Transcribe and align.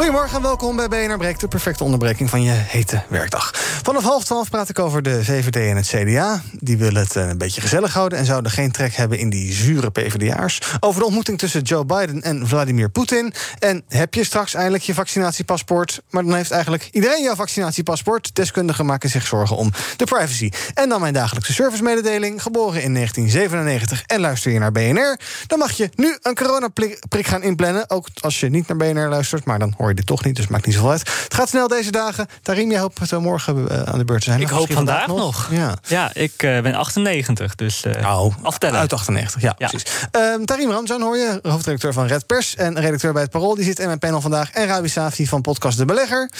Goedemorgen 0.00 0.36
en 0.36 0.42
welkom 0.42 0.76
bij 0.76 0.88
BNR 0.88 1.16
Breekt, 1.16 1.40
de 1.40 1.48
perfecte 1.48 1.84
onderbreking 1.84 2.30
van 2.30 2.42
je 2.42 2.50
hete 2.50 3.02
werkdag. 3.08 3.50
Vanaf 3.82 4.02
half 4.02 4.24
twaalf 4.24 4.50
praat 4.50 4.68
ik 4.68 4.78
over 4.78 5.02
de 5.02 5.24
VVD 5.24 5.56
en 5.56 5.76
het 5.76 5.86
CDA. 5.86 6.42
Die 6.52 6.76
willen 6.76 7.02
het 7.02 7.16
eh, 7.16 7.28
een 7.28 7.38
beetje 7.38 7.60
gezellig 7.60 7.94
houden 7.94 8.18
en 8.18 8.24
zouden 8.24 8.50
geen 8.52 8.70
trek 8.70 8.94
hebben 8.94 9.18
in 9.18 9.30
die 9.30 9.52
zure 9.52 9.90
PvdA'ers. 9.90 10.60
Over 10.80 11.00
de 11.00 11.06
ontmoeting 11.06 11.38
tussen 11.38 11.62
Joe 11.62 11.84
Biden 11.84 12.22
en 12.22 12.48
Vladimir 12.48 12.90
Poetin. 12.90 13.32
En 13.58 13.82
heb 13.88 14.14
je 14.14 14.24
straks 14.24 14.54
eindelijk 14.54 14.82
je 14.82 14.94
vaccinatiepaspoort? 14.94 16.02
Maar 16.10 16.24
dan 16.24 16.34
heeft 16.34 16.50
eigenlijk 16.50 16.88
iedereen 16.92 17.22
jouw 17.22 17.34
vaccinatiepaspoort. 17.34 18.34
Deskundigen 18.34 18.86
maken 18.86 19.10
zich 19.10 19.26
zorgen 19.26 19.56
om 19.56 19.72
de 19.96 20.04
privacy. 20.04 20.50
En 20.74 20.88
dan 20.88 21.00
mijn 21.00 21.14
dagelijkse 21.14 21.52
servicemededeling, 21.52 22.42
geboren 22.42 22.82
in 22.82 22.94
1997 22.94 24.02
en 24.06 24.20
luister 24.20 24.52
je 24.52 24.58
naar 24.58 24.72
BNR. 24.72 25.18
Dan 25.46 25.58
mag 25.58 25.72
je 25.72 25.90
nu 25.94 26.16
een 26.22 26.34
coronaprik 26.34 27.26
gaan 27.26 27.42
inplannen. 27.42 27.90
Ook 27.90 28.06
als 28.20 28.40
je 28.40 28.48
niet 28.48 28.68
naar 28.68 28.76
BNR 28.76 29.08
luistert, 29.08 29.44
maar 29.44 29.58
dan 29.58 29.74
hoor 29.76 29.88
je 29.88 29.89
dit 29.94 30.06
toch 30.06 30.24
niet, 30.24 30.36
dus 30.36 30.46
maakt 30.46 30.66
niet 30.66 30.74
zoveel 30.74 30.90
uit. 30.90 31.00
Het 31.24 31.34
gaat 31.34 31.48
snel 31.48 31.68
deze 31.68 31.90
dagen. 31.90 32.26
Tarim, 32.42 32.70
jij 32.70 32.80
hoopt 32.80 33.18
morgen 33.18 33.56
uh, 33.56 33.82
aan 33.82 33.98
de 33.98 34.04
beurt 34.04 34.22
te 34.22 34.30
zijn. 34.30 34.40
Ik 34.40 34.48
hoop 34.48 34.72
vandaag, 34.72 35.04
vandaag 35.06 35.24
nog. 35.24 35.48
Ja, 35.50 35.74
ja 35.86 36.10
ik 36.14 36.42
uh, 36.42 36.60
ben 36.60 36.74
98, 36.74 37.54
dus 37.54 37.84
uh, 37.84 38.20
oh, 38.20 38.34
aftellen. 38.42 38.80
Uit 38.80 38.92
98, 38.92 39.42
ja, 39.42 39.54
ja. 39.58 39.68
precies. 39.68 39.92
Um, 40.12 40.46
Tarim 40.46 40.70
Ramzan 40.70 41.02
hoor 41.02 41.16
je, 41.16 41.38
hoofdredacteur 41.42 41.92
van 41.92 42.06
Red 42.06 42.26
Pers... 42.26 42.56
en 42.56 42.80
redacteur 42.80 43.12
bij 43.12 43.22
het 43.22 43.30
Parool, 43.30 43.54
die 43.54 43.64
zit 43.64 43.78
in 43.78 43.86
mijn 43.86 43.98
panel 43.98 44.20
vandaag. 44.20 44.50
En 44.50 44.66
Rabi 44.66 44.88
Safi 44.88 45.26
van 45.26 45.40
podcast 45.40 45.78
De 45.78 45.84
Belegger. 45.84 46.30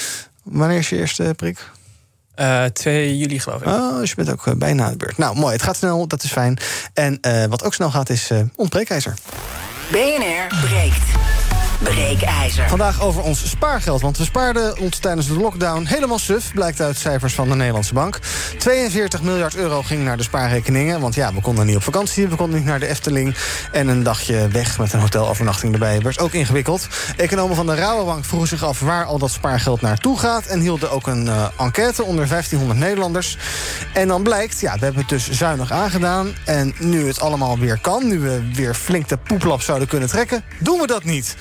Wanneer 0.42 0.78
is 0.78 0.88
je 0.88 0.96
eerste 0.96 1.32
prik? 1.36 1.70
Uh, 2.36 2.64
2 2.64 3.18
juli, 3.18 3.40
geloof 3.40 3.60
ik. 3.60 3.66
Oh, 3.66 3.98
dus 3.98 4.10
je 4.10 4.16
bent 4.16 4.30
ook 4.30 4.58
bijna 4.58 4.84
aan 4.84 4.90
de 4.90 4.96
beurt. 4.96 5.18
Nou, 5.18 5.36
mooi. 5.36 5.52
Het 5.52 5.62
gaat 5.62 5.76
snel, 5.76 6.06
dat 6.06 6.22
is 6.22 6.32
fijn. 6.32 6.58
En 6.94 7.18
uh, 7.22 7.44
wat 7.44 7.64
ook 7.64 7.74
snel 7.74 7.90
gaat, 7.90 8.10
is 8.10 8.30
uh, 8.30 8.40
ontbreekijzer. 8.56 9.14
BNR 9.90 10.58
breekt. 10.66 11.29
Breekijzer. 11.82 12.68
Vandaag 12.68 13.02
over 13.02 13.22
ons 13.22 13.48
spaargeld, 13.48 14.00
want 14.00 14.18
we 14.18 14.24
spaarden 14.24 14.78
ons 14.78 14.98
tijdens 14.98 15.26
de 15.26 15.36
lockdown 15.36 15.84
helemaal 15.84 16.18
suf, 16.18 16.52
blijkt 16.52 16.80
uit 16.80 16.96
cijfers 16.96 17.34
van 17.34 17.48
de 17.48 17.54
Nederlandse 17.54 17.94
Bank. 17.94 18.18
42 18.58 19.22
miljard 19.22 19.56
euro 19.56 19.82
ging 19.82 20.04
naar 20.04 20.16
de 20.16 20.22
spaarrekeningen, 20.22 21.00
want 21.00 21.14
ja, 21.14 21.34
we 21.34 21.40
konden 21.40 21.66
niet 21.66 21.76
op 21.76 21.82
vakantie, 21.82 22.28
we 22.28 22.36
konden 22.36 22.58
niet 22.58 22.66
naar 22.68 22.80
de 22.80 22.86
Efteling. 22.86 23.36
En 23.72 23.88
een 23.88 24.02
dagje 24.02 24.48
weg 24.48 24.78
met 24.78 24.92
een 24.92 25.00
hotelovernachting 25.00 25.72
erbij 25.72 26.00
werd 26.00 26.18
ook 26.18 26.32
ingewikkeld. 26.32 26.88
Economen 27.16 27.56
van 27.56 27.66
de 27.66 27.74
Rabobank 27.74 28.24
vroegen 28.24 28.48
zich 28.48 28.64
af 28.64 28.80
waar 28.80 29.04
al 29.04 29.18
dat 29.18 29.30
spaargeld 29.30 29.80
naartoe 29.80 30.18
gaat 30.18 30.46
en 30.46 30.60
hielden 30.60 30.90
ook 30.90 31.06
een 31.06 31.26
uh, 31.26 31.46
enquête 31.58 32.04
onder 32.04 32.28
1500 32.28 32.80
Nederlanders. 32.80 33.36
En 33.94 34.08
dan 34.08 34.22
blijkt, 34.22 34.60
ja, 34.60 34.72
we 34.74 34.84
hebben 34.84 35.00
het 35.00 35.10
dus 35.10 35.30
zuinig 35.30 35.72
aangedaan. 35.72 36.34
En 36.44 36.74
nu 36.78 37.06
het 37.06 37.20
allemaal 37.20 37.58
weer 37.58 37.78
kan, 37.80 38.08
nu 38.08 38.18
we 38.18 38.50
weer 38.54 38.74
flink 38.74 39.08
de 39.08 39.16
poeplap 39.16 39.62
zouden 39.62 39.88
kunnen 39.88 40.08
trekken, 40.08 40.44
doen 40.58 40.80
we 40.80 40.86
dat 40.86 41.04
niet. 41.04 41.36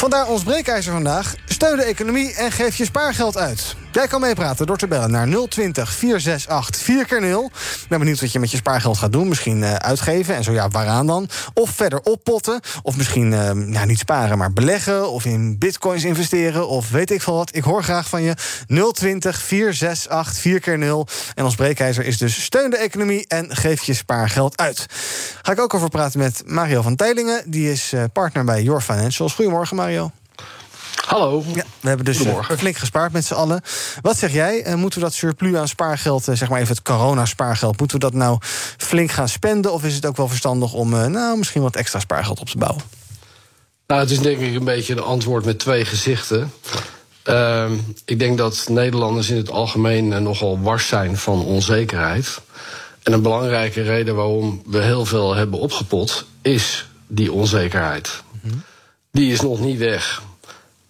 Vandaar 0.00 0.28
ons 0.28 0.42
breekijzer 0.42 0.92
vandaag. 0.92 1.34
Steun 1.44 1.76
de 1.76 1.82
economie 1.82 2.34
en 2.34 2.52
geef 2.52 2.76
je 2.76 2.84
spaargeld 2.84 3.36
uit. 3.36 3.76
Jij 3.92 4.06
kan 4.06 4.20
meepraten 4.20 4.66
door 4.66 4.76
te 4.76 4.88
bellen 4.88 5.10
naar 5.10 5.28
020 5.48 5.92
468 5.92 6.82
4 6.82 7.06
keer 7.06 7.20
0 7.20 7.50
Ik 7.54 7.88
ben 7.88 7.98
benieuwd 7.98 8.20
wat 8.20 8.32
je 8.32 8.38
met 8.38 8.50
je 8.50 8.56
spaargeld 8.56 8.98
gaat 8.98 9.12
doen. 9.12 9.28
Misschien 9.28 9.58
uh, 9.58 9.74
uitgeven 9.74 10.34
en 10.34 10.44
zo 10.44 10.52
ja, 10.52 10.68
waaraan 10.68 11.06
dan? 11.06 11.28
Of 11.54 11.70
verder 11.70 12.00
oppotten. 12.00 12.60
Of 12.82 12.96
misschien 12.96 13.28
nou, 13.28 13.86
niet 13.86 13.98
sparen, 13.98 14.38
maar 14.38 14.52
beleggen. 14.52 15.10
Of 15.10 15.24
in 15.24 15.58
bitcoins 15.58 16.04
investeren. 16.04 16.68
Of 16.68 16.90
weet 16.90 17.10
ik 17.10 17.22
veel 17.22 17.34
wat. 17.34 17.54
Ik 17.54 17.62
hoor 17.62 17.82
graag 17.82 18.08
van 18.08 18.22
je. 18.22 18.34
020 18.92 19.40
468 19.40 20.42
4 20.42 20.60
keer 20.60 20.78
0 20.78 21.06
En 21.34 21.44
ons 21.44 21.54
breekijzer 21.54 22.04
is 22.04 22.18
dus 22.18 22.42
steun 22.42 22.70
de 22.70 22.76
economie 22.76 23.24
en 23.28 23.56
geef 23.56 23.82
je 23.82 23.94
spaargeld 23.94 24.56
uit. 24.56 24.86
Ga 25.42 25.52
ik 25.52 25.60
ook 25.60 25.74
over 25.74 25.88
praten 25.88 26.18
met 26.18 26.42
Mario 26.46 26.82
van 26.82 26.96
Teilingen. 26.96 27.42
Die 27.46 27.70
is 27.70 27.92
uh, 27.92 28.04
partner 28.12 28.44
bij 28.44 28.62
Your 28.62 28.80
Financials. 28.80 29.34
Goedemorgen 29.34 29.76
Mario. 29.76 30.10
Hallo. 31.06 31.44
Ja, 31.54 31.64
we 31.80 31.88
hebben 31.88 32.06
dus 32.06 32.20
uh, 32.20 32.50
flink 32.50 32.76
gespaard 32.76 33.12
met 33.12 33.24
z'n 33.24 33.34
allen. 33.34 33.62
Wat 34.00 34.18
zeg 34.18 34.32
jij? 34.32 34.66
Uh, 34.66 34.74
moeten 34.74 34.98
we 34.98 35.04
dat 35.04 35.14
surplus 35.14 35.54
aan 35.54 35.68
spaargeld, 35.68 36.28
uh, 36.28 36.34
zeg 36.34 36.48
maar 36.48 36.60
even 36.60 36.74
het 36.74 36.84
corona-spaargeld, 36.84 37.78
moeten 37.78 37.98
we 37.98 38.04
dat 38.04 38.14
nou 38.14 38.38
flink 38.76 39.10
gaan 39.10 39.28
spenden? 39.28 39.72
Of 39.72 39.84
is 39.84 39.94
het 39.94 40.06
ook 40.06 40.16
wel 40.16 40.28
verstandig 40.28 40.72
om 40.72 40.90
nou, 40.90 41.38
misschien 41.38 41.62
wat 41.62 41.76
extra 41.76 41.98
spaargeld 42.00 42.40
op 42.40 42.48
te 42.48 42.58
bouwen? 42.58 42.82
Nou, 43.86 44.00
het 44.00 44.10
is 44.10 44.18
denk 44.18 44.40
ik 44.40 44.54
een 44.54 44.64
beetje 44.64 44.92
een 44.92 45.02
antwoord 45.02 45.44
met 45.44 45.58
twee 45.58 45.84
gezichten. 45.84 46.52
Ehm, 47.22 47.72
ik 48.04 48.18
denk 48.18 48.38
dat 48.38 48.66
Nederlanders 48.68 49.30
in 49.30 49.36
het 49.36 49.50
algemeen 49.50 50.22
nogal 50.22 50.60
wars 50.60 50.88
zijn 50.88 51.16
van 51.16 51.44
onzekerheid. 51.44 52.40
En 53.02 53.12
een 53.12 53.22
belangrijke 53.22 53.82
reden 53.82 54.14
waarom 54.14 54.62
we 54.66 54.78
heel 54.78 55.04
veel 55.04 55.34
hebben 55.34 55.58
opgepot, 55.58 56.26
is 56.42 56.88
die 57.06 57.32
onzekerheid. 57.32 58.22
-hmm. 58.42 58.62
Die 59.12 59.32
is 59.32 59.40
nog 59.40 59.60
niet 59.60 59.78
weg. 59.78 60.22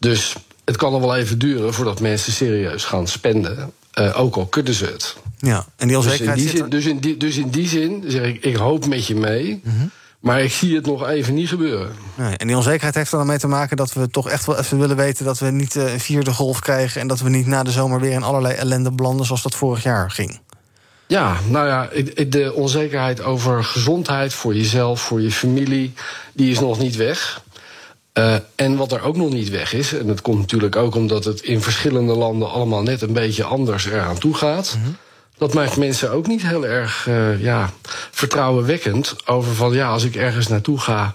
Dus 0.01 0.35
het 0.65 0.77
kan 0.77 0.93
nog 0.93 1.01
wel 1.01 1.17
even 1.17 1.39
duren 1.39 1.75
voordat 1.75 2.01
mensen 2.01 2.33
serieus 2.33 2.85
gaan 2.85 3.09
spenden. 3.09 3.73
Uh, 3.99 4.21
ook 4.21 4.37
al 4.37 4.47
kunnen 4.47 4.75
ze 4.75 4.85
het. 4.85 5.17
Ja, 5.39 5.67
en 5.77 5.89
die 5.89 5.97
onzekerheid. 5.97 6.39
Dus 6.39 6.47
in 6.47 6.53
die 6.53 6.61
zin, 6.61 6.71
dus 6.71 6.87
in 6.87 6.99
die, 6.99 7.17
dus 7.17 7.37
in 7.37 7.51
die 7.51 7.69
zin 7.69 8.05
zeg 8.07 8.27
ik, 8.27 8.45
ik 8.45 8.57
hoop 8.57 8.87
met 8.87 9.07
je 9.07 9.15
mee. 9.15 9.61
Mm 9.65 9.79
-hmm. 9.79 9.91
Maar 10.21 10.43
ik 10.43 10.53
zie 10.53 10.75
het 10.75 10.87
nog 10.87 11.09
even 11.09 11.35
niet 11.35 11.49
gebeuren. 11.49 11.93
Nee, 12.15 12.37
en 12.37 12.47
die 12.47 12.57
onzekerheid 12.57 12.95
heeft 12.95 13.13
er 13.13 13.19
dan 13.19 13.27
mee 13.27 13.39
te 13.39 13.47
maken 13.47 13.77
dat 13.77 13.93
we 13.93 14.11
toch 14.11 14.29
echt 14.29 14.47
wel 14.47 14.59
even 14.59 14.79
willen 14.79 14.97
weten 14.97 15.25
dat 15.25 15.39
we 15.39 15.51
niet 15.51 15.75
uh, 15.75 15.93
een 15.93 16.01
vierde 16.01 16.33
golf 16.33 16.61
krijgen. 16.61 17.01
En 17.01 17.07
dat 17.07 17.21
we 17.21 17.29
niet 17.29 17.47
na 17.47 17.63
de 17.63 17.71
zomer 17.71 18.01
weer 18.01 18.13
in 18.13 18.23
allerlei 18.23 18.55
ellende 18.55 18.91
belanden 18.91 19.27
zoals 19.27 19.43
dat 19.43 19.55
vorig 19.55 19.83
jaar 19.83 20.11
ging. 20.11 20.41
Ja, 21.07 21.37
nou 21.49 21.67
ja, 21.67 21.89
de 22.27 22.53
onzekerheid 22.55 23.23
over 23.23 23.65
gezondheid 23.65 24.35
voor 24.35 24.55
jezelf, 24.55 25.01
voor 25.01 25.21
je 25.21 25.31
familie, 25.31 25.93
die 26.33 26.51
is 26.51 26.61
nog 26.61 26.79
niet 26.79 26.97
weg. 26.97 27.43
Uh, 28.15 28.35
en 28.55 28.77
wat 28.77 28.93
er 28.93 29.03
ook 29.03 29.17
nog 29.17 29.31
niet 29.31 29.51
weg 29.51 29.73
is, 29.73 29.95
en 29.95 30.07
dat 30.07 30.23
komt 30.23 30.39
natuurlijk 30.39 30.77
ook 30.77 30.95
omdat 30.95 31.25
het 31.25 31.41
in 31.41 31.61
verschillende 31.61 32.15
landen 32.15 32.51
allemaal 32.51 32.83
net 32.83 33.03
een 33.03 33.13
beetje 33.13 33.45
anders 33.45 33.87
eraan 33.87 34.19
toe 34.19 34.35
gaat. 34.35 34.75
Mm 34.77 34.85
-hmm. 34.85 34.97
Dat 35.39 35.55
maakt 35.55 35.77
mensen 35.77 36.11
ook 36.11 36.27
niet 36.27 36.43
heel 36.43 36.67
erg 36.67 37.07
uh, 37.09 37.43
ja, 37.43 37.71
vertrouwenwekkend 38.11 39.17
over 39.25 39.55
van 39.55 39.73
ja, 39.73 39.89
als 39.89 40.05
ik 40.05 40.17
ergens 40.17 40.49
naartoe 40.49 40.79
ga, 40.79 41.15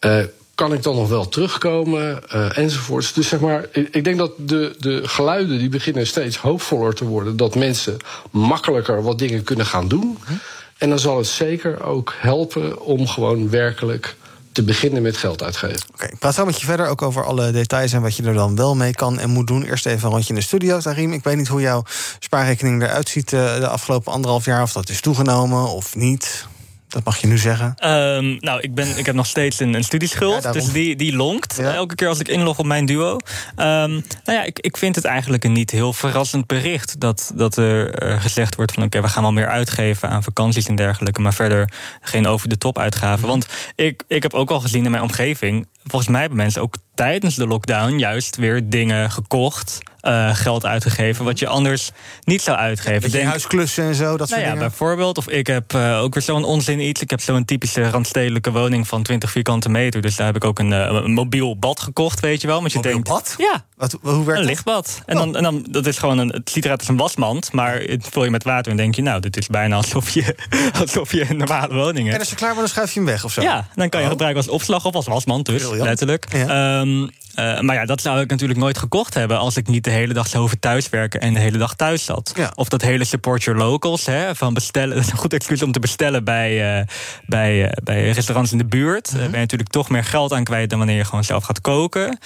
uh, 0.00 0.22
kan 0.54 0.72
ik 0.72 0.82
dan 0.82 0.94
nog 0.94 1.08
wel 1.08 1.28
terugkomen 1.28 2.30
enzovoorts. 2.54 3.12
Dus 3.12 3.28
zeg 3.28 3.40
maar, 3.40 3.66
ik 3.72 4.04
denk 4.04 4.18
dat 4.18 4.32
de, 4.36 4.74
de 4.78 5.08
geluiden 5.08 5.58
die 5.58 5.68
beginnen 5.68 6.06
steeds 6.06 6.36
hoopvoller 6.36 6.94
te 6.94 7.04
worden, 7.04 7.36
dat 7.36 7.54
mensen 7.54 7.96
makkelijker 8.30 9.02
wat 9.02 9.18
dingen 9.18 9.42
kunnen 9.42 9.66
gaan 9.66 9.88
doen. 9.88 10.06
Mm 10.06 10.16
-hmm. 10.24 10.40
En 10.78 10.88
dan 10.88 10.98
zal 10.98 11.16
het 11.16 11.26
zeker 11.26 11.82
ook 11.82 12.14
helpen 12.18 12.80
om 12.80 13.06
gewoon 13.06 13.50
werkelijk 13.50 14.16
te 14.58 14.64
beginnen 14.64 15.02
met 15.02 15.16
geld 15.16 15.42
uitgeven. 15.42 15.80
Oké, 15.92 16.06
ik 16.06 16.18
praat 16.18 16.34
zo 16.34 16.44
met 16.44 16.60
je 16.60 16.66
verder 16.66 16.86
ook 16.86 17.02
over 17.02 17.24
alle 17.24 17.50
details 17.50 17.92
en 17.92 18.02
wat 18.02 18.16
je 18.16 18.22
er 18.22 18.34
dan 18.34 18.56
wel 18.56 18.76
mee 18.76 18.92
kan 18.92 19.18
en 19.18 19.30
moet 19.30 19.46
doen. 19.46 19.62
Eerst 19.62 19.86
even 19.86 20.04
een 20.04 20.12
rondje 20.12 20.28
in 20.28 20.34
de 20.38 20.44
studio, 20.44 20.80
Tarim. 20.80 21.12
Ik 21.12 21.24
weet 21.24 21.36
niet 21.36 21.48
hoe 21.48 21.60
jouw 21.60 21.82
spaarrekening 22.18 22.82
eruit 22.82 23.08
ziet 23.08 23.28
de 23.28 23.68
afgelopen 23.68 24.12
anderhalf 24.12 24.44
jaar, 24.44 24.62
of 24.62 24.72
dat 24.72 24.88
is 24.88 25.00
toegenomen 25.00 25.68
of 25.68 25.94
niet. 25.94 26.46
Dat 26.88 27.04
mag 27.04 27.16
je 27.16 27.26
nu 27.26 27.38
zeggen. 27.38 27.74
Um, 27.86 28.36
nou, 28.40 28.60
ik, 28.60 28.74
ben, 28.74 28.98
ik 28.98 29.06
heb 29.06 29.14
nog 29.14 29.26
steeds 29.26 29.60
een, 29.60 29.74
een 29.74 29.84
studieschuld. 29.84 30.42
Ja, 30.42 30.52
dus 30.52 30.72
die, 30.72 30.96
die 30.96 31.16
lonkt. 31.16 31.56
Ja. 31.56 31.74
Elke 31.74 31.94
keer 31.94 32.08
als 32.08 32.20
ik 32.20 32.28
inlog 32.28 32.58
op 32.58 32.66
mijn 32.66 32.86
duo. 32.86 33.10
Um, 33.12 33.18
nou 33.56 34.02
ja, 34.24 34.42
ik, 34.42 34.58
ik 34.58 34.76
vind 34.76 34.94
het 34.96 35.04
eigenlijk 35.04 35.44
een 35.44 35.52
niet 35.52 35.70
heel 35.70 35.92
verrassend 35.92 36.46
bericht. 36.46 37.00
Dat, 37.00 37.32
dat 37.34 37.56
er 37.56 38.02
uh, 38.02 38.20
gezegd 38.20 38.54
wordt 38.54 38.72
van 38.72 38.82
oké, 38.82 38.96
okay, 38.96 39.08
we 39.08 39.14
gaan 39.14 39.22
wel 39.22 39.32
meer 39.32 39.48
uitgeven 39.48 40.08
aan 40.08 40.22
vakanties 40.22 40.66
en 40.66 40.76
dergelijke. 40.76 41.20
Maar 41.20 41.34
verder 41.34 41.72
geen 42.00 42.26
over 42.26 42.48
de 42.48 42.58
top 42.58 42.78
uitgaven. 42.78 43.28
Want 43.28 43.46
ik, 43.74 44.02
ik 44.06 44.22
heb 44.22 44.34
ook 44.34 44.50
al 44.50 44.60
gezien 44.60 44.84
in 44.84 44.90
mijn 44.90 45.02
omgeving. 45.02 45.66
Volgens 45.84 46.10
mij 46.10 46.20
hebben 46.20 46.38
mensen 46.38 46.62
ook 46.62 46.74
tijdens 46.98 47.34
de 47.34 47.46
lockdown 47.46 47.98
juist 47.98 48.36
weer 48.36 48.68
dingen 48.68 49.10
gekocht. 49.10 49.78
Uh, 50.02 50.34
geld 50.34 50.66
uitgegeven, 50.66 51.24
wat 51.24 51.38
je 51.38 51.46
anders 51.46 51.90
niet 52.24 52.42
zou 52.42 52.56
uitgeven. 52.56 53.10
Denk, 53.10 53.28
huisklussen 53.28 53.84
en 53.84 53.94
zo, 53.94 54.16
dat 54.16 54.28
nou 54.28 54.40
ja, 54.40 54.46
dingen. 54.46 54.68
Bijvoorbeeld, 54.68 55.18
of 55.18 55.28
ik 55.28 55.46
heb 55.46 55.72
uh, 55.72 56.00
ook 56.02 56.14
weer 56.14 56.22
zo'n 56.22 56.44
onzin 56.44 56.80
iets. 56.80 57.02
Ik 57.02 57.10
heb 57.10 57.20
zo'n 57.20 57.44
typische 57.44 57.90
randstedelijke 57.90 58.52
woning 58.52 58.88
van 58.88 59.02
20 59.02 59.30
vierkante 59.30 59.68
meter. 59.68 60.00
Dus 60.00 60.16
daar 60.16 60.26
heb 60.26 60.36
ik 60.36 60.44
ook 60.44 60.58
een, 60.58 60.70
uh, 60.70 61.00
een 61.04 61.12
mobiel 61.12 61.58
bad 61.58 61.80
gekocht, 61.80 62.20
weet 62.20 62.40
je 62.40 62.46
wel. 62.46 62.60
Want 62.60 62.72
je 62.72 62.76
mobiel 62.76 62.92
denkt, 62.92 63.08
bad? 63.08 63.34
Ja, 63.38 63.64
Wat, 63.78 63.98
hoe 64.02 64.24
werkt 64.24 64.40
een 64.40 64.46
lichtbad. 64.46 65.02
En, 65.06 65.16
dan, 65.16 65.28
oh. 65.28 65.36
en 65.36 65.42
dan, 65.42 65.66
dat 65.70 65.86
is 65.86 65.98
gewoon 65.98 66.18
een, 66.18 66.28
het 66.28 66.50
ziet 66.50 66.64
eruit 66.64 66.80
als 66.80 66.88
een 66.88 66.96
wasmand, 66.96 67.52
maar 67.52 67.80
het 67.80 68.08
vul 68.10 68.24
je 68.24 68.30
met 68.30 68.44
water 68.44 68.70
en 68.70 68.76
denk 68.76 68.94
je, 68.94 69.02
nou, 69.02 69.20
dit 69.20 69.36
is 69.36 69.46
bijna 69.46 69.76
alsof 69.76 70.10
je, 70.10 70.34
alsof 70.80 71.12
je 71.12 71.30
een 71.30 71.36
normale 71.36 71.74
woning 71.74 71.98
hebt. 71.98 72.12
En 72.12 72.18
als 72.18 72.30
je 72.30 72.36
klaar 72.36 72.48
bent, 72.48 72.60
dan 72.60 72.68
schuif 72.68 72.92
je 72.92 73.00
hem 73.00 73.08
weg 73.08 73.24
of 73.24 73.32
zo? 73.32 73.42
Ja, 73.42 73.68
dan 73.74 73.88
kan 73.88 74.00
je 74.00 74.06
oh. 74.06 74.12
gebruiken 74.12 74.42
als 74.42 74.52
opslag 74.52 74.84
of 74.84 74.94
als 74.94 75.06
wasmand, 75.06 75.46
dus 75.46 75.70
letterlijk. 75.70 76.26
Ja. 76.32 76.80
Ehm, 76.80 77.06
uh, 77.38 77.60
maar 77.60 77.74
ja, 77.74 77.84
dat 77.84 78.00
zou 78.00 78.20
ik 78.20 78.30
natuurlijk 78.30 78.58
nooit 78.58 78.78
gekocht 78.78 79.14
hebben 79.14 79.38
als 79.38 79.56
ik 79.56 79.66
niet 79.66 79.84
de 79.84 79.90
hele 79.90 80.14
dag 80.14 80.26
zou 80.26 80.40
hoeven 80.40 80.58
thuiswerken 80.58 81.20
en 81.20 81.34
de 81.34 81.40
hele 81.40 81.58
dag 81.58 81.74
thuis 81.74 82.04
zat. 82.04 82.32
Ja. 82.36 82.52
Of 82.54 82.68
dat 82.68 82.82
hele 82.82 83.04
support 83.04 83.42
your 83.42 83.58
locals, 83.58 84.06
hè, 84.06 84.34
van 84.34 84.54
bestellen. 84.54 84.94
Dat 84.96 85.04
is 85.04 85.12
een 85.12 85.18
goed 85.18 85.32
excuus 85.32 85.62
om 85.62 85.72
te 85.72 85.80
bestellen 85.80 86.24
bij, 86.24 86.78
uh, 86.78 86.86
bij, 87.26 87.64
uh, 87.64 87.70
bij 87.82 88.10
restaurants 88.10 88.52
in 88.52 88.58
de 88.58 88.64
buurt. 88.64 89.12
Mm 89.12 89.16
ben 89.18 89.30
je 89.30 89.36
natuurlijk 89.36 89.70
toch 89.70 89.88
meer 89.88 90.04
geld 90.04 90.32
aan 90.32 90.44
kwijt 90.44 90.70
dan 90.70 90.78
wanneer 90.78 90.96
je 90.96 91.04
gewoon 91.04 91.24
zelf 91.24 91.44
gaat 91.44 91.60
koken. 91.60 92.18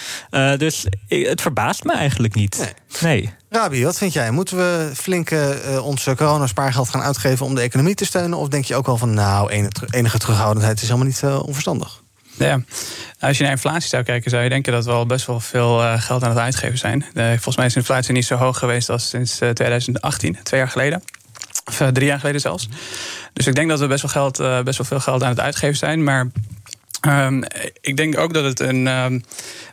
dus 0.56 0.86
het 1.08 1.40
verbaast 1.40 1.84
me 1.84 1.92
eigenlijk 1.92 2.34
niet. 2.34 2.74
Nee. 3.00 3.20
nee. 3.20 3.34
Rabi, 3.50 3.84
wat 3.84 3.98
vind 3.98 4.12
jij? 4.12 4.30
Moeten 4.30 4.56
we 4.56 4.90
flink 4.94 5.30
onze 5.82 6.14
coronaspaargeld 6.14 6.88
gaan 6.88 7.02
uitgeven 7.02 7.46
om 7.46 7.54
de 7.54 7.60
economie 7.60 7.94
te 7.94 8.04
steunen? 8.04 8.38
Of 8.38 8.48
denk 8.48 8.64
je 8.64 8.74
ook 8.74 8.86
wel 8.86 8.96
van, 8.96 9.14
nou, 9.14 9.50
enige 9.90 10.18
terughoudendheid 10.18 10.82
is 10.82 10.88
helemaal 10.88 11.06
niet 11.06 11.22
onverstandig? 11.24 12.01
Ja, 12.38 12.60
als 13.20 13.36
je 13.36 13.42
naar 13.42 13.52
inflatie 13.52 13.88
zou 13.88 14.02
kijken, 14.02 14.30
zou 14.30 14.42
je 14.42 14.48
denken 14.48 14.72
dat 14.72 14.84
we 14.84 14.90
al 14.90 15.06
best 15.06 15.26
wel 15.26 15.40
veel 15.40 15.82
uh, 15.82 16.00
geld 16.00 16.22
aan 16.22 16.30
het 16.30 16.38
uitgeven 16.38 16.78
zijn. 16.78 17.04
volgens 17.14 17.56
mij 17.56 17.66
is 17.66 17.76
inflatie 17.76 18.12
niet 18.12 18.24
zo 18.24 18.36
hoog 18.36 18.58
geweest 18.58 18.90
als 18.90 19.08
sinds 19.08 19.38
2018, 19.54 20.34
eh, 20.34 20.42
twee 20.42 20.60
jaar 20.60 20.68
geleden. 20.68 21.02
Of 21.64 21.82
drie 21.92 22.06
jaar 22.06 22.18
geleden 22.18 22.40
zelfs. 22.40 22.68
Dus 23.32 23.46
ik 23.46 23.54
denk 23.54 23.68
dat 23.68 23.80
we 23.80 23.86
best 23.86 24.02
wel, 24.02 24.10
geld, 24.10 24.64
best 24.64 24.78
wel 24.78 24.86
veel 24.86 25.00
geld 25.00 25.22
aan 25.22 25.28
het 25.28 25.40
uitgeven 25.40 25.76
zijn. 25.76 26.04
Maar 26.04 26.30
Um, 27.06 27.42
ik 27.80 27.96
denk 27.96 28.18
ook 28.18 28.34
dat 28.34 28.44
het 28.44 28.60
een 28.60 28.86
um, 28.86 29.24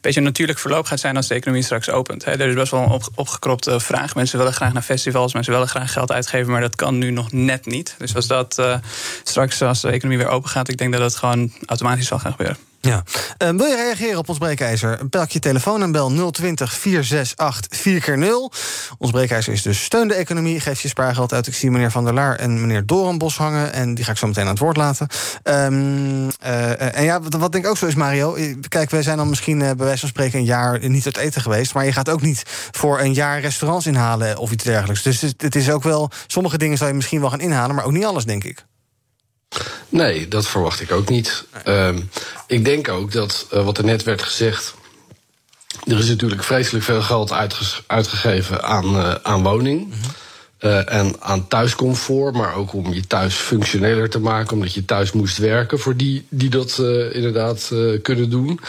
beetje 0.01 0.19
een 0.19 0.25
natuurlijk 0.25 0.59
verloop 0.59 0.85
gaat 0.85 0.99
zijn 0.99 1.15
als 1.15 1.27
de 1.27 1.33
economie 1.33 1.63
straks 1.63 1.89
opent. 1.89 2.25
Er 2.25 2.39
is 2.41 2.55
best 2.55 2.71
wel 2.71 2.81
een 2.81 2.89
op, 2.89 3.07
opgekropte 3.15 3.79
vraag. 3.79 4.15
Mensen 4.15 4.37
willen 4.37 4.53
graag 4.53 4.73
naar 4.73 4.81
festivals, 4.81 5.33
mensen 5.33 5.53
willen 5.53 5.67
graag 5.67 5.93
geld 5.93 6.11
uitgeven, 6.11 6.51
maar 6.51 6.61
dat 6.61 6.75
kan 6.75 6.97
nu 6.97 7.11
nog 7.11 7.31
net 7.31 7.65
niet. 7.65 7.95
Dus 7.97 8.15
als 8.15 8.27
dat 8.27 8.57
uh, 8.59 8.75
straks, 9.23 9.61
als 9.61 9.81
de 9.81 9.89
economie 9.89 10.17
weer 10.17 10.27
open 10.27 10.49
gaat, 10.49 10.69
ik 10.69 10.77
denk 10.77 10.91
dat 10.91 11.01
dat 11.01 11.15
gewoon 11.15 11.51
automatisch 11.65 12.07
zal 12.07 12.19
gaan 12.19 12.31
gebeuren. 12.31 12.68
Ja. 12.81 13.03
Uh, 13.43 13.49
wil 13.49 13.65
je 13.65 13.75
reageren 13.75 14.17
op 14.17 14.29
ons 14.29 14.37
breekijzer? 14.37 15.09
Bel 15.09 15.25
je 15.27 15.39
telefoon 15.39 15.81
en 15.81 15.91
bel 15.91 16.31
020 16.31 16.73
468 16.73 17.79
4x0. 17.79 18.57
Ons 18.97 19.11
breekijzer 19.11 19.53
is 19.53 19.61
dus 19.61 19.83
steun 19.83 20.07
de 20.07 20.13
economie. 20.13 20.59
Geef 20.59 20.81
je 20.81 20.87
spaargeld 20.87 21.33
uit. 21.33 21.47
Ik 21.47 21.53
zie 21.53 21.71
meneer 21.71 21.91
Van 21.91 22.03
der 22.03 22.13
Laar 22.13 22.35
en 22.35 22.61
meneer 22.61 22.85
Dorenbos 22.85 23.37
hangen. 23.37 23.73
En 23.73 23.95
die 23.95 24.05
ga 24.05 24.11
ik 24.11 24.17
zo 24.17 24.27
meteen 24.27 24.43
aan 24.43 24.49
het 24.49 24.59
woord 24.59 24.77
laten. 24.77 25.07
Um, 25.43 26.27
uh, 26.43 26.97
en 26.97 27.03
ja, 27.03 27.21
wat, 27.21 27.33
wat, 27.33 27.51
denk 27.51 27.63
ik 27.63 27.69
ook 27.69 27.77
zo 27.77 27.85
is, 27.85 27.95
Mario. 27.95 28.37
Kijk, 28.67 28.89
wij 28.89 29.03
zijn 29.03 29.17
dan 29.17 29.29
misschien 29.29 29.59
bij 29.59 29.75
wijze 29.75 29.99
van 29.99 30.09
spreken 30.09 30.39
een 30.39 30.45
jaar 30.45 30.89
niet 30.89 31.05
uit 31.05 31.17
eten 31.17 31.41
geweest. 31.41 31.73
Maar 31.73 31.85
je 31.85 31.93
gaat 31.93 32.09
ook 32.09 32.21
niet 32.21 32.43
voor 32.71 32.99
een 32.99 33.13
jaar 33.13 33.39
restaurants 33.39 33.85
inhalen 33.85 34.37
of 34.37 34.51
iets 34.51 34.63
dergelijks. 34.63 35.03
Dus 35.03 35.21
het 35.21 35.55
is 35.55 35.69
ook 35.69 35.83
wel. 35.83 36.11
Sommige 36.27 36.57
dingen 36.57 36.77
zou 36.77 36.89
je 36.89 36.95
misschien 36.95 37.19
wel 37.19 37.29
gaan 37.29 37.41
inhalen, 37.41 37.75
maar 37.75 37.85
ook 37.85 37.91
niet 37.91 38.05
alles, 38.05 38.25
denk 38.25 38.43
ik. 38.43 38.65
Nee, 39.89 40.27
dat 40.27 40.47
verwacht 40.47 40.81
ik 40.81 40.91
ook 40.91 41.09
niet. 41.09 41.45
Ehm, 41.63 41.99
ik 42.47 42.65
denk 42.65 42.87
ook 42.87 43.11
dat, 43.11 43.47
uh, 43.53 43.65
wat 43.65 43.77
er 43.77 43.83
net 43.83 44.03
werd 44.03 44.21
gezegd. 44.21 44.73
Er 45.87 45.97
is 45.97 46.07
natuurlijk 46.07 46.43
vreselijk 46.43 46.85
veel 46.85 47.01
geld 47.01 47.31
uitgegeven 47.87 48.63
aan, 48.63 48.95
uh, 48.95 49.15
aan 49.23 49.43
woning. 49.43 49.85
Mm 49.85 49.93
uh, 50.59 50.93
en 50.93 51.15
aan 51.19 51.47
thuiscomfort, 51.47 52.35
maar 52.35 52.55
ook 52.55 52.73
om 52.73 52.93
je 52.93 53.07
thuis 53.07 53.35
functioneler 53.35 54.09
te 54.09 54.19
maken, 54.19 54.53
omdat 54.53 54.73
je 54.73 54.85
thuis 54.85 55.11
moest 55.11 55.37
werken 55.37 55.79
voor 55.79 55.95
die 55.95 56.25
die 56.29 56.49
dat 56.49 56.79
inderdaad 57.11 57.71
kunnen 58.01 58.29
doen. 58.29 58.59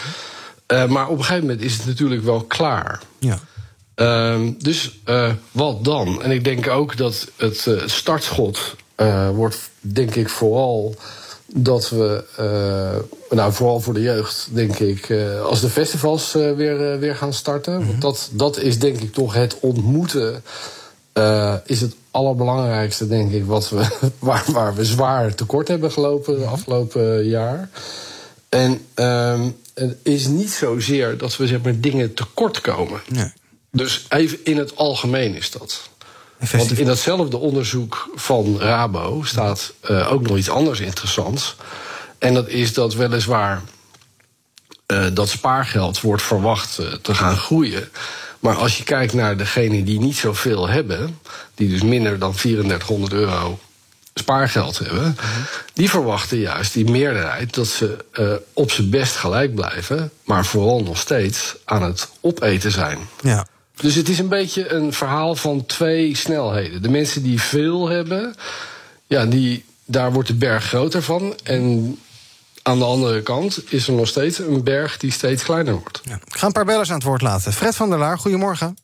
maar 0.67 1.09
op 1.09 1.19
een 1.19 1.25
gegeven 1.25 1.47
moment 1.47 1.63
is 1.63 1.77
het 1.77 1.87
natuurlijk 1.87 2.23
wel 2.23 2.41
klaar. 2.41 3.01
Ja. 3.19 3.39
Ehm, 3.95 4.53
dus 4.59 4.99
wat 5.51 5.85
dan? 5.85 6.23
En 6.23 6.31
ik 6.31 6.45
denk 6.45 6.69
ook 6.69 6.97
dat 6.97 7.31
het 7.37 7.69
startschot 7.87 8.77
wordt 9.35 9.70
denk 9.81 10.15
ik 10.15 10.29
vooral 10.29 10.95
dat 11.47 11.89
we, 11.89 12.25
uh, 12.41 13.37
nou 13.37 13.53
vooral 13.53 13.81
voor 13.81 13.95
de 13.95 14.03
jeugd, 14.03 14.49
denk 14.53 14.79
ik, 14.79 15.09
uh, 15.09 15.43
als 15.43 15.61
de 15.61 15.69
festivals 15.69 16.33
weer, 16.33 16.99
weer 16.99 17.17
gaan 17.17 17.33
starten. 17.33 17.73
Want 17.73 17.91
mhm. 17.91 18.01
dat, 18.01 18.31
dat 18.33 18.59
is 18.59 18.79
denk 18.79 19.01
ik 19.01 19.13
toch 19.13 19.35
het 19.35 19.57
ontmoeten. 19.61 20.43
is 21.65 21.81
het 21.81 21.95
allerbelangrijkste, 22.11 23.07
denk 23.07 23.33
ik, 23.33 23.45
wat 23.45 23.69
we, 23.69 23.87
waar, 24.19 24.45
waar 24.53 24.75
we 24.75 24.85
zwaar 24.85 25.35
tekort 25.35 25.69
hebben 25.69 25.93
gelopen 25.93 26.35
de 26.35 26.41
mhm. 26.41 26.53
afgelopen 26.53 27.25
jaar. 27.25 27.69
En 28.49 28.81
ehm, 28.95 29.51
het 29.75 29.97
is 30.03 30.27
niet 30.27 30.51
zozeer 30.51 31.19
dat 31.19 31.37
we 31.37 31.47
zeg 31.47 31.63
maar, 31.63 31.81
dingen 31.81 32.15
tekort 32.15 32.61
komen. 32.61 33.01
Nee. 33.09 33.33
Dus 33.71 34.07
even 34.09 34.39
in 34.45 34.57
het 34.57 34.77
algemeen 34.77 35.35
is 35.35 35.51
dat. 35.51 35.90
Want 36.51 36.79
in 36.79 36.87
datzelfde 36.87 37.37
onderzoek 37.37 38.11
van 38.15 38.61
Rabo 38.61 39.23
staat 39.25 39.73
uh, 39.91 40.13
ook 40.13 40.23
nog 40.23 40.37
iets 40.37 40.51
anders 40.51 40.81
interessants. 40.81 41.57
En 42.19 42.35
dat 42.35 42.49
is 42.49 42.75
dat 42.75 42.95
weliswaar 42.95 43.63
uh, 44.87 45.07
dat 45.13 45.29
spaargeld 45.29 46.01
wordt 46.01 46.23
verwacht 46.23 46.79
uh, 46.81 46.93
te 46.93 47.15
gaan 47.15 47.37
groeien. 47.37 47.89
Maar 48.39 48.57
als 48.57 48.79
je 48.79 48.85
kijkt 48.85 49.13
naar 49.13 49.37
degenen 49.37 49.85
die 49.85 50.01
niet 50.01 50.17
zoveel 50.17 50.69
hebben, 50.69 51.19
die 51.55 51.69
dus 51.69 51.83
minder 51.83 52.19
dan 52.19 52.33
3400 52.33 53.13
euro 53.13 53.59
spaargeld 54.15 54.79
hebben, 54.79 55.05
mm 55.05 55.15
-hmm. 55.17 55.45
die 55.73 55.91
verwachten 55.91 56.39
juist 56.39 56.73
die 56.73 56.91
meerderheid 56.91 57.55
dat 57.55 57.67
ze 57.67 58.05
uh, 58.13 58.33
op 58.53 58.71
zijn 58.71 58.91
best 58.91 59.17
gelijk 59.17 59.55
blijven, 59.55 60.11
maar 60.25 60.45
vooral 60.45 60.83
nog 60.83 60.99
steeds 60.99 61.57
aan 61.65 61.83
het 61.83 62.09
opeten 62.21 62.71
zijn. 62.71 62.99
Ja. 63.23 63.47
Dus 63.81 63.95
het 63.95 64.09
is 64.09 64.19
een 64.19 64.29
beetje 64.29 64.73
een 64.73 64.93
verhaal 64.93 65.35
van 65.35 65.67
twee 65.67 66.17
snelheden. 66.17 66.83
De 66.83 66.91
mensen 66.91 67.23
die 67.23 67.41
veel 67.41 67.89
hebben, 67.89 68.35
ja, 69.07 69.27
die, 69.27 69.65
daar 69.85 70.13
wordt 70.13 70.29
de 70.29 70.35
berg 70.35 70.65
groter 70.65 71.03
van. 71.03 71.35
En 71.45 71.99
aan 72.63 72.79
de 72.79 72.85
andere 72.85 73.23
kant 73.23 73.65
is 73.73 73.89
er 73.89 73.93
nog 73.93 74.07
steeds 74.07 74.39
een 74.39 74.65
berg 74.65 74.97
die 74.97 75.11
steeds 75.13 75.45
kleiner 75.45 75.73
wordt. 75.73 76.01
Ja. 76.05 76.15
Ik 76.15 76.37
ga 76.37 76.47
een 76.47 76.53
paar 76.53 76.65
bellers 76.65 76.89
aan 76.89 76.95
het 76.95 77.05
woord 77.05 77.23
laten. 77.23 77.53
Fred 77.53 77.77
van 77.77 77.91
der 77.91 77.99
Laar, 77.99 78.19
goedemorgen. 78.19 78.77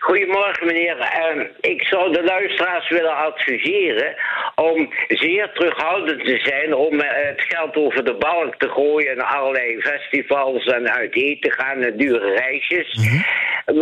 Goedemorgen, 0.00 0.66
meneer. 0.66 0.96
Uh, 0.96 1.44
ik 1.60 1.82
zou 1.82 2.12
de 2.12 2.24
luisteraars 2.24 2.88
willen 2.88 3.16
adviseren 3.16 4.14
om 4.54 4.92
zeer 5.08 5.50
terughoudend 5.52 6.24
te 6.24 6.40
zijn 6.42 6.74
om 6.74 6.94
uh, 6.94 7.00
het 7.06 7.42
geld 7.42 7.76
over 7.76 8.04
de 8.04 8.14
balk 8.14 8.56
te 8.56 8.68
gooien 8.68 9.10
en 9.10 9.26
allerlei 9.26 9.80
festivals 9.80 10.64
en 10.66 10.90
uit 10.90 11.14
eten 11.14 11.52
gaan 11.52 11.82
en 11.82 11.96
dure 11.96 12.34
reisjes. 12.34 12.94
Mm 12.94 13.04
-hmm. 13.04 13.24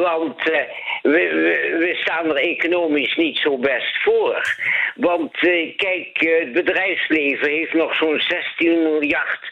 Want 0.02 0.48
uh, 0.48 0.56
we, 1.02 1.10
we, 1.10 1.76
we, 1.78 1.96
staan 2.00 2.28
er 2.28 2.36
economisch 2.36 3.16
niet 3.16 3.38
zo 3.38 3.58
best 3.58 4.02
voor. 4.02 4.56
Want 4.94 5.38
kijk, 5.76 6.08
het 6.12 6.52
bedrijfsleven 6.52 7.50
heeft 7.50 7.72
nog 7.72 7.94
zo'n 7.94 8.20
16 8.20 8.82
miljard 8.82 9.50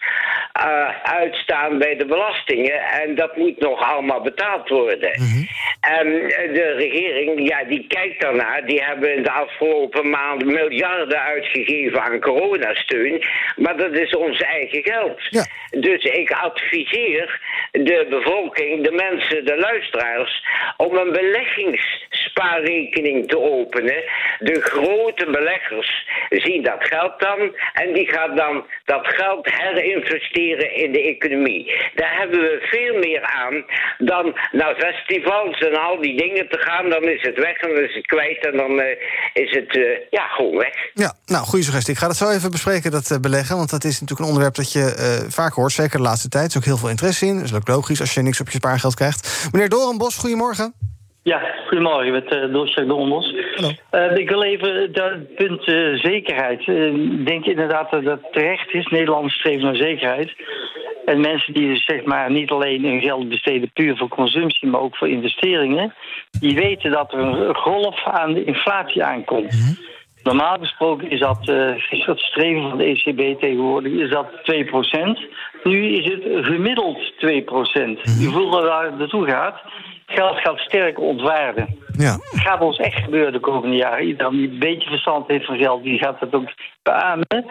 uitstaan 1.02 1.78
bij 1.78 1.97
de 1.97 2.06
belastingen 2.06 2.80
en 2.80 3.14
dat 3.14 3.37
moet 3.37 3.61
nog 3.61 3.92
allemaal 3.92 4.21
betaald 4.21 4.68
worden. 4.68 5.11
Mm 5.16 5.26
-hmm. 5.26 5.47
En 5.80 6.06
de 6.52 6.75
regering, 6.76 7.49
ja, 7.49 7.64
die 7.64 7.87
kijkt 7.87 8.21
daarnaar. 8.21 8.66
Die 8.66 8.83
hebben 8.83 9.16
in 9.16 9.23
de 9.23 9.30
afgelopen 9.33 10.11
maanden 10.11 10.47
miljarden 10.47 11.10
uitgegeven 11.19 12.02
aan 12.02 12.21
coronasteun. 12.21 13.25
Maar 13.57 13.76
dat 13.76 13.93
is 13.93 14.17
ons 14.17 14.40
eigen 14.40 14.83
geld. 14.83 15.21
Ja. 15.31 15.47
Dus 15.71 16.05
ik 16.05 16.31
adviseer 16.31 17.40
de 17.73 18.07
bevolking, 18.11 18.85
de 18.85 18.93
mensen, 18.93 19.45
de 19.45 19.57
luisteraars... 19.57 20.47
om 20.76 20.97
een 20.97 21.12
beleggingsspaarrekening 21.12 23.29
te 23.29 23.38
openen. 23.38 24.02
De 24.38 24.61
grote 24.61 25.31
beleggers 25.31 26.09
zien 26.29 26.62
dat 26.62 26.87
geld 26.87 27.21
dan... 27.21 27.57
en 27.73 27.93
die 27.93 28.12
gaan 28.12 28.37
dan 28.37 28.67
dat 28.85 29.07
geld 29.07 29.50
herinvesteren 29.50 30.75
in 30.75 30.93
de 30.93 31.02
economie. 31.02 31.73
Daar 31.95 32.19
hebben 32.19 32.40
we 32.40 32.59
veel 32.61 32.99
meer 32.99 33.23
aan 33.23 33.64
dan 33.99 34.38
naar 34.52 34.75
festivals 34.75 35.59
en 35.59 35.75
al 35.75 36.00
die 36.00 36.17
dingen 36.17 36.49
te 36.49 36.59
gaan, 36.59 36.90
dan 36.90 37.02
is 37.02 37.23
het 37.23 37.38
weg 37.38 37.57
en 37.57 37.75
dan 37.75 37.85
is 37.85 37.95
het 37.95 38.07
kwijt 38.07 38.47
en 38.47 38.57
dan 38.57 38.81
uh, 38.81 38.87
is 39.33 39.50
het 39.50 39.76
uh, 39.76 39.99
ja, 40.11 40.26
gewoon 40.26 40.57
weg. 40.57 40.90
Ja, 41.04 41.12
nou, 41.26 41.45
goede 41.45 41.64
suggestie. 41.64 41.95
Ik 41.95 42.00
ga 42.00 42.07
dat 42.07 42.16
zo 42.16 42.30
even 42.30 42.50
bespreken, 42.50 42.90
dat 42.90 43.11
uh, 43.11 43.19
beleggen. 43.19 43.57
Want 43.57 43.71
dat 43.71 43.85
is 43.85 44.00
natuurlijk 44.00 44.21
een 44.21 44.26
onderwerp 44.26 44.54
dat 44.54 44.73
je 44.73 44.85
vaak 45.28 45.52
hoort, 45.52 45.73
zeker 45.73 45.97
de 45.97 46.02
laatste 46.02 46.28
tijd. 46.28 46.45
Er 46.45 46.50
is 46.50 46.57
ook 46.57 46.64
heel 46.64 46.76
veel 46.76 46.88
interesse 46.88 47.26
in. 47.26 47.37
Dat 47.37 47.45
is 47.45 47.54
ook 47.54 47.69
logisch 47.69 48.00
als 48.00 48.14
je 48.14 48.23
niks 48.23 48.40
op 48.40 48.49
je 48.50 48.59
spaargeld 48.59 48.95
krijgt. 48.95 49.49
Meneer 49.52 49.69
Dorenbos, 49.69 50.16
goedemorgen. 50.16 50.75
Ja, 51.23 51.40
goedemorgen, 51.69 52.12
met 52.12 52.33
uh, 52.33 52.52
Doosje 52.52 52.87
Dorenbos. 52.87 53.35
Uh, 53.92 54.16
ik 54.16 54.28
wil 54.28 54.42
even 54.42 54.92
dat 54.92 55.35
punt 55.35 55.69
uh, 55.69 55.99
zekerheid. 55.99 56.61
Ik 56.66 57.26
denk 57.26 57.45
inderdaad 57.45 57.90
dat 57.90 58.04
dat 58.04 58.21
terecht 58.33 58.75
is. 58.75 58.87
Nederland 58.87 59.30
streven 59.30 59.64
naar 59.64 59.76
zekerheid. 59.76 60.35
En 61.04 61.21
mensen 61.21 61.54
die 61.54 61.69
dus 61.69 61.85
zeg 61.85 62.04
maar 62.04 62.30
niet 62.30 62.50
alleen 62.50 62.85
hun 62.85 63.00
geld 63.00 63.28
besteden 63.28 63.73
puur 63.73 63.97
voor 63.97 64.09
consumptie, 64.09 64.69
maar 64.69 64.80
ook 64.80 64.97
voor 64.97 65.09
investeringen, 65.09 65.95
die 66.40 66.54
weten 66.54 66.90
dat 66.90 67.12
er 67.12 67.19
een 67.19 67.54
golf 67.54 68.04
aan 68.04 68.33
de 68.33 68.45
inflatie 68.45 69.04
aankomt. 69.04 69.52
Mhm. 69.52 69.73
Normaal 70.22 70.58
gesproken 70.58 71.10
is 71.10 71.20
dat, 71.20 71.48
uh, 71.48 71.90
is 71.90 72.04
dat 72.04 72.18
streven 72.18 72.68
van 72.68 72.78
de 72.78 72.84
ECB 72.84 73.40
tegenwoordig 73.40 73.92
is 73.92 74.10
dat 74.10 74.26
2%. 74.42 75.20
Nu 75.62 75.86
is 75.86 76.04
het 76.04 76.44
gemiddeld 76.44 77.12
2%. 77.16 77.24
Mm 77.24 77.96
-hmm. 78.02 78.20
Je 78.20 78.28
voelt 78.30 78.52
dat 78.52 78.62
daar 78.62 78.96
naartoe 78.96 79.26
gaat. 79.26 79.60
geld 80.06 80.38
gaat 80.38 80.58
sterk 80.58 81.00
ontwaarden. 81.00 81.78
Ja. 81.96 82.12
Het 82.12 82.40
gaat 82.40 82.60
ons 82.60 82.78
echt 82.78 83.02
gebeuren 83.04 83.32
de 83.32 83.40
komende 83.40 83.76
jaren. 83.76 84.06
Iedereen 84.06 84.32
die 84.32 84.48
een 84.48 84.58
beetje 84.58 84.88
verstand 84.88 85.28
heeft 85.28 85.46
van 85.46 85.58
geld, 85.58 85.82
die 85.82 85.98
gaat 85.98 86.20
dat 86.20 86.34
ook 86.34 86.48
beamen. 86.82 87.50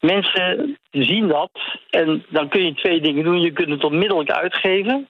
Mensen 0.00 0.76
zien 0.90 1.28
dat 1.28 1.50
en 1.90 2.24
dan 2.28 2.48
kun 2.48 2.64
je 2.64 2.74
twee 2.74 3.00
dingen 3.00 3.24
doen. 3.24 3.40
Je 3.40 3.52
kunt 3.52 3.68
het 3.68 3.84
onmiddellijk 3.84 4.30
uitgeven. 4.30 5.08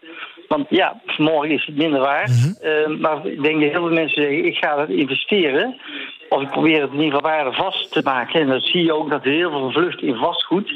Want 0.49 0.67
ja, 0.69 1.01
morgen 1.17 1.51
is 1.51 1.67
het 1.67 1.77
minder 1.77 2.01
waard. 2.01 2.59
Uh, 2.63 2.99
maar 3.01 3.27
ik 3.27 3.43
denk 3.43 3.61
dat 3.61 3.71
heel 3.71 3.87
veel 3.87 3.95
mensen 3.95 4.23
zeggen, 4.23 4.45
ik 4.45 4.57
ga 4.57 4.81
het 4.81 4.91
investeren. 4.91 5.81
Of 6.29 6.43
ik 6.43 6.51
probeer 6.51 6.81
het 6.81 6.93
in 6.93 7.01
ieder 7.01 7.15
geval 7.15 7.31
waarde 7.31 7.53
vast 7.53 7.93
te 7.93 8.01
maken. 8.05 8.41
En 8.41 8.49
dan 8.49 8.61
zie 8.61 8.85
je 8.85 8.95
ook 8.95 9.11
dat 9.11 9.25
er 9.25 9.31
heel 9.31 9.51
veel 9.51 9.71
vlucht 9.71 10.03
in 10.03 10.15
vastgoed. 10.15 10.73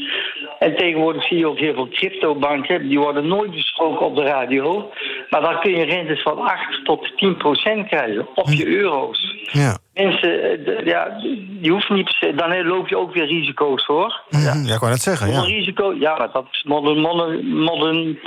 En 0.58 0.76
tegenwoordig 0.76 1.26
zie 1.26 1.38
je 1.38 1.46
ook 1.46 1.58
heel 1.58 1.74
veel 1.74 1.88
cryptobanken. 1.88 2.88
Die 2.88 2.98
worden 2.98 3.26
nooit 3.26 3.50
besproken 3.50 4.06
op 4.06 4.16
de 4.16 4.22
radio. 4.22 4.90
Maar 5.30 5.40
dan 5.40 5.60
kun 5.60 5.70
je 5.70 5.84
rentes 5.84 6.22
van 6.22 6.38
8 6.38 6.84
tot 6.84 7.12
10 7.16 7.36
procent 7.36 7.88
krijgen 7.88 8.26
op 8.34 8.48
je 8.48 8.66
euro's. 8.66 9.36
Ja. 9.52 9.78
Mensen, 9.94 10.60
ja, 10.84 11.20
die 11.60 11.72
hoeft 11.72 11.90
niet 11.90 12.04
per 12.04 12.14
se. 12.14 12.34
Dan 12.34 12.66
loop 12.66 12.88
je 12.88 12.98
ook 12.98 13.14
weer 13.14 13.26
risico's 13.26 13.84
hoor. 13.84 14.20
Ja, 14.28 14.38
ja 14.64 14.74
ik 14.74 14.80
wou 14.80 14.90
net 14.90 15.00
zeggen. 15.00 15.32
Ja. 15.32 15.40
Risico, 15.40 15.94
ja, 15.94 16.16
maar 16.16 16.32
dat 16.32 16.46
is 16.50 16.62
modern, 16.62 17.00
modern, 17.00 17.46
modern 17.46 18.18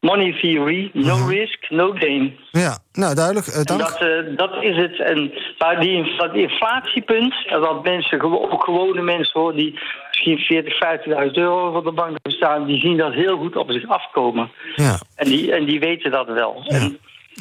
money 0.00 0.32
theory. 0.40 0.90
No 0.92 1.16
Mhm. 1.16 1.28
risk, 1.28 1.70
no 1.70 1.92
gain. 1.98 2.36
Ja, 2.50 2.78
nou 2.92 3.14
duidelijk. 3.14 3.46
Uh, 3.46 3.62
dank. 3.62 3.80
Dat, 3.80 4.02
uh, 4.02 4.36
dat 4.36 4.62
is 4.62 4.76
het. 4.76 5.00
En 5.00 5.32
maar 5.58 5.80
die, 5.80 6.16
dat 6.16 6.34
inflatiepunt, 6.34 7.34
dat 7.48 7.84
mensen, 7.84 8.22
ook 8.52 8.64
gewone 8.64 9.02
mensen 9.02 9.40
hoor, 9.40 9.54
die 9.54 9.78
misschien 10.08 10.38
40, 10.38 10.74
50.000 10.76 11.36
euro 11.36 11.72
van 11.72 11.84
de 11.84 11.92
bank 11.92 12.10
hebben 12.12 12.32
staan, 12.32 12.66
die 12.66 12.80
zien 12.80 12.96
dat 12.96 13.12
heel 13.12 13.36
goed 13.38 13.56
op 13.56 13.70
zich 13.70 13.88
afkomen. 13.88 14.50
Ja. 14.74 14.98
En, 15.16 15.26
die, 15.28 15.52
en 15.52 15.64
die 15.64 15.80
weten 15.80 16.10
dat 16.10 16.26
wel. 16.26 16.62
Ja. 16.64 16.76
En 16.76 16.98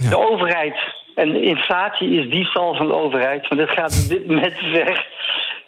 de 0.09 0.17
overheid, 0.29 0.75
en 1.15 1.43
inflatie 1.43 2.09
is 2.09 2.29
diefstal 2.31 2.75
van 2.75 2.87
de 2.87 2.93
overheid, 2.93 3.47
want 3.47 3.61
dat 3.61 3.69
gaat 3.69 4.01
op 4.03 4.09
dit 4.09 4.27
moment 4.35 4.53
ver. 4.57 5.07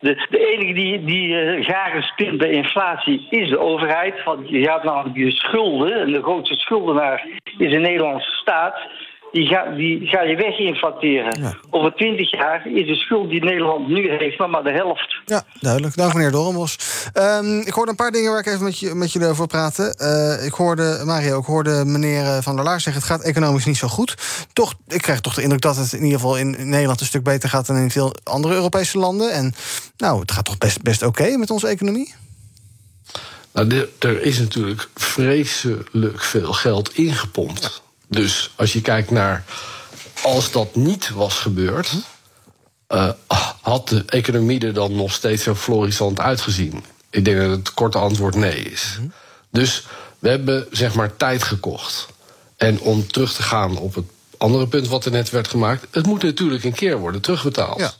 De, 0.07 0.55
enige 0.55 0.73
die, 0.73 1.03
die 1.03 1.27
uh, 1.27 1.65
garen 1.65 2.01
spint 2.01 2.37
bij 2.37 2.49
inflatie 2.49 3.27
is 3.29 3.49
de 3.49 3.59
overheid. 3.59 4.23
Want 4.23 4.49
je 4.49 4.63
gaat 4.63 4.83
namelijk 4.83 5.17
je 5.17 5.31
schulden, 5.31 5.93
en 5.93 6.11
de 6.11 6.21
grootste 6.21 6.55
schuldenaar 6.55 7.27
is 7.57 7.71
de 7.71 7.77
Nederlandse 7.77 8.31
staat. 8.31 8.79
Die 9.31 9.47
ga, 9.47 9.71
die 9.75 10.07
ga 10.07 10.21
je 10.21 10.35
weginflateren. 10.35 11.41
Ja. 11.41 11.57
Over 11.69 11.93
twintig 11.93 12.31
jaar 12.31 12.67
is 12.67 12.87
de 12.87 12.95
schuld 12.95 13.29
die 13.29 13.43
Nederland 13.43 13.87
nu 13.87 14.11
heeft 14.11 14.39
nog 14.39 14.49
maar 14.49 14.63
de 14.63 14.71
helft. 14.71 15.15
Ja, 15.25 15.43
duidelijk. 15.59 15.95
Dank 15.95 16.13
meneer 16.13 16.31
Dorrembos. 16.31 16.77
Um, 17.13 17.59
ik 17.59 17.73
hoorde 17.73 17.91
een 17.91 17.97
paar 17.97 18.11
dingen 18.11 18.31
waar 18.31 18.39
ik 18.39 18.45
even 18.45 18.63
met, 18.63 18.79
je, 18.79 18.93
met 18.93 19.11
jullie 19.11 19.27
over 19.27 19.47
praten. 19.47 19.95
Uh, 20.01 20.45
ik 20.45 20.53
hoorde, 20.53 21.01
Mario, 21.05 21.39
ik 21.39 21.45
hoorde 21.45 21.83
meneer 21.85 22.23
eh, 22.23 22.37
Van 22.41 22.55
der 22.55 22.65
Laar 22.65 22.81
zeggen... 22.81 23.01
het 23.01 23.11
gaat 23.11 23.23
economisch 23.23 23.65
niet 23.65 23.77
zo 23.77 23.87
goed. 23.87 24.15
Toch, 24.53 24.73
ik 24.87 25.01
krijg 25.01 25.21
toch 25.21 25.33
de 25.33 25.41
indruk 25.41 25.61
dat 25.61 25.75
het 25.75 25.93
in 25.93 26.03
ieder 26.03 26.19
geval 26.19 26.37
in 26.37 26.69
Nederland... 26.69 26.99
een 26.99 27.05
stuk 27.05 27.23
beter 27.23 27.49
gaat 27.49 27.67
dan 27.67 27.77
in 27.77 27.91
veel 27.91 28.13
andere 28.23 28.53
Europese 28.53 28.97
landen. 28.97 29.31
En 29.31 29.53
nou, 29.97 30.19
het 30.19 30.31
gaat 30.31 30.45
toch 30.45 30.57
best, 30.57 30.81
best 30.81 31.01
oké 31.03 31.21
okay 31.21 31.35
met 31.35 31.49
onze 31.49 31.67
economie? 31.67 32.13
Nou, 33.53 33.87
er 33.99 34.21
is 34.21 34.39
natuurlijk 34.39 34.89
vreselijk 34.95 36.23
veel 36.23 36.53
geld 36.53 36.93
ingepompt. 36.93 37.85
Dus 38.07 38.51
als 38.55 38.73
je 38.73 38.81
kijkt 38.81 39.11
naar 39.11 39.43
als 40.23 40.51
dat 40.51 40.75
niet 40.75 41.09
was 41.09 41.33
gebeurd, 41.39 41.91
uh, 42.89 43.09
had 43.61 43.87
de 43.87 44.03
economie 44.05 44.59
er 44.59 44.73
dan 44.73 44.95
nog 44.95 45.11
steeds 45.13 45.43
zo 45.43 45.55
florissant 45.55 46.19
uitgezien? 46.19 46.83
Ik 47.09 47.25
denk 47.25 47.39
dat 47.39 47.49
het 47.49 47.73
korte 47.73 47.97
antwoord 47.97 48.35
nee 48.35 48.59
is. 48.59 48.97
Mm. 48.99 49.13
Dus 49.51 49.85
we 50.19 50.29
hebben 50.29 50.67
zeg 50.71 50.95
maar 50.95 51.15
tijd 51.15 51.43
gekocht. 51.43 52.07
En 52.57 52.79
om 52.79 53.07
terug 53.07 53.33
te 53.33 53.43
gaan 53.43 53.77
op 53.77 53.95
het 53.95 54.05
andere 54.37 54.67
punt 54.67 54.87
wat 54.87 55.05
er 55.05 55.11
net 55.11 55.29
werd 55.29 55.47
gemaakt, 55.47 55.87
het 55.91 56.05
moet 56.05 56.23
natuurlijk 56.23 56.63
een 56.63 56.73
keer 56.73 56.97
worden 56.97 57.21
terugbetaald. 57.21 57.79
Ja. 57.79 57.93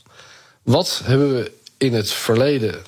Wat 0.62 1.00
hebben 1.04 1.34
we 1.34 1.52
in 1.76 1.94
het 1.94 2.10
verleden 2.12 2.82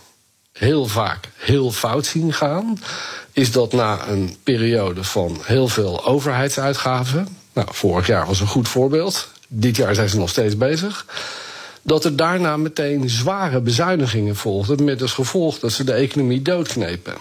heel 0.52 0.86
vaak 0.86 1.28
heel 1.36 1.72
fout 1.72 2.06
zien 2.06 2.32
gaan, 2.32 2.78
is 3.32 3.52
dat 3.52 3.72
na 3.72 4.08
een 4.08 4.37
periode 4.42 5.04
van 5.04 5.38
heel 5.42 5.68
veel 5.68 6.06
overheidsuitgaven, 6.06 7.28
nou, 7.52 7.68
vorig 7.70 8.06
jaar 8.06 8.26
was 8.26 8.40
een 8.40 8.46
goed 8.46 8.68
voorbeeld, 8.68 9.28
dit 9.49 9.76
jaar 9.76 9.94
zijn 9.94 10.08
ze 10.08 10.18
nog 10.18 10.28
steeds 10.28 10.56
bezig, 10.56 11.06
dat 11.82 12.04
er 12.04 12.16
daarna 12.16 12.56
meteen 12.56 13.10
zware 13.10 13.60
bezuinigingen 13.60 14.37
volgden, 14.37 14.84
met 14.84 15.02
als 15.02 15.12
gevolg 15.12 15.58
dat 15.58 15.72
ze 15.72 15.84
de 15.84 15.92
economie 15.92 16.42
doodknepen. 16.42 17.14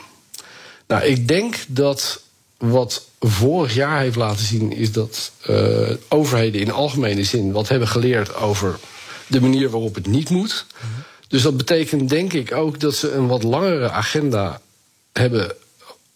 Nou, 0.87 1.03
ik 1.03 1.27
denk 1.27 1.55
dat 1.67 2.21
wat 2.57 3.05
vorig 3.19 3.73
jaar 3.73 3.99
heeft 3.99 4.15
laten 4.15 4.45
zien, 4.45 4.71
is 4.71 4.91
dat 4.91 5.31
uh, 5.49 5.89
overheden 6.07 6.61
in 6.61 6.71
algemene 6.71 7.23
zin 7.23 7.51
wat 7.51 7.67
hebben 7.67 7.87
geleerd 7.87 8.35
over 8.35 8.79
de 9.27 9.41
manier 9.41 9.69
waarop 9.69 9.95
het 9.95 10.07
niet 10.07 10.29
moet. 10.29 10.65
Mm-hmm. 10.73 11.03
Dus 11.27 11.41
dat 11.41 11.57
betekent 11.57 12.09
denk 12.09 12.33
ik 12.33 12.51
ook 12.51 12.79
dat 12.79 12.95
ze 12.95 13.11
een 13.11 13.27
wat 13.27 13.43
langere 13.43 13.89
agenda 13.89 14.61
hebben 15.13 15.55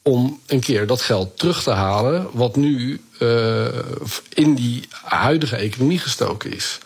om 0.03 0.39
een 0.45 0.59
keer 0.59 0.87
dat 0.87 1.01
geld 1.01 1.37
terug 1.37 1.63
te 1.63 1.71
halen, 1.71 2.27
wat 2.31 2.55
nu 2.55 3.01
uh, 3.19 3.65
in 4.33 4.55
die 4.55 4.87
huidige 5.01 5.55
economie 5.55 5.99
gestoken 5.99 6.53
is. 6.53 6.79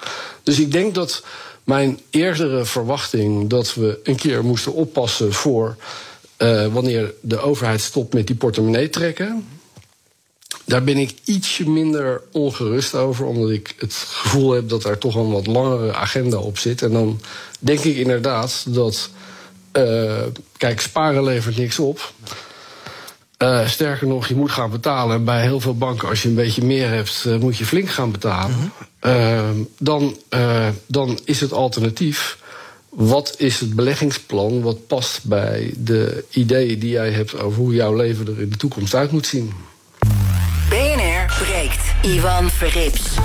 Dus 0.44 0.60
ik 0.60 0.72
denk 0.72 0.96
dat 0.96 1.24
mijn 1.64 2.00
eerdere 2.10 2.66
verwachting 2.66 3.50
dat 3.50 3.74
we 3.74 4.00
een 4.04 4.16
keer 4.16 4.44
moesten 4.44 4.74
oppassen 4.74 5.34
voor 5.34 5.76
uh, 6.38 6.68
wanneer 6.68 7.14
de 7.22 7.40
overheid 7.40 7.82
stopt 7.82 8.14
met 8.14 8.28
die 8.28 8.36
portemonnee 8.36 8.90
trekken. 8.90 9.48
Daar 10.66 10.84
ben 10.84 10.98
ik 10.98 11.14
ietsje 11.24 11.70
minder 11.70 12.22
ongerust 12.32 12.96
over, 12.96 13.26
omdat 13.26 13.50
ik 13.50 13.76
het 13.78 13.94
gevoel 13.94 14.52
heb 14.52 14.70
dat 14.70 14.82
daar 14.82 14.98
toch 14.98 15.16
een 15.16 15.32
wat 15.32 15.48
langere 15.48 15.94
agenda 15.94 16.38
op 16.38 16.58
zit. 16.58 16.82
En 16.82 16.92
dan 16.92 17.22
denk 17.60 17.80
ik 17.80 17.96
inderdaad 17.96 18.66
dat. 18.68 19.10
Uh, 19.74 20.22
kijk, 20.58 20.82
sparen 20.82 21.24
levert 21.24 21.58
niks 21.58 21.80
op. 21.80 22.14
Uh, 23.38 23.68
sterker 23.68 24.08
nog, 24.08 24.28
je 24.28 24.36
moet 24.36 24.52
gaan 24.52 24.70
betalen. 24.70 25.16
En 25.16 25.24
bij 25.24 25.42
heel 25.42 25.60
veel 25.60 25.78
banken, 25.78 26.10
als 26.10 26.22
je 26.22 26.30
een 26.30 26.36
beetje 26.36 26.66
meer 26.66 26.90
hebt, 26.90 27.24
uh, 27.28 27.38
moet 27.38 27.58
je 27.58 27.66
flink 27.66 27.90
gaan 27.90 28.12
betalen. 28.12 28.56
Mm 28.56 28.72
-hmm. 29.00 29.68
dan, 29.78 30.18
dan 30.86 31.20
is 31.24 31.40
het 31.40 31.54
alternatief. 31.54 32.38
Wat 32.90 33.36
is 33.38 33.60
het 33.60 33.76
beleggingsplan 33.76 34.62
wat 34.62 34.88
past 34.88 35.24
bij 35.24 35.74
de 35.78 36.26
ideeën 36.30 36.80
die 36.80 36.90
jij 36.90 37.12
hebt 37.12 37.40
over 37.40 37.58
hoe 37.58 37.74
jouw 37.74 37.96
leven 37.96 38.28
er 38.28 38.42
in 38.42 38.50
de 38.50 38.58
toekomst 38.58 38.96
uit 38.96 39.12
moet 39.12 39.28
zien? 39.28 39.54
BNR 40.70 41.34
breekt. 41.44 41.82
Ivan 42.02 42.50
Verrips. 42.50 43.16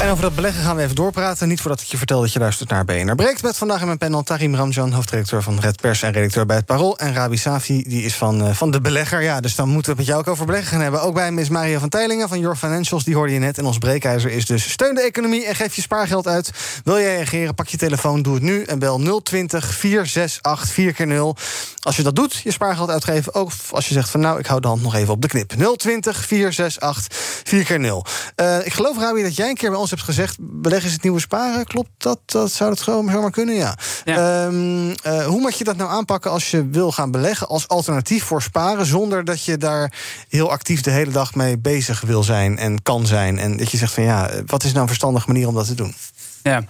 En 0.00 0.10
over 0.10 0.22
dat 0.22 0.34
beleggen 0.34 0.62
gaan 0.62 0.76
we 0.76 0.82
even 0.82 0.94
doorpraten. 0.94 1.48
Niet 1.48 1.60
voordat 1.60 1.80
ik 1.80 1.86
je 1.86 1.96
vertel 1.96 2.20
dat 2.20 2.32
je 2.32 2.38
luistert 2.38 2.70
naar 2.70 2.84
BNR 2.84 3.14
Breekt. 3.14 3.42
Met 3.42 3.56
vandaag 3.56 3.80
in 3.80 3.86
mijn 3.86 3.98
panel 3.98 4.22
Tarim 4.22 4.54
Ramjan, 4.54 4.92
hoofdredacteur 4.92 5.42
van 5.42 5.60
Red 5.60 5.80
Pers... 5.80 6.02
en 6.02 6.12
redacteur 6.12 6.46
bij 6.46 6.56
het 6.56 6.66
Parool. 6.66 6.98
En 6.98 7.14
Rabi 7.14 7.36
Safi, 7.36 7.84
die 7.88 8.02
is 8.02 8.14
van, 8.14 8.46
uh, 8.46 8.54
van 8.54 8.70
De 8.70 8.80
Belegger. 8.80 9.22
Ja, 9.22 9.40
dus 9.40 9.54
dan 9.54 9.68
moeten 9.68 9.84
we 9.84 9.90
het 9.90 9.98
met 9.98 10.06
jou 10.06 10.20
ook 10.20 10.28
over 10.28 10.46
beleggen 10.46 10.70
gaan 10.70 10.80
hebben. 10.80 11.02
Ook 11.02 11.14
bij 11.14 11.32
Miss 11.32 11.48
Maria 11.48 11.78
van 11.78 11.88
Teilingen 11.88 12.28
van 12.28 12.40
Your 12.40 12.56
Financials. 12.56 13.04
Die 13.04 13.14
hoorde 13.14 13.32
je 13.32 13.38
net. 13.38 13.58
En 13.58 13.64
ons 13.64 13.78
breekijzer 13.78 14.30
is 14.30 14.46
dus 14.46 14.70
steun 14.70 14.94
de 14.94 15.02
economie 15.02 15.46
en 15.46 15.54
geef 15.54 15.74
je 15.74 15.82
spaargeld 15.82 16.26
uit. 16.26 16.50
Wil 16.84 16.98
jij 16.98 17.14
reageren, 17.14 17.54
pak 17.54 17.68
je 17.68 17.76
telefoon, 17.76 18.22
doe 18.22 18.34
het 18.34 18.42
nu. 18.42 18.62
En 18.62 18.78
bel 18.78 19.20
020 19.22 19.74
468 19.74 20.74
4 20.74 20.92
keer 20.92 21.06
0 21.06 21.36
Als 21.82 21.96
je 21.96 22.02
dat 22.02 22.16
doet, 22.16 22.34
je 22.34 22.50
spaargeld 22.50 22.90
uitgeven. 22.90 23.34
Ook 23.34 23.50
als 23.70 23.88
je 23.88 23.94
zegt 23.94 24.08
van 24.08 24.20
nou, 24.20 24.38
ik 24.38 24.46
hou 24.46 24.60
de 24.60 24.68
hand 24.68 24.82
nog 24.82 24.94
even 24.94 25.12
op 25.12 25.22
de 25.22 25.28
knip. 25.28 25.50
020 25.76 26.24
468 26.24 27.18
4 27.44 27.64
keer 27.64 27.80
0 27.80 28.06
uh, 28.36 28.66
Ik 28.66 28.72
geloof, 28.72 28.98
Rabi, 28.98 29.22
dat 29.22 29.36
jij 29.36 29.48
een 29.48 29.54
keer 29.54 29.70
bij 29.70 29.78
ons 29.78 29.83
hebt 29.90 30.02
gezegd... 30.02 30.36
beleggen 30.40 30.86
is 30.88 30.92
het 30.92 31.02
nieuwe 31.02 31.20
sparen. 31.20 31.66
Klopt 31.66 31.90
dat? 31.96 32.18
dat 32.26 32.52
zou 32.52 32.70
dat 32.70 32.80
gewoon 32.80 33.10
zomaar 33.10 33.30
kunnen? 33.30 33.54
Ja. 33.54 33.76
ja. 34.04 34.44
Um, 34.44 34.88
uh, 34.88 35.26
hoe 35.26 35.40
moet 35.40 35.58
je 35.58 35.64
dat 35.64 35.76
nou 35.76 35.90
aanpakken 35.90 36.30
als 36.30 36.50
je 36.50 36.68
wil 36.68 36.92
gaan 36.92 37.10
beleggen... 37.10 37.48
als 37.48 37.68
alternatief 37.68 38.24
voor 38.24 38.42
sparen... 38.42 38.86
zonder 38.86 39.24
dat 39.24 39.44
je 39.44 39.56
daar 39.56 39.92
heel 40.28 40.50
actief 40.50 40.80
de 40.80 40.90
hele 40.90 41.10
dag 41.10 41.34
mee 41.34 41.58
bezig 41.58 42.00
wil 42.00 42.22
zijn 42.22 42.58
en 42.58 42.82
kan 42.82 43.06
zijn? 43.06 43.38
En 43.38 43.56
dat 43.56 43.70
je 43.70 43.76
zegt 43.76 43.92
van 43.92 44.02
ja, 44.02 44.30
wat 44.46 44.64
is 44.64 44.70
nou 44.70 44.82
een 44.82 44.88
verstandige 44.88 45.26
manier 45.26 45.48
om 45.48 45.54
dat 45.54 45.66
te 45.66 45.74
doen? 45.74 45.94
Ja. 46.42 46.64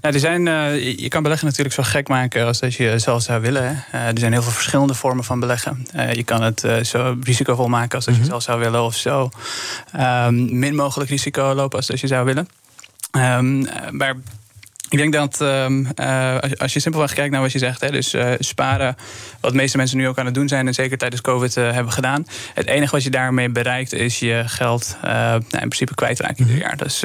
Nou, 0.00 0.14
er 0.14 0.20
zijn, 0.20 0.46
uh, 0.46 0.98
je 0.98 1.08
kan 1.08 1.22
beleggen 1.22 1.46
natuurlijk 1.46 1.74
zo 1.74 1.82
gek 1.82 2.08
maken 2.08 2.46
als 2.46 2.58
dat 2.58 2.74
je 2.74 2.98
zelf 2.98 3.22
zou 3.22 3.40
willen. 3.40 3.84
Uh, 3.94 4.06
er 4.06 4.18
zijn 4.18 4.32
heel 4.32 4.42
veel 4.42 4.52
verschillende 4.52 4.94
vormen 4.94 5.24
van 5.24 5.40
beleggen. 5.40 5.86
Uh, 5.96 6.12
je 6.12 6.24
kan 6.24 6.42
het 6.42 6.66
zo 6.82 7.16
risicovol 7.22 7.68
maken 7.68 7.94
als 7.94 8.04
dat 8.04 8.14
je 8.14 8.20
mm 8.20 8.26
-hmm. 8.26 8.40
zelf 8.40 8.42
zou 8.42 8.60
willen, 8.60 8.82
of 8.82 8.94
zo 8.94 9.30
min 10.30 10.74
mogelijk 10.74 11.10
risico 11.10 11.54
lopen 11.54 11.78
als 11.78 11.86
dat 11.86 12.00
je 12.00 12.06
zou 12.06 12.24
willen. 12.24 12.48
Um, 13.16 13.66
maar 13.90 14.14
Ik 14.88 14.98
denk 14.98 15.12
dat 15.12 15.40
um, 15.40 15.88
uh, 16.00 16.36
als 16.58 16.72
je 16.72 16.80
simpelweg 16.80 17.12
kijkt 17.12 17.32
naar 17.32 17.40
wat 17.40 17.52
je 17.52 17.58
zegt, 17.58 17.80
hè, 17.80 17.90
dus 17.90 18.14
uh, 18.14 18.30
sparen, 18.38 18.96
wat 19.40 19.50
de 19.50 19.56
meeste 19.56 19.76
mensen 19.76 19.96
nu 19.96 20.08
ook 20.08 20.18
aan 20.18 20.24
het 20.24 20.34
doen 20.34 20.48
zijn, 20.48 20.66
en 20.66 20.74
zeker 20.74 20.98
tijdens 20.98 21.20
COVID 21.20 21.56
uh, 21.56 21.72
hebben 21.72 21.92
gedaan. 21.92 22.26
Het 22.54 22.66
enige 22.66 22.92
wat 22.92 23.02
je 23.02 23.10
daarmee 23.10 23.48
bereikt 23.48 23.92
is 23.92 24.18
je 24.18 24.42
geld 24.46 24.96
nou, 25.02 25.42
in 25.50 25.58
principe 25.58 25.94
kwijtraken 25.94 26.36
ieder 26.38 26.56
jaar. 26.56 26.76
Dat 26.76 26.86
is 26.86 27.04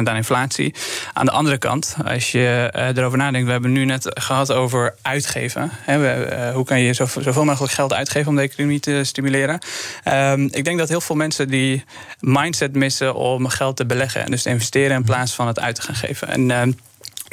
2% 0.00 0.02
aan 0.02 0.16
inflatie. 0.16 0.74
Aan 1.12 1.24
de 1.24 1.30
andere 1.30 1.58
kant, 1.58 1.96
als 2.04 2.32
je 2.32 2.70
erover 2.94 3.18
nadenkt, 3.18 3.46
we 3.46 3.52
hebben 3.52 3.72
nu 3.72 3.84
net 3.84 4.06
gehad 4.20 4.52
over 4.52 4.94
uitgeven. 5.02 5.70
Hè, 5.72 5.98
we, 5.98 6.50
hoe 6.54 6.64
kan 6.64 6.80
je 6.80 6.92
zoveel, 6.92 7.22
zoveel, 7.22 7.44
mogelijk 7.44 7.72
geld 7.72 7.92
uitgeven 7.92 8.28
om 8.28 8.36
de 8.36 8.42
economie 8.42 8.80
te 8.80 9.00
stimuleren? 9.04 9.58
Um, 10.08 10.48
ik 10.50 10.64
denk 10.64 10.78
dat 10.78 10.88
heel 10.88 11.00
veel 11.00 11.16
mensen 11.16 11.48
die 11.48 11.84
mindset 12.20 12.74
missen 12.74 13.14
om 13.14 13.48
geld 13.48 13.76
te 13.76 13.86
beleggen 13.86 14.24
en 14.24 14.30
dus 14.30 14.42
te 14.42 14.50
investeren 14.50 14.96
in 14.96 15.04
plaats 15.04 15.34
van 15.34 15.46
het 15.46 15.60
uit 15.60 15.74
te 15.74 15.82
gaan 15.82 15.94
geven. 15.94 16.28
En 16.28 16.50
ehm, 16.50 16.72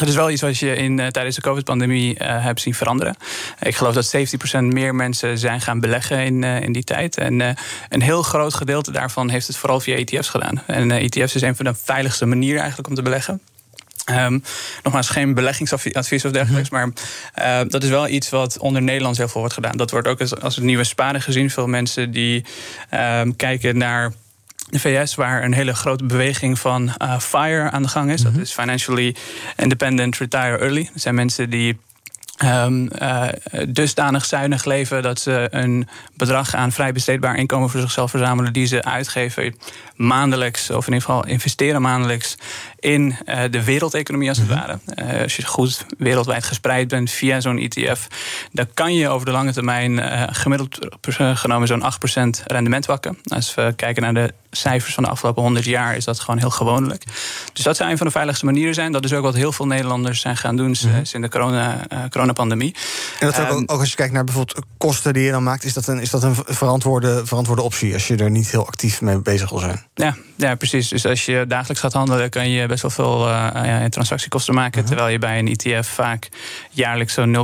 dat 0.02 0.10
is 0.10 0.16
wel 0.16 0.30
iets 0.30 0.42
wat 0.42 0.58
je 0.58 0.76
in, 0.76 1.00
uh, 1.00 1.08
tijdens 1.08 1.36
de 1.36 1.42
COVID-pandemie 1.42 2.20
uh, 2.20 2.44
hebt 2.44 2.62
zien 2.62 2.74
veranderen. 2.74 3.16
Ik 3.60 3.76
geloof 3.76 3.94
dat 3.94 4.16
70% 4.58 4.60
meer 4.60 4.96
mensen 4.96 5.38
zijn 5.38 5.62
gaan 5.62 5.80
beleggen 5.80 6.24
in, 6.26 6.42
uh, 6.42 6.62
in 6.62 6.72
die 6.72 6.84
tijd. 6.84 7.18
En 7.18 7.56
een 7.90 8.02
heel 8.02 8.22
groot 8.24 8.54
gedeelte 8.54 8.92
daarvan 8.92 9.30
heeft 9.30 9.48
het 9.48 9.58
vooral 9.58 9.80
via 9.80 9.96
ETF's 9.96 10.30
gedaan. 10.30 10.64
En 10.68 10.92
ETF's 10.92 11.36
is 11.36 11.42
een 11.42 11.56
van 11.56 11.66
de 11.66 11.74
veiligste 11.84 12.26
manieren 12.26 12.60
eigenlijk 12.60 12.90
om 12.90 12.96
te 12.96 13.02
beleggen. 13.02 13.42
Um, 14.10 14.44
nogmaals, 14.84 15.10
geen 15.10 15.34
beleggingsadvies 15.34 16.26
of 16.26 16.32
dergelijks. 16.32 16.70
Mhm. 16.70 16.90
Maar 17.36 17.64
uh, 17.64 17.70
dat 17.70 17.84
is 17.84 17.90
wel 17.90 18.08
iets 18.08 18.30
wat 18.30 18.58
onder 18.58 18.82
Nederlands 18.82 19.18
heel 19.18 19.28
veel 19.28 19.40
wordt 19.40 19.56
gedaan. 19.56 19.78
Dat 19.78 19.92
wordt 19.92 20.08
ook 20.08 20.22
als, 20.22 20.40
als 20.40 20.56
het 20.56 20.64
nieuwe 20.64 20.84
sparen 20.84 21.22
gezien. 21.22 21.50
Veel 21.50 21.68
mensen 21.68 22.12
die 22.12 22.46
um, 22.94 23.36
kijken 23.36 23.78
naar 23.78 24.14
de 24.72 24.80
VS, 24.80 25.16
waar 25.16 25.44
een 25.44 25.54
hele 25.54 25.76
grote 25.76 26.06
beweging 26.06 26.60
van 26.60 26.96
uh, 27.02 27.20
FIRE 27.20 27.70
aan 27.70 27.82
de 27.82 27.88
gang 27.88 28.12
is. 28.12 28.22
Dat 28.22 28.32
mhm. 28.32 28.42
is 28.42 28.52
Financially 28.52 29.16
Independent 29.56 30.18
Retire 30.18 30.58
Early. 30.58 30.90
Dat 30.94 31.02
zijn 31.02 31.16
mensen 31.16 31.50
die 31.50 31.78
Um, 32.46 32.90
uh, 33.02 33.28
dusdanig 33.68 34.26
zuinig 34.26 34.66
leven 34.66 35.02
dat 35.02 35.20
ze 35.20 35.48
een 35.52 35.88
bedrag 36.14 36.56
aan 36.56 36.72
vrij 36.72 36.92
besteedbaar 36.92 37.36
inkomen 37.36 37.70
voor 37.70 37.80
zichzelf 37.80 38.10
verzamelen, 38.10 38.54
die 38.54 38.66
ze 38.66 38.84
uitgeven 38.84 39.56
maandelijks, 39.96 40.70
of 40.70 40.88
in 40.88 40.94
ieder 40.94 41.08
geval 41.08 41.26
investeren 41.26 41.82
maandelijks 41.82 42.38
in 42.82 43.16
uh, 43.26 43.42
de 43.50 43.64
wereldeconomie 43.64 44.30
als 44.30 44.38
het 44.38 44.48
mhm. 44.48 44.60
ware. 44.60 44.80
Uh, 44.96 45.22
als 45.22 45.36
je 45.36 45.46
goed 45.46 45.86
wereldwijd 45.98 46.44
gespreid 46.44 46.88
bent 46.88 47.12
via 47.12 47.40
zo'n 47.40 47.58
ETF, 47.58 48.08
dan 48.52 48.68
kan 48.74 48.96
je 48.96 49.10
over 49.10 49.26
de 49.26 49.32
lange 49.32 49.54
termijn 49.54 50.00
gemiddeld 50.36 50.78
genomen 51.34 51.68
zo'n 51.68 51.84
8% 51.84 52.44
rendement 52.46 52.86
wakken. 52.86 53.18
Als 53.24 53.56
we 53.56 53.74
kijken 53.76 54.02
naar 54.02 54.14
de 54.14 54.34
cijfers 54.52 54.94
van 54.94 55.04
de 55.04 55.10
afgelopen 55.10 55.44
100 55.44 55.66
jaar, 55.66 55.96
is 55.96 56.06
dat 56.06 56.20
gewoon 56.20 56.40
heel 56.40 56.50
gewoonlijk. 56.50 57.04
Dus 57.54 57.64
dat 57.64 57.76
zou 57.76 57.92
een 57.92 57.98
van 57.98 58.06
de 58.06 58.12
veiligste 58.12 58.46
manieren 58.46 58.74
zijn. 58.74 58.92
Dat 58.92 59.04
is 59.04 59.14
ook 59.14 59.24
wat 59.24 59.36
heel 59.36 59.52
veel 59.52 59.68
Nederlanders 59.68 60.22
zijn 60.22 60.38
gaan 60.38 60.56
doen 60.56 60.70
mhm. 60.70 60.78
sinds 60.78 61.12
de 61.12 61.30
corona, 61.30 61.88
coronapandemie. 62.10 62.76
En 63.20 63.28
dat 63.28 63.40
ook, 63.40 63.48
ehm, 63.48 63.62
ook, 63.66 63.80
als 63.80 63.90
je 63.90 63.96
kijkt 63.96 64.14
naar 64.14 64.24
bijvoorbeeld 64.24 64.66
kosten 64.78 65.14
die 65.14 65.24
je 65.24 65.32
dan 65.32 65.44
maakt, 65.44 65.64
is 65.64 65.74
dat 65.74 65.88
een, 65.88 66.00
is 66.00 66.10
dat 66.10 66.24
een 66.24 66.36
verantwoorde, 66.46 67.26
verantwoorde 67.26 67.62
optie 67.62 67.94
als 67.94 68.08
je 68.08 68.16
er 68.16 68.32
niet 68.32 68.52
heel 68.52 68.68
actief 68.68 69.02
mee 69.02 69.22
bezig 69.22 69.50
wil 69.50 69.60
zijn? 69.60 69.86
Ja, 69.94 70.16
ja, 70.36 70.56
precies. 70.56 70.88
Dus 70.88 71.06
als 71.06 71.26
je 71.26 71.46
dagelijks 71.48 71.82
gaat 71.82 71.94
handelen, 71.94 72.30
kan 72.30 72.50
je 72.50 72.68
best 72.72 72.82
wel 72.82 72.92
veel 72.92 73.28
uh, 73.28 73.50
ja, 73.54 73.90
transactiekosten 73.90 74.54
maken. 74.54 74.80
Mhm. 74.80 74.88
Terwijl 74.88 75.10
je 75.10 75.20
bij 75.20 75.40
een 75.40 75.48
ETF 75.48 75.88
vaak 75.88 76.30
jaarlijks 76.70 77.14
zo'n 77.14 77.36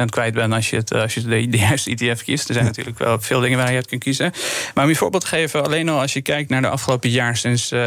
0,04% 0.00 0.04
kwijt 0.08 0.34
bent 0.34 0.52
als 0.52 0.70
je, 0.70 0.76
het, 0.76 0.90
eh, 0.90 1.00
als 1.00 1.14
je 1.14 1.22
de, 1.22 1.48
de, 1.48 1.58
juiste 1.58 1.90
ETF 1.90 2.22
kiest. 2.22 2.48
Er 2.48 2.54
zijn 2.54 2.66
natuurlijk 2.66 2.98
wel 2.98 3.20
veel 3.20 3.40
dingen 3.40 3.58
waar 3.58 3.70
je 3.70 3.76
uit 3.76 3.86
kunt 3.86 4.02
kiezen. 4.02 4.32
Maar 4.74 4.84
om 4.84 4.90
je 4.90 4.96
voorbeeld 4.96 5.22
te 5.22 5.28
geven, 5.28 5.64
alleen 5.64 5.88
al 5.88 6.00
als 6.00 6.12
je 6.12 6.22
kijkt 6.22 6.50
naar 6.50 6.62
de 6.62 6.68
afgelopen 6.68 7.10
jaar, 7.10 7.36
sinds 7.36 7.72
uh, 7.72 7.80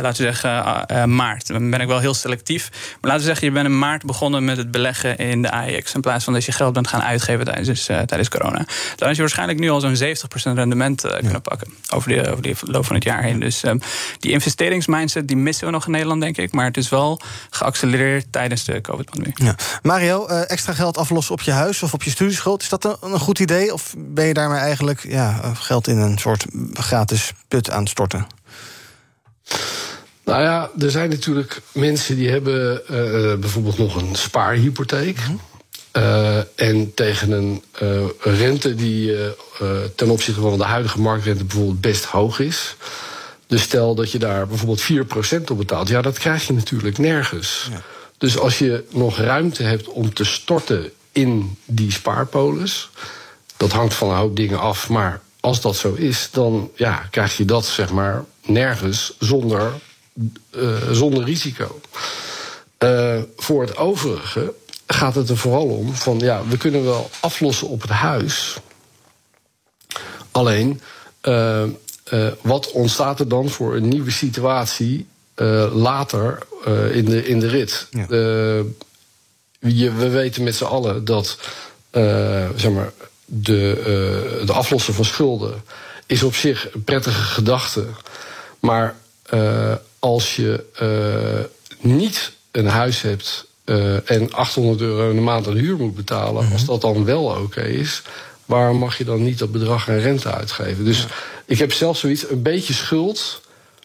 laten 0.00 0.24
we 0.24 0.32
zeggen 0.32 1.14
maart, 1.14 1.46
dan 1.46 1.70
ben 1.70 1.80
ik 1.80 1.86
wel 1.86 1.98
heel 1.98 2.14
selectief. 2.14 2.68
Maar 2.70 3.10
laten 3.10 3.18
we 3.18 3.26
zeggen, 3.26 3.46
je 3.46 3.52
bent 3.52 3.66
in 3.66 3.78
maart 3.78 4.04
begonnen 4.04 4.44
met 4.44 4.56
het 4.56 4.70
beleggen 4.70 5.18
in 5.18 5.42
de 5.42 5.50
AEX. 5.50 5.94
In 5.94 6.00
plaats 6.00 6.24
van 6.24 6.32
dat 6.32 6.44
je 6.44 6.52
geld 6.52 6.72
bent 6.72 6.88
gaan 6.88 7.02
uitgeven 7.02 7.44
tijdens, 7.44 7.84
tijdens 7.84 8.28
corona. 8.28 8.66
Dan 8.96 9.08
is 9.08 9.14
je 9.14 9.22
waarschijnlijk 9.22 9.58
nu 9.58 9.70
al 9.70 9.80
zo'n 9.80 9.96
70% 9.96 10.54
rendement 10.54 11.00
kunnen 11.00 11.42
pakken 11.42 11.68
over 11.90 12.08
de, 12.08 12.30
over 12.30 12.42
de 12.42 12.54
loop 12.60 12.86
van 12.86 12.94
het 12.94 13.04
jaar 13.04 13.22
heen. 13.22 13.40
Dus 13.40 13.64
um, 13.64 13.80
die 14.18 14.32
investeringsmindset 14.32 15.28
die 15.28 15.36
missen 15.36 15.66
we 15.66 15.72
nog 15.72 15.77
in 15.86 15.90
Nederland, 15.90 16.20
denk 16.20 16.36
ik. 16.36 16.52
Maar 16.52 16.64
het 16.64 16.76
is 16.76 16.88
wel 16.88 17.20
geaccelereerd 17.50 18.26
tijdens 18.30 18.64
de 18.64 18.80
COVID-pandemie. 18.80 19.34
Ja. 19.34 19.54
Mario, 19.82 20.28
uh, 20.28 20.50
extra 20.50 20.72
geld 20.72 20.98
aflossen 20.98 21.34
op 21.34 21.40
je 21.40 21.50
huis 21.50 21.82
of 21.82 21.92
op 21.92 22.02
je 22.02 22.10
studieschuld, 22.10 22.62
is 22.62 22.68
dat 22.68 22.84
een, 22.84 22.96
een 23.00 23.18
goed 23.18 23.38
idee? 23.38 23.72
Of 23.72 23.94
ben 23.98 24.26
je 24.26 24.34
daarmee 24.34 24.58
eigenlijk 24.58 25.04
ja, 25.08 25.52
geld 25.54 25.88
in 25.88 25.98
een 25.98 26.18
soort 26.18 26.46
gratis 26.72 27.32
put 27.48 27.70
aan 27.70 27.80
het 27.80 27.88
storten? 27.88 28.26
Nou 30.24 30.42
ja, 30.42 30.70
er 30.78 30.90
zijn 30.90 31.10
natuurlijk 31.10 31.62
mensen 31.72 32.16
die 32.16 32.30
hebben 32.30 32.82
uh, 32.82 33.34
bijvoorbeeld 33.34 33.78
nog 33.78 33.94
een 33.96 34.14
spaarhypotheek. 34.14 35.18
Mm 35.28 35.40
uh, 35.98 36.38
en 36.54 36.94
tegen 36.94 37.30
een 37.30 37.62
uh, 37.82 38.04
rente 38.20 38.74
die 38.74 39.10
uh, 39.10 39.26
ten 39.94 40.10
opzichte 40.10 40.40
van 40.40 40.58
de 40.58 40.64
huidige 40.64 41.00
marktrente 41.00 41.44
bijvoorbeeld 41.44 41.80
best 41.80 42.04
hoog 42.04 42.40
is. 42.40 42.76
Dus 43.48 43.62
stel 43.62 43.94
dat 43.94 44.12
je 44.12 44.18
daar 44.18 44.46
bijvoorbeeld 44.46 44.82
4% 45.40 45.50
op 45.50 45.56
betaalt. 45.56 45.88
Ja, 45.88 46.02
dat 46.02 46.18
krijg 46.18 46.46
je 46.46 46.52
natuurlijk 46.52 46.98
nergens. 46.98 47.68
Ja. 47.70 47.82
Dus 48.18 48.38
als 48.38 48.58
je 48.58 48.84
nog 48.90 49.18
ruimte 49.18 49.62
hebt 49.62 49.88
om 49.88 50.14
te 50.14 50.24
storten 50.24 50.92
in 51.12 51.58
die 51.64 51.92
spaarpolis. 51.92 52.90
Dat 53.56 53.72
hangt 53.72 53.94
van 53.94 54.10
een 54.10 54.16
hoop 54.16 54.36
dingen 54.36 54.60
af. 54.60 54.88
Maar 54.88 55.20
als 55.40 55.60
dat 55.60 55.76
zo 55.76 55.94
is, 55.94 56.28
dan 56.32 56.70
ja, 56.74 57.08
krijg 57.10 57.36
je 57.36 57.44
dat 57.44 57.66
zeg 57.66 57.90
maar 57.90 58.24
nergens 58.44 59.14
zonder, 59.18 59.72
zonder 60.90 61.24
risico. 61.24 61.80
voor 63.36 63.62
het 63.62 63.76
overige 63.76 64.54
gaat 64.86 65.14
het 65.14 65.28
er 65.28 65.36
vooral 65.36 65.66
om 65.66 65.94
van 65.94 66.18
ja, 66.18 66.46
we 66.46 66.56
kunnen 66.56 66.84
wel 66.84 67.10
aflossen 67.20 67.68
op 67.68 67.80
het 67.80 67.90
huis. 67.90 68.56
Alleen, 70.30 70.80
uh, 71.22 71.64
uh, 72.12 72.28
wat 72.40 72.72
ontstaat 72.72 73.20
er 73.20 73.28
dan 73.28 73.48
voor 73.48 73.76
een 73.76 73.88
nieuwe 73.88 74.10
situatie 74.10 75.06
uh, 75.36 75.74
later 75.74 76.38
in, 76.92 77.04
de, 77.04 77.26
in 77.26 77.40
de 77.40 77.48
rit? 77.48 77.86
Ja. 77.90 78.06
Je, 79.60 79.92
we 79.92 80.08
weten 80.08 80.42
met 80.42 80.54
z'n 80.54 80.64
allen 80.64 81.04
dat 81.04 81.38
zeg 82.56 82.70
maar, 82.70 82.92
de, 83.24 84.42
de 84.46 84.52
aflossen 84.52 84.94
van 84.94 85.04
schulden 85.04 85.62
is 86.06 86.22
op 86.22 86.34
zich 86.34 86.74
een 86.74 86.84
prettige 86.84 87.22
gedachte. 87.22 87.86
Maar 88.60 88.96
als 89.98 90.36
je 90.36 90.64
niet 91.80 92.32
een 92.50 92.66
huis 92.66 93.02
hebt 93.02 93.46
en 94.04 94.32
800 94.32 94.80
euro 94.80 95.10
in 95.10 95.16
de 95.16 95.22
maand 95.22 95.46
aan 95.46 95.56
huur 95.56 95.76
moet 95.76 95.94
betalen, 95.94 96.52
als 96.52 96.62
mhm. 96.62 96.70
dat 96.70 96.80
dan 96.80 97.04
wel 97.04 97.24
oké 97.24 97.62
is, 97.62 98.02
waarom 98.48 98.78
mag 98.78 98.98
je 98.98 99.04
dan 99.04 99.22
niet 99.22 99.38
dat 99.38 99.52
bedrag 99.52 99.88
aan 99.88 99.96
rente 99.96 100.32
uitgeven? 100.32 100.84
Dus 100.84 101.06
ik 101.44 101.58
heb 101.58 101.72
zelf 101.72 101.98
zoiets, 101.98 102.30
een 102.30 102.42
beetje 102.42 102.72
schuld 102.72 103.40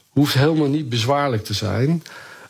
hoeft 0.10 0.34
helemaal 0.34 0.67
niet 0.67 0.89
bezwaarlijk 0.89 1.43
te 1.43 1.54
zijn. 1.54 2.04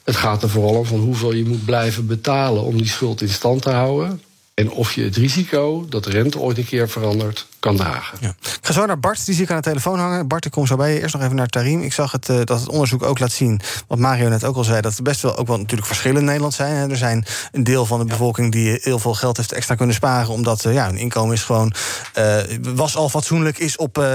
Het 0.03 0.15
gaat 0.15 0.43
er 0.43 0.49
vooral 0.49 0.75
om 0.75 0.85
van 0.85 0.99
hoeveel 0.99 1.33
je 1.33 1.45
moet 1.45 1.65
blijven 1.65 2.07
betalen 2.07 2.63
om 2.63 2.77
die 2.77 2.87
schuld 2.87 3.21
in 3.21 3.29
stand 3.29 3.61
te 3.61 3.69
houden. 3.69 4.21
En 4.53 4.69
of 4.69 4.93
je 4.93 5.03
het 5.03 5.15
risico 5.15 5.85
dat 5.89 6.03
de 6.03 6.09
rente 6.09 6.39
ooit 6.39 6.57
een 6.57 6.65
keer 6.65 6.89
verandert, 6.89 7.45
kan 7.63 7.75
dragen. 7.75 8.17
Ja. 8.21 8.29
Ik 8.39 8.59
ga 8.61 8.73
zo 8.73 8.85
naar 8.85 8.99
Bart, 8.99 9.25
die 9.25 9.35
zie 9.35 9.43
ik 9.43 9.49
aan 9.49 9.55
de 9.55 9.63
telefoon 9.63 9.99
hangen. 9.99 10.27
Bart, 10.27 10.45
ik 10.45 10.51
kom 10.51 10.67
zo 10.67 10.75
bij 10.75 10.93
je. 10.93 11.01
Eerst 11.01 11.13
nog 11.13 11.23
even 11.23 11.35
naar 11.35 11.47
Tarim. 11.47 11.81
Ik 11.81 11.93
zag 11.93 12.11
het, 12.11 12.29
uh, 12.29 12.35
dat 12.43 12.59
het 12.59 12.69
onderzoek 12.69 13.03
ook 13.03 13.19
laat 13.19 13.31
zien, 13.31 13.61
wat 13.87 13.99
Mario 13.99 14.29
net 14.29 14.43
ook 14.43 14.55
al 14.55 14.63
zei... 14.63 14.81
dat 14.81 14.97
er 14.97 15.03
best 15.03 15.21
wel 15.21 15.37
ook 15.37 15.47
wel 15.47 15.57
natuurlijk 15.57 15.87
verschillen 15.87 16.19
in 16.19 16.25
Nederland 16.25 16.53
zijn. 16.53 16.75
Hè. 16.75 16.89
Er 16.89 16.97
zijn 16.97 17.25
een 17.51 17.63
deel 17.63 17.85
van 17.85 17.99
de 17.99 18.05
bevolking 18.05 18.51
die 18.51 18.79
heel 18.81 18.99
veel 18.99 19.13
geld 19.13 19.37
heeft 19.37 19.51
extra 19.51 19.75
kunnen 19.75 19.95
sparen... 19.95 20.33
omdat 20.33 20.65
uh, 20.65 20.73
ja, 20.73 20.85
hun 20.85 20.97
inkomen 20.97 21.33
is 21.33 21.43
gewoon, 21.43 21.73
uh, 22.17 22.37
was 22.75 22.95
al 22.95 23.09
fatsoenlijk, 23.09 23.57
is 23.57 23.77
op, 23.77 24.05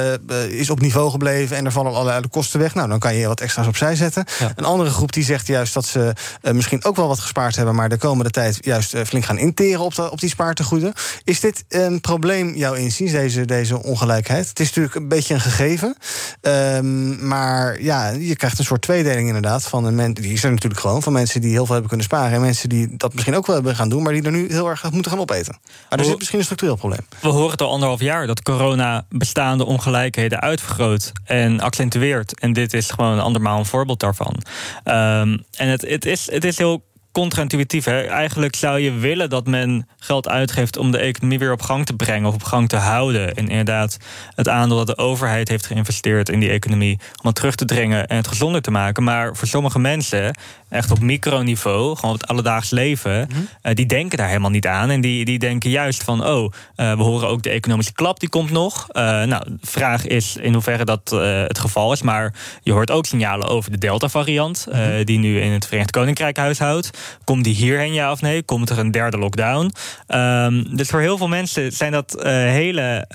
is 0.48 0.70
op 0.70 0.80
niveau 0.80 1.10
gebleven... 1.10 1.56
en 1.56 1.64
er 1.64 1.72
vallen 1.72 1.92
allerlei 1.92 2.28
kosten 2.28 2.60
weg. 2.60 2.74
Nou, 2.74 2.88
dan 2.88 2.98
kan 2.98 3.14
je 3.14 3.26
wat 3.26 3.40
extra's 3.40 3.66
opzij 3.66 3.96
zetten. 3.96 4.24
Ja. 4.38 4.52
Een 4.56 4.64
andere 4.64 4.90
groep 4.90 5.12
die 5.12 5.24
zegt 5.24 5.46
juist 5.46 5.74
dat 5.74 5.84
ze 5.84 6.12
misschien 6.52 6.84
ook 6.84 6.96
wel 6.96 7.08
wat 7.08 7.20
gespaard 7.20 7.56
hebben... 7.56 7.74
maar 7.74 7.88
de 7.88 7.98
komende 7.98 8.30
tijd 8.30 8.58
juist 8.60 8.96
flink 9.06 9.24
gaan 9.24 9.38
interen 9.38 9.80
op, 9.80 9.94
de, 9.94 10.10
op 10.10 10.20
die 10.20 10.30
spaartegoeden. 10.30 10.92
Is 11.24 11.40
dit 11.40 11.64
een 11.68 12.00
probleem, 12.00 12.54
jouw 12.54 12.74
inziens, 12.74 13.12
deze 13.12 13.37
deze, 13.44 13.82
ongelijkheid. 13.82 14.48
Het 14.48 14.60
is 14.60 14.66
natuurlijk 14.66 14.94
een 14.94 15.08
beetje 15.08 15.34
een 15.34 15.40
gegeven. 15.40 15.96
Um, 16.42 17.26
maar 17.26 17.82
ja, 17.82 18.08
je 18.08 18.36
krijgt 18.36 18.58
een 18.58 18.64
soort 18.64 18.82
tweedeling 18.82 19.26
inderdaad. 19.26 19.62
Van 19.62 19.84
een 19.84 19.94
men, 19.94 20.14
die 20.14 20.32
is 20.32 20.44
er 20.44 20.50
natuurlijk 20.50 20.80
gewoon. 20.80 21.02
Van 21.02 21.12
mensen 21.12 21.40
die 21.40 21.50
heel 21.50 21.64
veel 21.64 21.72
hebben 21.72 21.88
kunnen 21.88 22.06
sparen. 22.06 22.32
En 22.32 22.40
mensen 22.40 22.68
die 22.68 22.96
dat 22.96 23.12
misschien 23.12 23.36
ook 23.36 23.46
wel 23.46 23.54
hebben 23.54 23.76
gaan 23.76 23.88
doen. 23.88 24.02
Maar 24.02 24.12
die 24.12 24.22
er 24.22 24.30
nu 24.30 24.46
heel 24.48 24.68
erg 24.68 24.90
moeten 24.90 25.10
gaan 25.10 25.20
opeten. 25.20 25.58
Maar 25.90 25.98
er 25.98 26.04
zit 26.04 26.18
misschien 26.18 26.38
een 26.38 26.44
structureel 26.44 26.76
probleem. 26.76 27.06
We 27.20 27.28
horen 27.28 27.50
het 27.50 27.62
al 27.62 27.70
anderhalf 27.70 28.00
jaar 28.00 28.26
dat 28.26 28.42
corona 28.42 29.04
bestaande 29.08 29.64
ongelijkheden 29.64 30.40
uitvergroot. 30.40 31.12
En 31.24 31.60
accentueert. 31.60 32.40
En 32.40 32.52
dit 32.52 32.72
is 32.72 32.90
gewoon 32.90 33.12
een 33.12 33.20
andermaal 33.20 33.58
een 33.58 33.66
voorbeeld 33.66 34.00
daarvan. 34.00 34.34
Um, 34.84 35.44
en 35.56 35.68
het, 35.68 35.82
het, 35.82 36.06
is, 36.06 36.30
het 36.30 36.44
is 36.44 36.58
heel 36.58 36.86
contra-intuïtief. 37.18 37.86
Eigenlijk 37.86 38.56
zou 38.56 38.78
je 38.78 38.92
willen 38.92 39.30
dat 39.30 39.46
men 39.46 39.88
geld 39.98 40.28
uitgeeft 40.28 40.76
om 40.76 40.90
de 40.90 40.98
economie 40.98 41.38
weer 41.38 41.52
op 41.52 41.62
gang 41.62 41.86
te 41.86 41.96
brengen 41.96 42.28
of 42.28 42.34
op 42.34 42.42
gang 42.42 42.68
te 42.68 42.76
houden. 42.76 43.34
En 43.34 43.48
inderdaad, 43.48 43.98
het 44.34 44.48
aandeel 44.48 44.76
dat 44.76 44.86
de 44.86 44.98
overheid 44.98 45.48
heeft 45.48 45.66
geïnvesteerd 45.66 46.28
in 46.28 46.40
die 46.40 46.50
economie 46.50 46.98
om 47.20 47.26
het 47.26 47.34
terug 47.34 47.54
te 47.54 47.64
dringen 47.64 48.06
en 48.06 48.16
het 48.16 48.28
gezonder 48.28 48.62
te 48.62 48.70
maken. 48.70 49.02
Maar 49.02 49.36
voor 49.36 49.48
sommige 49.48 49.78
mensen, 49.78 50.38
echt 50.68 50.90
op 50.90 51.00
microniveau, 51.00 51.96
gewoon 51.96 52.14
het 52.14 52.26
alledaags 52.26 52.70
leven, 52.70 53.28
mhm. 53.28 53.40
eh, 53.62 53.74
die 53.74 53.86
denken 53.86 54.18
daar 54.18 54.28
helemaal 54.28 54.50
niet 54.50 54.66
aan. 54.66 54.90
En 54.90 55.00
die, 55.00 55.24
die 55.24 55.38
denken 55.38 55.70
juist 55.70 56.02
van: 56.02 56.26
oh, 56.26 56.52
uh, 56.76 56.96
we 56.96 57.02
horen 57.02 57.28
ook 57.28 57.42
de 57.42 57.50
economische 57.50 57.92
klap, 57.92 58.20
die 58.20 58.28
komt 58.28 58.50
nog. 58.50 58.86
Uh, 58.92 59.02
nou, 59.02 59.42
de 59.46 59.58
vraag 59.60 60.06
is 60.06 60.36
in 60.36 60.52
hoeverre 60.52 60.84
dat 60.84 61.10
het 61.48 61.58
geval 61.58 61.92
is. 61.92 62.02
Maar 62.02 62.34
je 62.62 62.72
hoort 62.72 62.90
ook 62.90 63.06
signalen 63.06 63.48
over 63.48 63.70
de 63.70 63.78
Delta-variant, 63.78 64.66
mhm. 64.70 65.04
die 65.04 65.18
nu 65.18 65.40
in 65.40 65.52
het 65.52 65.66
Verenigd 65.66 65.90
Koninkrijk 65.90 66.36
huishoudt. 66.36 66.90
Komt 67.24 67.44
die 67.44 67.54
hierheen, 67.54 67.92
ja 67.92 68.10
of 68.10 68.20
nee? 68.20 68.42
Komt 68.42 68.70
er 68.70 68.78
een 68.78 68.90
derde 68.90 69.18
lockdown? 69.18 69.72
Um, 70.08 70.76
dus 70.76 70.88
voor 70.88 71.00
heel 71.00 71.16
veel 71.16 71.28
mensen 71.28 71.72
zijn 71.72 71.92
dat 71.92 72.16
hele 72.22 73.06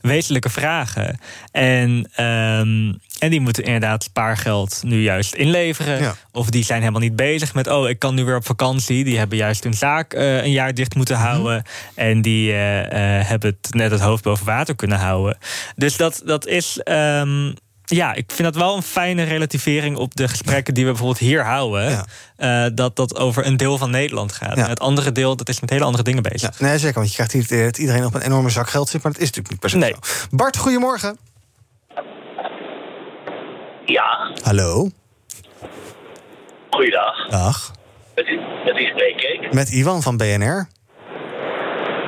wezenlijke 0.00 0.50
vragen. 0.50 1.18
En. 1.52 2.10
Um, 2.24 2.98
en 3.18 3.30
die 3.30 3.40
moeten 3.40 3.64
inderdaad 3.64 4.02
spaargeld 4.02 4.80
nu 4.84 5.02
juist 5.02 5.34
inleveren. 5.34 6.14
Of 6.32 6.50
die 6.50 6.64
zijn 6.64 6.80
helemaal 6.80 7.00
niet 7.00 7.16
bezig 7.16 7.54
met, 7.54 7.66
oh, 7.66 7.88
ik 7.88 7.98
kan 7.98 8.14
nu 8.14 8.24
weer 8.24 8.36
op 8.36 8.46
vakantie. 8.46 9.04
Die 9.04 9.18
hebben 9.18 9.38
juist 9.38 9.64
hun 9.64 9.74
zaak 9.74 10.14
uh, 10.14 10.42
een 10.42 10.50
jaar 10.50 10.74
dicht 10.74 10.94
moeten 10.94 11.16
mhm. 11.16 11.26
houden. 11.26 11.62
En 11.94 12.22
die 12.22 12.52
hebben 12.52 13.56
het 13.60 13.74
net 13.74 13.90
het 13.90 14.00
hoofd 14.00 14.22
boven 14.22 14.46
water 14.46 14.76
kunnen 14.76 14.98
houden. 14.98 15.38
Dus 15.76 15.96
dat, 15.96 16.22
dat 16.24 16.46
is. 16.46 16.80
Um, 16.84 17.54
ja, 17.86 18.14
ik 18.14 18.24
vind 18.26 18.52
dat 18.52 18.62
wel 18.62 18.76
een 18.76 18.82
fijne 18.82 19.22
relativering 19.22 19.96
op 19.96 20.14
de 20.14 20.28
gesprekken 20.28 20.74
die 20.74 20.84
we 20.84 20.90
bijvoorbeeld 20.90 21.18
hier 21.18 21.44
houden. 21.44 22.04
Ja. 22.36 22.70
dat 22.70 22.96
dat 22.96 23.16
over 23.18 23.46
een 23.46 23.56
deel 23.56 23.78
van 23.78 23.90
Nederland 23.90 24.32
gaat. 24.32 24.56
En 24.56 24.68
het 24.68 24.80
andere 24.80 25.12
deel, 25.12 25.36
dat 25.36 25.48
is 25.48 25.60
met 25.60 25.70
hele 25.70 25.84
andere 25.84 26.02
dingen 26.02 26.22
bezig. 26.22 26.58
Ja, 26.58 26.66
nee, 26.66 26.78
zeker, 26.78 26.94
want 26.94 27.08
je 27.08 27.14
krijgt 27.14 27.32
hier 27.32 27.64
dat 27.64 27.78
iedereen 27.78 28.04
op 28.04 28.14
een 28.14 28.22
enorme 28.22 28.50
zak 28.50 28.68
geld 28.68 28.88
zit, 28.88 29.02
maar 29.02 29.12
dat 29.12 29.20
is 29.20 29.26
natuurlijk 29.26 29.50
niet 29.50 29.60
per 29.60 29.70
se 29.70 29.76
nee. 29.76 29.94
zo. 30.00 30.26
Bart, 30.36 30.56
goedemorgen. 30.56 31.18
Ja. 33.84 34.30
Hallo. 34.42 34.90
Goeiedag. 36.70 37.28
Dag. 37.28 37.72
Met, 38.14 38.26
met 38.64 38.74
wie 38.74 38.86
spreek 38.86 39.20
ik? 39.20 39.52
Met 39.52 39.68
Ivan 39.68 40.02
van 40.02 40.16
BNR. 40.16 40.68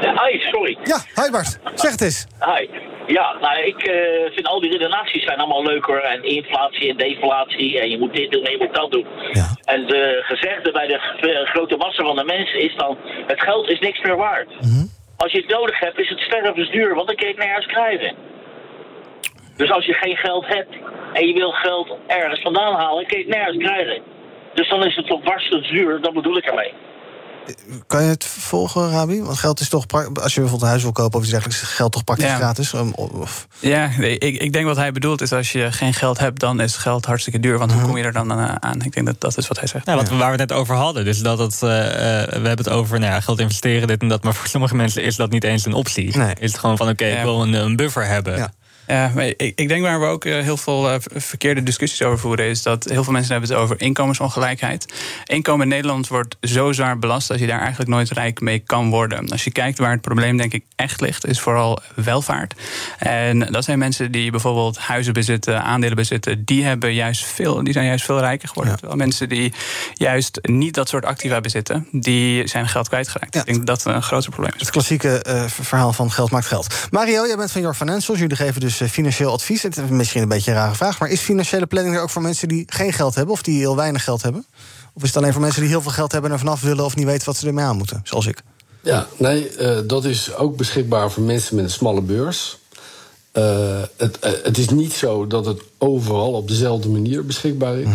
Hi, 0.01 0.39
sorry. 0.39 0.79
Ja, 0.85 0.99
hi 1.23 1.31
Bart. 1.31 1.59
Zeg 1.75 1.91
het 1.91 2.01
eens. 2.01 2.27
Hi. 2.41 2.69
Ja, 3.07 3.37
nou, 3.41 3.59
ik 3.65 3.89
uh, 3.89 4.33
vind 4.35 4.47
al 4.47 4.61
die 4.61 4.71
redenaties 4.71 5.25
zijn 5.25 5.39
allemaal 5.39 5.63
leuker. 5.63 6.01
En 6.01 6.23
inflatie 6.23 6.91
en 6.91 6.97
deflatie. 6.97 7.81
En 7.81 7.91
je 7.91 7.99
moet 7.99 8.15
dit 8.15 8.31
doen 8.31 8.45
en 8.45 8.51
je 8.51 8.59
moet 8.59 8.75
dat 8.75 8.91
doen. 8.91 9.07
Ja. 9.33 9.47
En 9.65 9.87
de 9.87 10.23
gezegde 10.23 10.73
bij 10.73 10.87
de 10.87 10.99
grote 11.45 11.77
massa 11.77 12.05
van 12.05 12.17
de 12.17 12.25
mensen 12.25 12.61
is 12.61 12.75
dan... 12.77 12.99
het 13.27 13.41
geld 13.41 13.69
is 13.69 13.79
niks 13.79 14.01
meer 14.03 14.17
waard. 14.17 14.49
Mm 14.61 14.91
Als 15.17 15.33
je 15.33 15.39
het 15.39 15.49
nodig 15.49 15.79
hebt, 15.79 15.99
is 15.99 16.09
het 16.09 16.21
stervensduur. 16.21 16.95
Want 16.95 17.07
dan 17.07 17.17
kun 17.17 17.27
je 17.29 17.35
het 17.35 17.45
nergens 17.45 17.67
krijgen. 17.67 18.15
Dus 19.57 19.71
als 19.71 19.85
je 19.85 19.93
geen 19.93 20.17
geld 20.17 20.47
hebt 20.47 20.75
en 21.13 21.27
je 21.27 21.35
wil 21.35 21.51
geld 21.51 21.97
ergens 22.07 22.41
vandaan 22.41 22.75
halen, 22.75 23.07
kun 23.07 23.19
je 23.19 23.25
het 23.25 23.35
nergens 23.35 23.65
krijgen. 23.65 24.03
Dus 24.55 24.69
dan 24.69 24.85
is 24.85 24.97
het 24.97 25.07
toch 25.07 25.25
warstend 25.25 25.67
zuur, 25.67 26.01
dat 26.01 26.15
bedoel 26.15 26.37
ik 26.37 26.45
ermee. 26.45 26.73
Kan 27.87 28.03
je 28.03 28.09
het 28.09 28.25
volgen, 28.25 28.91
Rabi? 28.91 29.23
Want 29.23 29.39
geld 29.39 29.61
is 29.61 29.69
toch, 29.69 29.87
als 29.91 30.05
je 30.05 30.15
bijvoorbeeld 30.15 30.63
een 30.63 30.69
huis 30.69 30.83
wil 30.83 30.93
kopen 30.93 31.17
of 31.19 31.23
iets 31.23 31.31
dergelijks, 31.31 31.63
geld 31.63 31.93
toch 31.93 32.05
praktisch 32.05 32.33
gratis? 32.33 32.75
Of... 32.95 33.47
Ja, 33.59 33.91
ik, 33.99 34.41
ik 34.41 34.53
denk 34.53 34.67
wat 34.67 34.77
hij 34.77 34.93
bedoelt 34.93 35.21
is 35.21 35.33
als 35.33 35.53
je 35.53 35.73
geen 35.73 35.95
geld 35.95 36.19
hebt, 36.19 36.41
dan 36.41 36.61
is 36.61 36.77
geld 36.77 37.05
hartstikke 37.05 37.41
duur. 37.41 37.59
Want 37.59 37.71
hoe 37.71 37.81
mhm. 37.81 37.89
kom 37.89 37.99
je 37.99 38.05
er 38.05 38.13
dan 38.13 38.31
eh, 38.31 38.55
aan? 38.55 38.83
Ik 38.83 38.93
denk 38.93 39.07
dat 39.07 39.21
dat 39.21 39.37
is 39.37 39.49
wat 39.49 39.59
hij 39.59 39.69
zegt. 39.69 39.87
Ja, 39.87 39.95
wat, 39.95 40.09
waar 40.09 40.33
we 40.33 40.41
het 40.41 40.49
net 40.49 40.53
over 40.53 40.75
hadden. 40.75 41.05
Dus 41.05 41.19
dat 41.19 41.39
het, 41.39 41.55
uh, 41.55 41.61
we 41.61 42.29
hebben 42.31 42.57
het 42.57 42.69
over 42.69 42.99
nou 42.99 43.13
ja, 43.13 43.21
geld 43.21 43.41
investeren, 43.41 43.89
dit 43.89 44.01
en 44.01 44.09
dat. 44.09 44.23
Maar 44.23 44.35
voor 44.35 44.49
sommige 44.49 44.75
mensen 44.75 45.03
is 45.03 45.17
dat 45.17 45.31
niet 45.31 45.45
eens 45.45 45.67
een 45.67 45.73
optie. 45.73 46.17
Nee. 46.17 46.35
Is 46.39 46.51
het 46.51 46.61
gewoon 46.61 46.77
van 46.77 46.89
oké, 46.89 47.05
ik 47.05 47.23
wil 47.23 47.43
een, 47.43 47.53
een 47.53 47.77
buffer 47.77 48.07
hebben. 48.07 48.53
Maar 48.89 49.27
ik, 49.27 49.53
ik, 49.55 49.69
denk 49.69 49.83
waar 49.83 50.01
we 50.01 50.07
ook 50.07 50.25
eh, 50.25 50.41
heel 50.41 50.57
veel 50.57 50.91
eh, 50.91 50.97
verkeerde 51.15 51.63
discussies 51.63 52.03
over 52.03 52.19
voeren, 52.19 52.47
is 52.47 52.63
dat 52.63 52.85
heel 52.85 53.05
veel 53.05 53.13
mensen 53.13 53.33
hebben 53.33 53.51
het 53.51 53.59
over 53.59 53.81
inkomensongelijkheid. 53.81 54.87
Inkomen 55.25 55.63
in 55.63 55.69
Nederland 55.69 56.09
wordt 56.09 56.37
zo 56.41 56.73
zwaar 56.73 56.99
belast 56.99 57.29
dat 57.29 57.39
je 57.39 57.47
daar 57.47 57.61
eigenlijk 57.61 57.91
nooit 57.91 58.11
rijk 58.11 58.41
mee 58.41 58.59
kan 58.59 58.91
worden. 58.91 59.29
Als 59.29 59.45
je 59.45 59.53
kijkt 59.53 59.79
waar 59.79 59.91
het 59.91 60.01
probleem 60.01 60.37
denk 60.37 60.53
ik 60.53 60.65
echt 60.77 61.01
ligt, 61.01 61.27
is 61.27 61.41
vooral 61.41 61.79
welvaart. 61.95 62.55
En 62.99 63.39
dat 63.39 63.65
zijn 63.65 63.79
mensen 63.79 64.13
die 64.13 64.31
bijvoorbeeld 64.31 64.79
huizen 64.79 65.13
bezitten, 65.13 65.63
aandelen 65.63 65.97
bezitten, 65.97 66.45
die 66.45 66.65
hebben 66.65 66.95
juist 66.95 67.25
veel, 67.25 67.65
die 67.65 67.73
zijn 67.73 67.87
juist 67.87 68.05
veel 68.05 68.21
rijker 68.21 68.49
geworden. 68.49 68.75
Terwijl 68.75 68.99
mensen 68.99 69.29
die 69.29 69.53
juist 69.95 70.39
niet 70.43 70.75
dat 70.75 70.89
soort 70.89 71.05
activa 71.05 71.41
bezitten, 71.41 71.89
die 71.93 72.47
zijn 72.47 72.69
geld 72.69 72.89
kwijtgeraakt. 72.89 73.35
Ik 73.35 73.45
denk 73.45 73.67
dat 73.67 73.83
dat 73.83 73.95
een 73.95 74.03
groter 74.03 74.31
probleem 74.31 74.53
is. 74.55 74.61
Het 74.61 74.71
klassieke 74.71 75.25
uh, 75.29 75.45
verhaal 75.47 75.93
van 75.93 76.11
geld 76.11 76.31
maakt 76.31 76.47
geld. 76.47 76.89
Mario, 76.91 77.27
jij 77.27 77.37
bent 77.37 77.53
van 77.53 77.61
Your 77.61 77.77
Financials. 77.77 78.21
Jullie 78.21 78.37
geven 78.37 78.61
dus 78.61 78.78
eh, 78.81 78.89
financieel 78.89 79.33
advies. 79.33 79.63
Het 79.63 79.77
is 79.77 79.89
misschien 79.91 80.23
een 80.23 80.29
beetje 80.29 80.51
een 80.51 80.57
rare 80.57 80.75
vraag, 80.75 80.99
maar 80.99 81.09
is 81.09 81.21
financiële 81.21 81.67
planning 81.67 81.97
er 81.97 82.03
ook 82.03 82.11
voor 82.11 82.23
mensen 82.23 82.49
die 82.49 82.65
geen 82.67 82.93
geld 82.93 83.15
hebben 83.15 83.35
of 83.35 83.43
die 83.43 83.59
heel 83.59 83.77
weinig 83.77 84.05
geld 84.05 84.23
hebben? 84.23 84.47
Of 84.93 85.03
is 85.03 85.09
het 85.09 85.17
alleen 85.17 85.33
voor 85.33 85.41
mensen 85.41 85.61
die 85.61 85.71
heel 85.71 85.83
veel 85.83 85.91
geld 85.91 86.13
hebben 86.13 86.31
en 86.31 86.37
er 86.37 86.43
vanaf 86.43 86.61
willen 86.61 86.85
of 86.85 86.97
niet 86.97 87.07
weten 87.07 87.27
wat 87.27 87.37
ze 87.37 87.47
ermee 87.47 87.65
aan 87.65 87.77
moeten, 87.77 88.01
zoals 88.05 88.27
ik? 88.27 88.43
Ja, 88.81 89.07
nee, 89.17 89.57
uh, 89.59 89.79
dat 89.87 90.05
is 90.05 90.35
ook 90.35 90.57
beschikbaar 90.57 91.11
voor 91.11 91.23
mensen 91.23 91.57
met 91.57 91.65
een 91.65 91.71
smalle 91.71 92.01
beurs. 92.01 92.59
Uh, 93.33 93.83
het, 93.97 94.19
uh, 94.25 94.31
het, 94.43 94.59
is 94.59 94.69
niet 94.69 94.93
zo 94.93 95.27
dat 95.27 95.47
het 95.47 95.63
overal 95.79 96.33
op 96.33 96.49
dezelfde 96.49 96.89
manier 96.89 97.27
beschikbaar 97.27 97.79
is. 97.79 97.87
Mm 97.87 97.93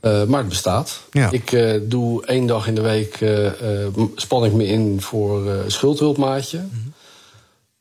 -hmm. 0.00 0.28
maar 0.28 0.40
het 0.40 0.48
bestaat. 0.48 1.00
Ja. 1.10 1.30
Ik 1.30 1.78
doe 1.82 2.26
één 2.26 2.46
dag 2.46 2.66
in 2.66 2.74
de 2.74 2.80
week 2.80 3.24
span 4.14 4.44
ik 4.44 4.52
me 4.52 4.66
in 4.66 5.00
voor 5.00 5.64
schuldhulpmaatje. 5.66 6.58
Mm 6.58 6.70
-hmm. 6.72 6.93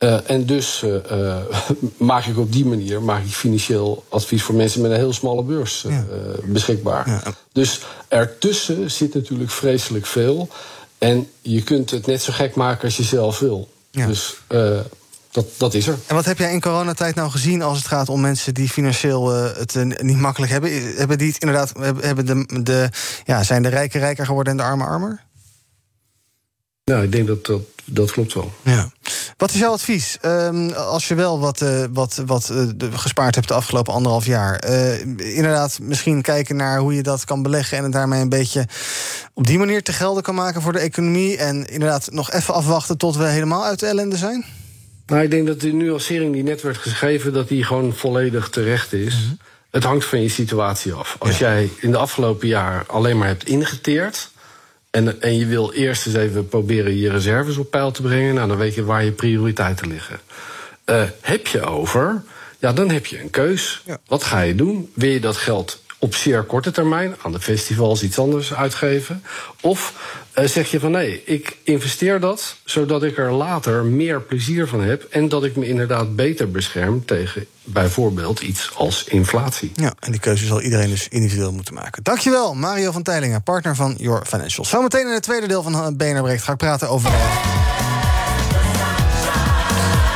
Uh, 0.03 0.29
en 0.29 0.45
dus 0.45 0.83
uh, 0.85 1.37
maak 1.97 2.25
ik 2.25 2.37
op 2.37 2.51
die 2.51 2.65
manier 2.65 3.01
maak 3.01 3.23
ik 3.23 3.31
financieel 3.31 4.03
advies 4.09 4.43
voor 4.43 4.55
mensen 4.55 4.81
met 4.81 4.91
een 4.91 4.97
heel 4.97 5.13
smalle 5.13 5.43
beurs 5.43 5.85
ja. 5.87 6.05
beschikbaar. 6.45 7.09
Ja. 7.09 7.23
Dus 7.51 7.81
ertussen 8.07 8.91
zit 8.91 9.13
natuurlijk 9.13 9.51
vreselijk 9.51 10.05
veel. 10.05 10.49
En 10.97 11.27
je 11.41 11.63
kunt 11.63 11.91
het 11.91 12.05
net 12.05 12.21
zo 12.21 12.33
gek 12.33 12.55
maken 12.55 12.83
als 12.83 12.97
je 12.97 13.03
zelf 13.03 13.39
wil. 13.39 13.69
Ja. 13.91 14.07
Dus 14.07 14.37
dat, 15.31 15.45
dat 15.57 15.73
is 15.73 15.87
er. 15.87 15.97
En 16.07 16.15
wat 16.15 16.25
heb 16.25 16.37
jij 16.37 16.51
in 16.53 16.61
coronatijd 16.61 17.15
nou 17.15 17.29
gezien 17.29 17.61
als 17.61 17.77
het 17.77 17.87
gaat 17.87 18.09
om 18.09 18.21
mensen 18.21 18.53
die 18.53 18.69
financieel 18.69 19.29
het 19.33 20.01
niet 20.01 20.19
makkelijk 20.19 20.51
hebben? 20.51 20.95
Hebben 20.97 21.17
die 21.17 21.27
het 21.27 21.41
inderdaad, 21.41 21.73
hebben 21.99 22.25
de, 22.25 22.61
de, 22.63 22.89
ja, 23.25 23.43
zijn 23.43 23.63
de 23.63 23.69
rijken 23.69 23.99
rijker 23.99 24.25
geworden 24.25 24.53
en 24.53 24.57
de 24.57 24.63
armen 24.63 24.87
armer? 24.87 25.23
Nou, 26.85 27.03
ik 27.03 27.11
denk 27.11 27.27
dat 27.27 27.45
dat, 27.45 27.61
dat 27.85 28.11
klopt 28.11 28.33
wel. 28.33 28.53
Ja. 28.61 28.91
Wat 29.37 29.53
is 29.53 29.59
jouw 29.59 29.71
advies? 29.71 30.17
Um, 30.25 30.71
als 30.71 31.07
je 31.07 31.15
wel 31.15 31.39
wat, 31.39 31.61
uh, 31.61 31.85
wat, 31.91 32.21
wat 32.25 32.49
uh, 32.51 32.69
gespaard 32.93 33.35
hebt 33.35 33.47
de 33.47 33.53
afgelopen 33.53 33.93
anderhalf 33.93 34.25
jaar. 34.25 34.63
Uh, 34.69 34.99
inderdaad, 35.35 35.79
misschien 35.81 36.21
kijken 36.21 36.55
naar 36.55 36.79
hoe 36.79 36.95
je 36.95 37.03
dat 37.03 37.25
kan 37.25 37.43
beleggen... 37.43 37.77
en 37.77 37.83
het 37.83 37.91
daarmee 37.91 38.21
een 38.21 38.29
beetje 38.29 38.67
op 39.33 39.47
die 39.47 39.57
manier 39.57 39.83
te 39.83 39.93
gelden 39.93 40.23
kan 40.23 40.35
maken 40.35 40.61
voor 40.61 40.71
de 40.71 40.79
economie. 40.79 41.37
En 41.37 41.65
inderdaad 41.65 42.11
nog 42.11 42.31
even 42.31 42.53
afwachten 42.53 42.97
tot 42.97 43.15
we 43.15 43.25
helemaal 43.25 43.65
uit 43.65 43.79
de 43.79 43.85
ellende 43.85 44.17
zijn? 44.17 44.45
Nou, 45.05 45.23
ik 45.23 45.31
denk 45.31 45.47
dat 45.47 45.59
de 45.59 45.73
nuancering 45.73 46.33
die 46.33 46.43
net 46.43 46.61
werd 46.61 46.77
gegeven... 46.77 47.33
dat 47.33 47.47
die 47.47 47.63
gewoon 47.63 47.93
volledig 47.93 48.49
terecht 48.49 48.93
is. 48.93 49.15
Mm 49.15 49.27
-hmm. 49.27 49.37
Het 49.71 49.83
hangt 49.83 50.05
van 50.05 50.21
je 50.21 50.29
situatie 50.29 50.93
af. 50.93 51.15
Als 51.19 51.37
ja. 51.37 51.49
jij 51.49 51.69
in 51.79 51.91
de 51.91 51.97
afgelopen 51.97 52.47
jaar 52.47 52.83
alleen 52.87 53.17
maar 53.17 53.27
hebt 53.27 53.47
ingeteerd 53.47 54.31
en, 54.93 55.21
en 55.21 55.37
je 55.37 55.45
wil 55.45 55.71
eerst 55.71 56.05
eens 56.05 56.15
even 56.15 56.47
proberen 56.47 56.97
je 56.97 57.09
reserves 57.09 57.57
op 57.57 57.71
peil 57.71 57.91
te 57.91 58.01
brengen. 58.01 58.33
Nou, 58.35 58.47
dan 58.47 58.57
weet 58.57 58.73
je 58.73 58.83
waar 58.83 59.03
je 59.03 59.11
prioriteiten 59.11 59.87
liggen. 59.87 60.19
Uh, 60.85 61.03
heb 61.21 61.47
je 61.47 61.61
over, 61.61 62.23
ja, 62.59 62.73
dan 62.73 62.89
heb 62.89 63.05
je 63.05 63.21
een 63.21 63.29
keus. 63.29 63.81
Ja. 63.85 63.97
Wat 64.07 64.23
ga 64.23 64.41
je 64.41 64.55
doen? 64.55 64.91
Wil 64.93 65.09
je 65.09 65.19
dat 65.19 65.37
geld 65.37 65.81
op 65.99 66.15
zeer 66.15 66.43
korte 66.43 66.71
termijn 66.71 67.15
aan 67.21 67.31
de 67.31 67.39
festivals 67.39 68.03
iets 68.03 68.19
anders 68.19 68.53
uitgeven? 68.53 69.23
Of 69.61 69.93
uh, 70.39 70.45
zeg 70.45 70.71
je 70.71 70.79
van 70.79 70.91
nee, 70.91 71.21
ik 71.25 71.57
investeer 71.63 72.19
dat 72.19 72.55
zodat 72.65 73.03
ik 73.03 73.17
er 73.17 73.31
later 73.31 73.85
meer 73.85 74.21
plezier 74.21 74.67
van 74.67 74.81
heb 74.81 75.03
en 75.09 75.29
dat 75.29 75.43
ik 75.43 75.55
me 75.55 75.67
inderdaad 75.67 76.15
beter 76.15 76.51
bescherm 76.51 77.05
tegen 77.05 77.47
bijvoorbeeld 77.63 78.39
iets 78.39 78.71
als 78.75 79.03
inflatie. 79.03 79.71
Ja, 79.75 79.93
en 79.99 80.11
die 80.11 80.19
keuze 80.19 80.45
zal 80.45 80.61
iedereen 80.61 80.89
dus 80.89 81.07
individueel 81.07 81.53
moeten 81.53 81.73
maken. 81.73 82.03
Dankjewel, 82.03 82.53
Mario 82.53 82.91
van 82.91 83.03
Teilingen, 83.03 83.43
partner 83.43 83.75
van 83.75 83.95
Your 83.97 84.25
Financial. 84.25 84.65
Zometeen 84.65 85.07
in 85.07 85.13
het 85.13 85.23
tweede 85.23 85.47
deel 85.47 85.63
van 85.63 85.97
BNR 85.97 86.21
Breekt 86.21 86.43
ga 86.43 86.51
ik 86.51 86.57
praten 86.57 86.89
over. 86.89 87.11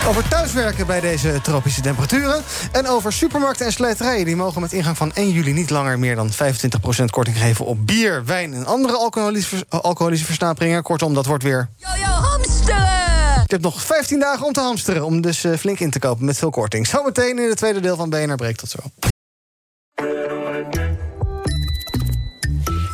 Over 0.07 0.27
thuiswerken 0.27 0.87
bij 0.87 0.99
deze 0.99 1.39
tropische 1.41 1.81
temperaturen. 1.81 2.43
En 2.71 2.87
over 2.87 3.13
supermarkten 3.13 3.65
en 3.65 3.71
slijterijen. 3.71 4.25
Die 4.25 4.35
mogen 4.35 4.61
met 4.61 4.73
ingang 4.73 4.97
van 4.97 5.13
1 5.13 5.31
juli 5.31 5.53
niet 5.53 5.69
langer 5.69 5.99
meer 5.99 6.15
dan 6.15 6.31
25% 6.31 7.05
korting 7.09 7.37
geven 7.37 7.65
op 7.65 7.87
bier, 7.87 8.25
wijn 8.25 8.53
en 8.53 8.65
andere 8.65 8.93
alcoholische, 8.93 9.65
alcoholische 9.69 10.25
versnaperingen. 10.25 10.83
Kortom, 10.83 11.13
dat 11.13 11.25
wordt 11.25 11.43
weer. 11.43 11.69
Yo, 11.75 11.87
yo, 11.95 12.05
hamsteren! 12.05 12.96
Je 13.47 13.53
hebt 13.53 13.65
nog 13.65 13.81
15 13.81 14.19
dagen 14.19 14.45
om 14.45 14.53
te 14.53 14.59
hamsteren. 14.59 15.05
Om 15.05 15.21
dus 15.21 15.43
uh, 15.43 15.57
flink 15.57 15.79
in 15.79 15.89
te 15.89 15.99
kopen 15.99 16.25
met 16.25 16.37
veel 16.37 16.49
korting. 16.49 16.87
Zometeen 16.87 17.39
in 17.39 17.49
het 17.49 17.57
tweede 17.57 17.79
deel 17.79 17.95
van 17.95 18.09
BNR 18.09 18.35
Breek. 18.35 18.55
Tot 18.55 18.69
zo. 18.69 18.79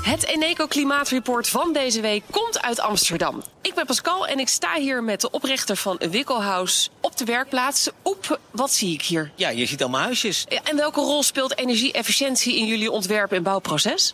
Het 0.03 0.25
Eneco 0.25 0.67
Klimaatreport 0.67 1.49
van 1.49 1.73
deze 1.73 2.01
week 2.01 2.23
komt 2.31 2.61
uit 2.61 2.79
Amsterdam. 2.79 3.43
Ik 3.61 3.73
ben 3.73 3.85
Pascal 3.85 4.27
en 4.27 4.39
ik 4.39 4.47
sta 4.47 4.75
hier 4.79 5.03
met 5.03 5.21
de 5.21 5.31
oprichter 5.31 5.75
van 5.75 6.01
Wikkelhuis 6.09 6.89
op 7.01 7.17
de 7.17 7.25
werkplaats. 7.25 7.89
Oep, 8.03 8.39
wat 8.51 8.71
zie 8.71 8.93
ik 8.93 9.01
hier? 9.01 9.31
Ja, 9.35 9.49
je 9.49 9.65
ziet 9.65 9.81
allemaal 9.81 10.01
huisjes. 10.01 10.45
En 10.63 10.75
welke 10.75 10.99
rol 10.99 11.23
speelt 11.23 11.57
energie-efficiëntie 11.57 12.57
in 12.57 12.65
jullie 12.65 12.91
ontwerp- 12.91 13.31
en 13.31 13.43
bouwproces? 13.43 14.13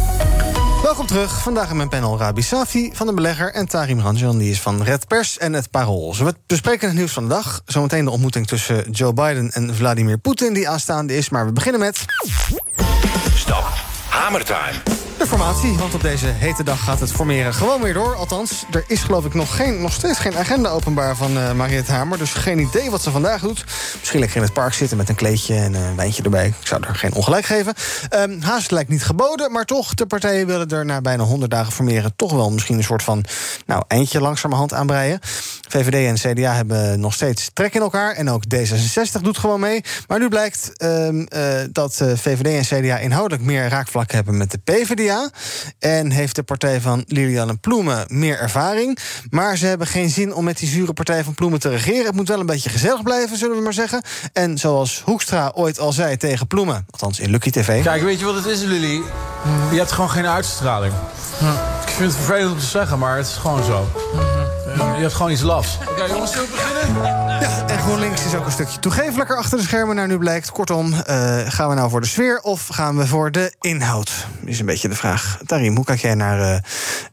Welkom 0.83 1.05
terug. 1.05 1.41
Vandaag 1.41 1.69
in 1.69 1.75
mijn 1.75 1.89
panel 1.89 2.17
Rabi 2.17 2.41
Safi 2.41 2.89
van 2.93 3.07
de 3.07 3.13
Belegger... 3.13 3.53
en 3.53 3.67
Tarim 3.67 3.99
Ranjan, 3.99 4.37
die 4.37 4.51
is 4.51 4.61
van 4.61 4.83
Red 4.83 5.07
Pers 5.07 5.37
en 5.37 5.53
het 5.53 5.69
Parool. 5.69 6.15
We 6.15 6.33
bespreken 6.47 6.87
het 6.87 6.97
nieuws 6.97 7.11
van 7.11 7.23
de 7.23 7.29
dag. 7.29 7.61
Zometeen 7.65 8.05
de 8.05 8.11
ontmoeting 8.11 8.47
tussen 8.47 8.91
Joe 8.91 9.13
Biden 9.13 9.51
en 9.51 9.75
Vladimir 9.75 10.17
Poetin... 10.17 10.53
die 10.53 10.69
aanstaande 10.69 11.15
is, 11.15 11.29
maar 11.29 11.45
we 11.45 11.51
beginnen 11.51 11.81
met... 11.81 12.05
Stop. 13.35 13.67
Hamertime. 14.09 15.10
De 15.21 15.27
formatie, 15.27 15.77
want 15.77 15.93
op 15.93 16.01
deze 16.01 16.25
hete 16.25 16.63
dag 16.63 16.83
gaat 16.83 16.99
het 16.99 17.11
formeren 17.11 17.53
gewoon 17.53 17.81
weer 17.81 17.93
door. 17.93 18.15
Althans, 18.15 18.65
er 18.71 18.83
is 18.87 19.03
geloof 19.03 19.25
ik 19.25 19.33
nog, 19.33 19.55
geen, 19.55 19.81
nog 19.81 19.93
steeds 19.93 20.19
geen 20.19 20.37
agenda 20.37 20.69
openbaar 20.69 21.15
van 21.15 21.37
uh, 21.37 21.51
Mariette 21.51 21.91
Hamer. 21.91 22.17
Dus 22.17 22.33
geen 22.33 22.59
idee 22.59 22.89
wat 22.89 23.01
ze 23.01 23.11
vandaag 23.11 23.41
doet. 23.41 23.65
Misschien 23.99 24.19
lekker 24.19 24.37
in 24.37 24.43
het 24.43 24.53
park 24.53 24.73
zitten 24.73 24.97
met 24.97 25.09
een 25.09 25.15
kleedje 25.15 25.55
en 25.55 25.73
een 25.73 25.95
wijntje 25.95 26.23
erbij. 26.23 26.47
Ik 26.47 26.67
zou 26.67 26.83
er 26.87 26.95
geen 26.95 27.13
ongelijk 27.13 27.45
geven. 27.45 27.73
Um, 28.15 28.41
haast 28.41 28.71
lijkt 28.71 28.89
niet 28.89 29.03
geboden, 29.03 29.51
maar 29.51 29.65
toch, 29.65 29.93
de 29.93 30.05
partijen 30.05 30.47
willen 30.47 30.69
er 30.69 30.85
na 30.85 31.01
bijna 31.01 31.23
100 31.23 31.51
dagen 31.51 31.71
formeren... 31.71 32.15
toch 32.15 32.31
wel 32.31 32.51
misschien 32.51 32.77
een 32.77 32.83
soort 32.83 33.03
van 33.03 33.25
nou, 33.65 33.83
eindje 33.87 34.21
langzamerhand 34.21 34.73
aanbreien. 34.73 35.19
VVD 35.71 36.23
en 36.23 36.33
CDA 36.33 36.53
hebben 36.53 36.99
nog 36.99 37.13
steeds 37.13 37.49
trek 37.53 37.73
in 37.73 37.81
elkaar. 37.81 38.13
En 38.13 38.29
ook 38.29 38.43
D66 38.55 39.21
doet 39.21 39.37
gewoon 39.37 39.59
mee. 39.59 39.83
Maar 40.07 40.19
nu 40.19 40.29
blijkt 40.29 40.83
um, 40.83 41.27
uh, 41.35 41.43
dat 41.71 41.99
uh, 42.01 42.11
VVD 42.15 42.69
en 42.69 42.81
CDA 42.81 42.97
inhoudelijk 42.97 43.43
meer 43.43 43.69
raakvlakken 43.69 44.15
hebben 44.15 44.37
met 44.37 44.51
de 44.51 44.57
PvdA. 44.57 45.10
En 45.79 46.11
heeft 46.11 46.35
de 46.35 46.43
partij 46.43 46.81
van 46.81 47.03
Liliane 47.07 47.57
Ploemen 47.57 48.05
meer 48.07 48.39
ervaring. 48.39 48.97
Maar 49.29 49.57
ze 49.57 49.65
hebben 49.65 49.87
geen 49.87 50.09
zin 50.09 50.33
om 50.33 50.43
met 50.43 50.57
die 50.57 50.69
zure 50.69 50.93
partij 50.93 51.23
van 51.23 51.33
Ploemen 51.33 51.59
te 51.59 51.69
regeren. 51.69 52.05
Het 52.05 52.15
moet 52.15 52.27
wel 52.27 52.39
een 52.39 52.45
beetje 52.45 52.69
gezellig 52.69 53.03
blijven, 53.03 53.37
zullen 53.37 53.57
we 53.57 53.63
maar 53.63 53.73
zeggen. 53.73 54.01
En 54.33 54.57
zoals 54.57 55.01
Hoekstra 55.05 55.51
ooit 55.55 55.79
al 55.79 55.91
zei 55.91 56.17
tegen 56.17 56.47
Ploemen, 56.47 56.85
althans 56.89 57.19
in 57.19 57.29
Lucky 57.29 57.49
TV. 57.49 57.83
Kijk, 57.83 58.03
weet 58.03 58.19
je 58.19 58.25
wat 58.25 58.35
het 58.35 58.45
is, 58.45 58.61
Lily? 58.61 59.01
Je 59.71 59.77
hebt 59.77 59.91
gewoon 59.91 60.09
geen 60.09 60.27
uitstraling. 60.27 60.93
Ik 61.85 61.89
vind 61.89 62.13
het 62.13 62.23
vervelend 62.23 62.51
om 62.51 62.59
te 62.59 62.65
zeggen, 62.65 62.99
maar 62.99 63.17
het 63.17 63.27
is 63.27 63.33
gewoon 63.33 63.63
zo. 63.63 63.87
Je 64.75 65.07
hebt 65.07 65.13
gewoon 65.13 65.31
iets 65.31 65.41
lafs. 65.41 65.77
Oké, 65.81 65.91
okay, 65.91 66.09
jongens, 66.09 66.31
zullen 66.31 66.47
we 66.47 66.55
beginnen? 66.55 67.01
Ja, 67.41 67.60
GroenLinks 67.81 68.25
is 68.25 68.35
ook 68.35 68.45
een 68.45 68.51
stukje 68.51 68.79
toegevelijker 68.79 69.37
achter 69.37 69.57
de 69.57 69.63
schermen, 69.63 69.95
naar 69.95 70.07
nu 70.07 70.17
blijkt. 70.17 70.51
Kortom, 70.51 70.93
uh, 70.93 71.39
gaan 71.47 71.69
we 71.69 71.75
nou 71.75 71.89
voor 71.89 72.01
de 72.01 72.07
sfeer 72.07 72.39
of 72.39 72.67
gaan 72.67 72.97
we 72.97 73.07
voor 73.07 73.31
de 73.31 73.53
inhoud? 73.61 74.27
Is 74.45 74.59
een 74.59 74.65
beetje 74.65 74.87
de 74.87 74.95
vraag. 74.95 75.39
Tarim, 75.45 75.75
hoe 75.75 75.85
kijk 75.85 75.99
jij 75.99 76.15
naar 76.15 76.39
uh, 76.39 76.51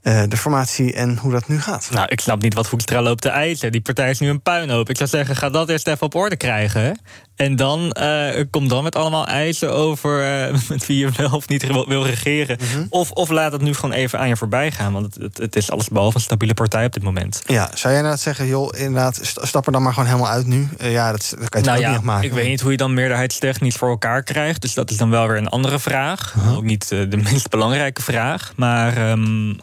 uh, 0.03 0.23
de 0.29 0.37
formatie 0.37 0.95
en 0.95 1.17
hoe 1.17 1.33
dat 1.33 1.49
nu 1.49 1.61
gaat? 1.61 1.89
Nou, 1.91 2.09
ik 2.09 2.21
snap 2.21 2.43
niet 2.43 2.55
wat 2.55 2.67
Hoekstra 2.67 3.03
loopt 3.03 3.23
te 3.23 3.29
eisen. 3.29 3.73
Die 3.73 3.81
partij 3.81 4.11
is 4.11 4.19
nu 4.19 4.29
een 4.29 4.43
puinhoop. 4.43 4.89
Ik 4.89 4.97
zou 4.97 5.09
zeggen, 5.09 5.37
ga 5.37 5.51
dat 5.51 5.69
eerst 5.69 5.87
even 5.87 6.07
op 6.07 6.15
orde 6.15 6.37
krijgen. 6.37 7.01
En 7.39 7.57
dan 7.57 7.97
uh, 8.01 8.45
kom 8.51 8.69
dan 8.69 8.83
met 8.83 8.97
allemaal 8.97 9.27
eisen 9.27 9.73
over 9.73 10.47
uh, 10.51 10.59
met 10.69 10.87
wie 10.87 10.99
je 10.99 11.11
wel 11.17 11.31
of 11.31 11.49
niet 11.49 11.67
wil 11.87 12.07
regeren. 12.07 12.59
Mm 12.61 12.69
-hmm. 12.69 12.87
of, 12.91 13.11
of 13.11 13.29
laat 13.29 13.53
het 13.53 13.61
nu 13.61 13.75
gewoon 13.75 13.93
even 13.93 14.19
aan 14.19 14.29
je 14.29 14.37
voorbij 14.37 14.73
gaan. 14.73 14.93
Want 14.93 15.05
het, 15.05 15.23
het, 15.23 15.39
het 15.39 15.57
is 15.57 15.71
alles 15.71 15.89
behalve 15.89 16.17
een 16.17 16.23
stabiele 16.23 16.55
partij 16.55 16.85
op 16.85 16.93
dit 16.93 17.03
moment. 17.03 17.43
Ja, 17.47 17.65
zou 17.75 17.79
jij 17.83 17.97
inderdaad 17.97 18.21
zeggen, 18.21 18.47
joh, 18.47 18.79
inderdaad, 18.79 19.21
stap 19.23 19.67
er 19.67 19.73
dan 19.73 19.83
maar 19.83 19.93
gewoon 19.93 20.09
helemaal 20.09 20.31
uit 20.31 20.47
nu? 20.47 20.69
Uh, 20.81 20.93
ja, 20.93 21.11
dat, 21.11 21.35
dat 21.39 21.49
kan 21.49 21.61
je 21.61 21.67
nou 21.67 21.81
ja, 21.81 21.93
niet 21.93 22.03
maken. 22.03 22.25
Ik 22.25 22.33
weet 22.33 22.49
niet 22.49 22.61
hoe 22.61 22.71
je 22.71 22.77
dan 22.77 22.95
meerderheidstechnisch 22.95 23.77
voor 23.77 23.89
elkaar 23.89 24.23
krijgt. 24.23 24.61
Dus 24.61 24.75
dat 24.75 24.91
is 24.91 24.97
dan 24.97 25.11
wel 25.11 25.29
weer 25.29 25.37
een 25.37 25.49
andere 25.49 25.79
vraag. 25.79 26.33
-huh. 26.33 26.57
Ook 26.57 26.65
niet 26.65 26.89
de 26.89 27.17
meest 27.31 27.49
belangrijke 27.49 28.03
vraag. 28.03 28.53
Maar 28.57 29.11
um, 29.11 29.57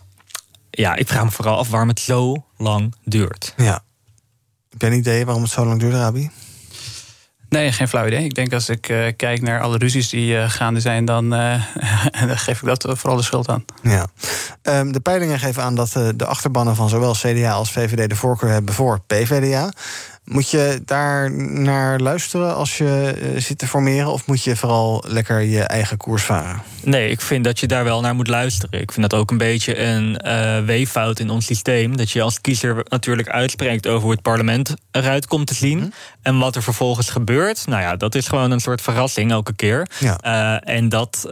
ja, 0.69 0.95
ik 0.95 1.07
vraag 1.07 1.23
me 1.23 1.31
vooral 1.31 1.57
af 1.57 1.69
waarom 1.69 1.89
het 1.89 1.99
zo 1.99 2.45
lang 2.57 2.95
duurt. 3.03 3.53
Ja. 3.57 3.83
Heb 4.69 4.81
jij 4.81 4.89
een 4.89 4.97
idee 4.97 5.25
waarom 5.25 5.43
het 5.43 5.51
zo 5.51 5.65
lang 5.65 5.79
duurt, 5.79 5.93
Rabi? 5.93 6.29
Nee, 7.56 7.72
geen 7.72 7.88
flauw 7.88 8.06
idee. 8.06 8.24
Ik 8.24 8.36
denk 8.36 8.54
als 8.54 8.70
ik 8.70 8.89
uh, 8.89 9.06
kijk 9.15 9.41
naar 9.41 9.62
alle 9.62 9.78
ruzies 9.78 10.10
die 10.10 10.34
uh, 10.34 10.50
gaande 10.50 10.80
zijn, 10.80 11.06
dan, 11.06 11.34
uh, 11.34 11.63
dan, 12.28 12.38
geef 12.38 12.62
ik 12.62 12.68
dat 12.68 12.86
vooral 12.88 13.18
de 13.18 13.24
schuld 13.24 13.50
aan. 13.50 13.65
Ja. 13.82 14.08
Um, 14.62 14.91
de 14.91 15.00
peilingen 15.00 15.39
geven 15.39 15.63
aan 15.63 15.76
dat 15.76 15.91
de 16.15 16.26
achterbannen 16.26 16.76
van 16.76 16.89
zowel 16.89 17.13
CDA 17.13 17.52
als 17.52 17.72
VVD 17.72 18.10
de 18.10 18.15
voorkeur 18.15 18.50
hebben 18.50 18.74
voor 18.74 19.00
PVDA. 19.08 19.72
Moet 20.25 20.49
je 20.49 20.81
daar 20.85 21.31
naar 21.51 21.99
luisteren 21.99 22.55
als 22.55 22.77
je 22.77 23.15
uh, 23.21 23.41
zit 23.41 23.57
te 23.57 23.67
formeren? 23.67 24.11
Of 24.11 24.27
moet 24.27 24.43
je 24.43 24.55
vooral 24.55 25.03
lekker 25.07 25.41
je 25.41 25.61
eigen 25.61 25.97
koers 25.97 26.23
varen? 26.23 26.61
Nee, 26.83 27.09
ik 27.09 27.21
vind 27.21 27.43
dat 27.43 27.59
je 27.59 27.67
daar 27.67 27.83
wel 27.83 28.01
naar 28.01 28.15
moet 28.15 28.27
luisteren. 28.27 28.81
Ik 28.81 28.91
vind 28.91 29.09
dat 29.09 29.19
ook 29.19 29.31
een 29.31 29.38
beetje 29.38 29.79
een 29.79 30.21
uh, 30.25 30.59
weeffout 30.59 31.19
in 31.19 31.29
ons 31.29 31.45
systeem. 31.45 31.97
Dat 31.97 32.11
je 32.11 32.21
als 32.21 32.41
kiezer 32.41 32.85
natuurlijk 32.89 33.29
uitspreekt 33.29 33.88
over 33.88 34.01
hoe 34.01 34.11
het 34.11 34.21
parlement 34.21 34.73
eruit 34.91 35.27
komt 35.27 35.47
te 35.47 35.53
zien. 35.53 35.77
Mm. 35.77 35.93
En 36.21 36.38
wat 36.38 36.55
er 36.55 36.63
vervolgens 36.63 37.09
gebeurt, 37.09 37.67
nou 37.67 37.81
ja, 37.81 37.95
dat 37.95 38.15
is 38.15 38.27
gewoon 38.27 38.51
een 38.51 38.59
soort 38.59 38.81
verrassing 38.81 39.31
elke 39.31 39.53
keer. 39.53 39.88
Ja. 39.99 40.17
Uh, 40.25 40.75
en 40.75 40.89
dat 40.89 41.27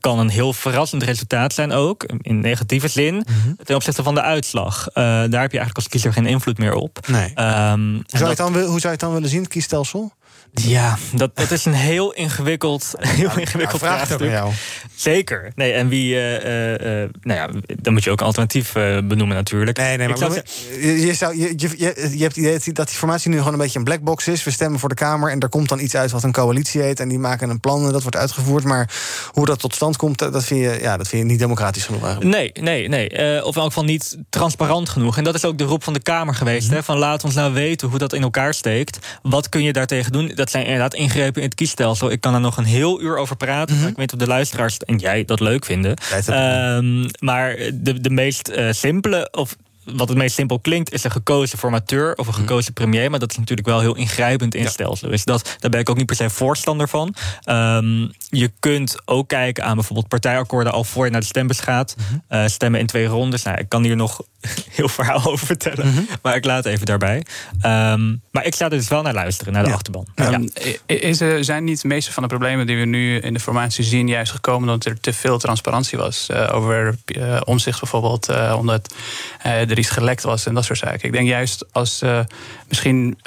kan 0.00 0.18
een 0.18 0.28
heel 0.28 0.52
verrassend 0.52 1.02
resultaat 1.02 1.54
zijn 1.54 1.72
ook, 1.72 2.04
in 2.20 2.40
negatieve 2.40 2.88
zin, 2.88 3.24
-hmm. 3.26 3.56
ten 3.64 3.76
opzichte 3.76 4.02
van 4.02 4.14
de 4.14 4.22
uitslag. 4.22 4.88
daar 4.92 5.20
heb 5.20 5.30
je 5.30 5.38
eigenlijk 5.38 5.76
als 5.76 5.88
kiezer 5.88 6.12
geen 6.12 6.26
invloed 6.26 6.58
meer 6.58 6.74
op. 6.74 6.98
Nee. 7.06 7.32
Um, 7.70 8.02
dan, 8.36 8.52
hoe 8.54 8.64
zou 8.64 8.80
je 8.80 8.88
het 8.88 9.00
dan 9.00 9.12
willen 9.12 9.28
zien, 9.28 9.40
het 9.40 9.48
kiesstelsel? 9.48 10.12
Ja, 10.52 10.98
dat, 11.14 11.36
dat 11.36 11.50
is 11.50 11.64
een 11.64 11.72
heel 11.72 12.12
ingewikkeld, 12.12 12.94
heel 12.98 13.30
ingewikkeld 13.36 13.80
ja, 13.80 13.86
vraagstuk. 13.86 14.20
Jou. 14.20 14.52
Zeker. 14.94 15.52
Nee, 15.54 15.72
en 15.72 15.88
wie, 15.88 16.14
uh, 16.14 16.32
uh, 16.32 17.08
nou 17.22 17.40
ja, 17.40 17.48
dan 17.80 17.92
moet 17.92 18.04
je 18.04 18.10
ook 18.10 18.20
een 18.20 18.26
alternatief 18.26 18.76
uh, 18.76 18.98
benoemen 19.04 19.36
natuurlijk. 19.36 19.78
Nee, 19.78 19.96
nee, 19.96 20.08
maar 20.08 20.18
zou 20.18 20.34
je, 20.34 21.06
je, 21.06 21.14
zou, 21.14 21.38
je, 21.38 21.52
je, 21.56 21.74
je 21.76 22.22
hebt 22.22 22.36
het 22.36 22.36
idee 22.36 22.72
dat 22.72 22.88
die 22.88 22.96
formatie 22.96 23.30
nu 23.30 23.38
gewoon 23.38 23.52
een 23.52 23.58
beetje 23.58 23.78
een 23.78 23.84
black 23.84 24.00
box 24.02 24.28
is. 24.28 24.44
We 24.44 24.50
stemmen 24.50 24.80
voor 24.80 24.88
de 24.88 24.94
Kamer 24.94 25.30
en 25.30 25.40
er 25.40 25.48
komt 25.48 25.68
dan 25.68 25.80
iets 25.80 25.96
uit 25.96 26.10
wat 26.10 26.22
een 26.22 26.32
coalitie 26.32 26.82
heet. 26.82 27.00
En 27.00 27.08
die 27.08 27.18
maken 27.18 27.50
een 27.50 27.60
plan 27.60 27.86
en 27.86 27.92
dat 27.92 28.02
wordt 28.02 28.16
uitgevoerd. 28.16 28.64
Maar 28.64 28.90
hoe 29.30 29.46
dat 29.46 29.58
tot 29.58 29.74
stand 29.74 29.96
komt, 29.96 30.18
dat 30.18 30.44
vind 30.44 30.60
je, 30.60 30.78
ja, 30.80 30.96
dat 30.96 31.08
vind 31.08 31.22
je 31.22 31.28
niet 31.28 31.38
democratisch 31.38 31.84
genoeg 31.84 32.04
eigenlijk. 32.04 32.36
Nee, 32.36 32.52
nee, 32.60 32.88
nee. 32.88 33.44
of 33.44 33.54
in 33.54 33.60
elk 33.60 33.72
geval 33.72 33.84
niet 33.84 34.18
transparant 34.30 34.88
genoeg. 34.88 35.16
En 35.16 35.24
dat 35.24 35.34
is 35.34 35.44
ook 35.44 35.58
de 35.58 35.64
roep 35.64 35.84
van 35.84 35.92
de 35.92 36.02
Kamer 36.02 36.34
geweest. 36.34 36.62
Mm 36.62 36.68
-hmm. 36.68 36.76
hè, 36.76 36.82
van 36.82 36.98
laat 36.98 37.24
ons 37.24 37.34
nou 37.34 37.52
weten 37.52 37.88
hoe 37.88 37.98
dat 37.98 38.12
in 38.12 38.22
elkaar 38.22 38.54
steekt. 38.54 38.98
Wat 39.22 39.48
kun 39.48 39.62
je 39.62 39.72
daartegen 39.72 40.12
doen? 40.12 40.32
Dat 40.40 40.50
zijn 40.50 40.64
inderdaad 40.64 40.94
ingrepen 40.94 41.42
in 41.42 41.48
het 41.48 41.56
kiesstelsel. 41.56 42.10
Ik 42.10 42.20
kan 42.20 42.34
er 42.34 42.40
nog 42.40 42.56
een 42.56 42.64
heel 42.64 43.00
uur 43.00 43.16
over 43.16 43.36
praten. 43.36 43.74
Mm 43.74 43.80
-hmm. 43.80 43.90
Ik 43.90 43.96
weet 43.96 44.12
of 44.12 44.18
de 44.18 44.26
luisteraars 44.26 44.78
en 44.78 44.96
jij 44.96 45.24
dat 45.24 45.40
leuk 45.40 45.64
vinden. 45.64 45.96
Um, 46.28 47.06
maar 47.18 47.56
de, 47.74 48.00
de 48.00 48.10
meest 48.10 48.48
uh, 48.48 48.72
simpele, 48.72 49.28
of 49.30 49.56
wat 49.84 50.08
het 50.08 50.18
meest 50.18 50.34
simpel 50.34 50.58
klinkt, 50.58 50.92
is 50.92 51.04
een 51.04 51.10
gekozen 51.10 51.58
formateur 51.58 52.14
of 52.14 52.26
een 52.26 52.34
gekozen 52.34 52.72
premier. 52.72 53.10
Maar 53.10 53.18
dat 53.18 53.30
is 53.30 53.38
natuurlijk 53.38 53.68
wel 53.68 53.80
heel 53.80 53.96
ingrijpend 53.96 54.54
in 54.54 54.68
stelsel. 54.68 55.08
Dus 55.08 55.24
dat, 55.24 55.56
daar 55.58 55.70
ben 55.70 55.80
ik 55.80 55.90
ook 55.90 55.96
niet 55.96 56.06
per 56.06 56.16
se 56.16 56.30
voorstander 56.30 56.88
van. 56.88 57.14
Um, 57.44 58.10
je 58.28 58.50
kunt 58.60 58.96
ook 59.04 59.28
kijken 59.28 59.64
aan 59.64 59.74
bijvoorbeeld 59.74 60.08
partijakkoorden 60.08 60.72
al 60.72 60.84
voor 60.84 61.04
je 61.04 61.10
naar 61.10 61.20
de 61.20 61.26
stembus 61.26 61.60
gaat. 61.60 61.94
-hmm. 61.96 62.22
uh, 62.38 62.46
stemmen 62.46 62.80
in 62.80 62.86
twee 62.86 63.06
rondes. 63.06 63.42
Nou, 63.42 63.58
ik 63.58 63.68
kan 63.68 63.82
hier 63.82 63.96
nog 63.96 64.22
heel 64.78 64.88
verhaal 64.88 65.24
over 65.24 65.46
vertellen. 65.46 65.86
Mm 65.86 65.94
-hmm. 65.94 66.06
Maar 66.22 66.36
ik 66.36 66.44
laat 66.44 66.66
even 66.66 66.86
daarbij. 66.86 67.24
Um, 67.66 68.22
maar 68.30 68.46
ik 68.46 68.54
sta 68.54 68.64
er 68.64 68.70
dus 68.70 68.88
wel 68.88 69.02
naar 69.02 69.14
luisteren, 69.14 69.52
naar 69.52 69.62
de 69.62 69.68
ja. 69.68 69.74
achterban. 69.74 70.06
Um, 70.14 70.50
ja. 70.54 70.76
is 70.86 71.20
er, 71.20 71.44
zijn 71.44 71.64
niet 71.64 71.82
de 71.82 71.88
meeste 71.88 72.12
van 72.12 72.22
de 72.22 72.28
problemen 72.28 72.66
die 72.66 72.78
we 72.78 72.84
nu 72.84 73.18
in 73.18 73.32
de 73.32 73.40
formatie 73.40 73.84
zien... 73.84 74.08
juist 74.08 74.32
gekomen 74.32 74.60
omdat 74.60 74.84
er 74.84 75.00
te 75.00 75.12
veel 75.12 75.38
transparantie 75.38 75.98
was? 75.98 76.26
Uh, 76.30 76.48
over 76.52 76.96
uh, 77.06 77.40
omzicht 77.44 77.80
bijvoorbeeld, 77.80 78.28
omdat 78.56 78.94
er 79.42 79.78
iets 79.80 79.90
gelekt 79.90 80.22
was 80.22 80.46
en 80.46 80.54
dat 80.54 80.64
soort 80.64 80.78
zaken. 80.78 81.02
Ik 81.02 81.12
denk 81.12 81.28
juist 81.28 81.72
als 81.72 81.98
ze 81.98 82.26
misschien 82.68 83.18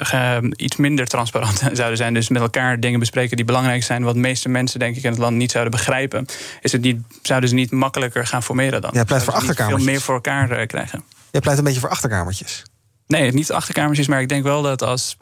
iets 0.56 0.76
minder 0.76 1.06
transparant 1.06 1.58
zouden 1.72 1.96
zijn, 1.96 2.14
dus 2.14 2.28
met 2.28 2.42
elkaar 2.42 2.80
dingen 2.80 2.98
bespreken 2.98 3.36
die 3.36 3.44
belangrijk 3.44 3.82
zijn, 3.82 4.02
wat 4.02 4.14
de 4.14 4.20
meeste 4.20 4.48
mensen 4.48 4.78
denk 4.78 4.96
ik 4.96 5.02
in 5.02 5.10
het 5.10 5.18
land 5.18 5.36
niet 5.36 5.50
zouden 5.50 5.72
begrijpen, 5.72 6.26
is 6.60 6.72
het 6.72 6.80
niet, 6.80 7.00
zouden 7.22 7.48
ze 7.48 7.54
niet 7.54 7.70
makkelijker 7.70 8.26
gaan 8.26 8.42
formeren 8.42 8.80
dan. 8.80 8.90
Ja, 8.94 9.04
pleit 9.04 9.22
voor 9.22 9.34
achterkamertjes. 9.34 9.82
Veel 9.82 9.92
meer 9.92 10.00
voor 10.00 10.14
elkaar 10.14 10.66
krijgen. 10.66 11.04
Je 11.30 11.40
pleit 11.40 11.58
een 11.58 11.64
beetje 11.64 11.80
voor 11.80 11.88
achterkamertjes. 11.88 12.62
Nee, 13.06 13.32
niet 13.32 13.52
achterkamertjes, 13.52 14.06
maar 14.06 14.20
ik 14.20 14.28
denk 14.28 14.42
wel 14.42 14.62
dat 14.62 14.82
als 14.82 15.16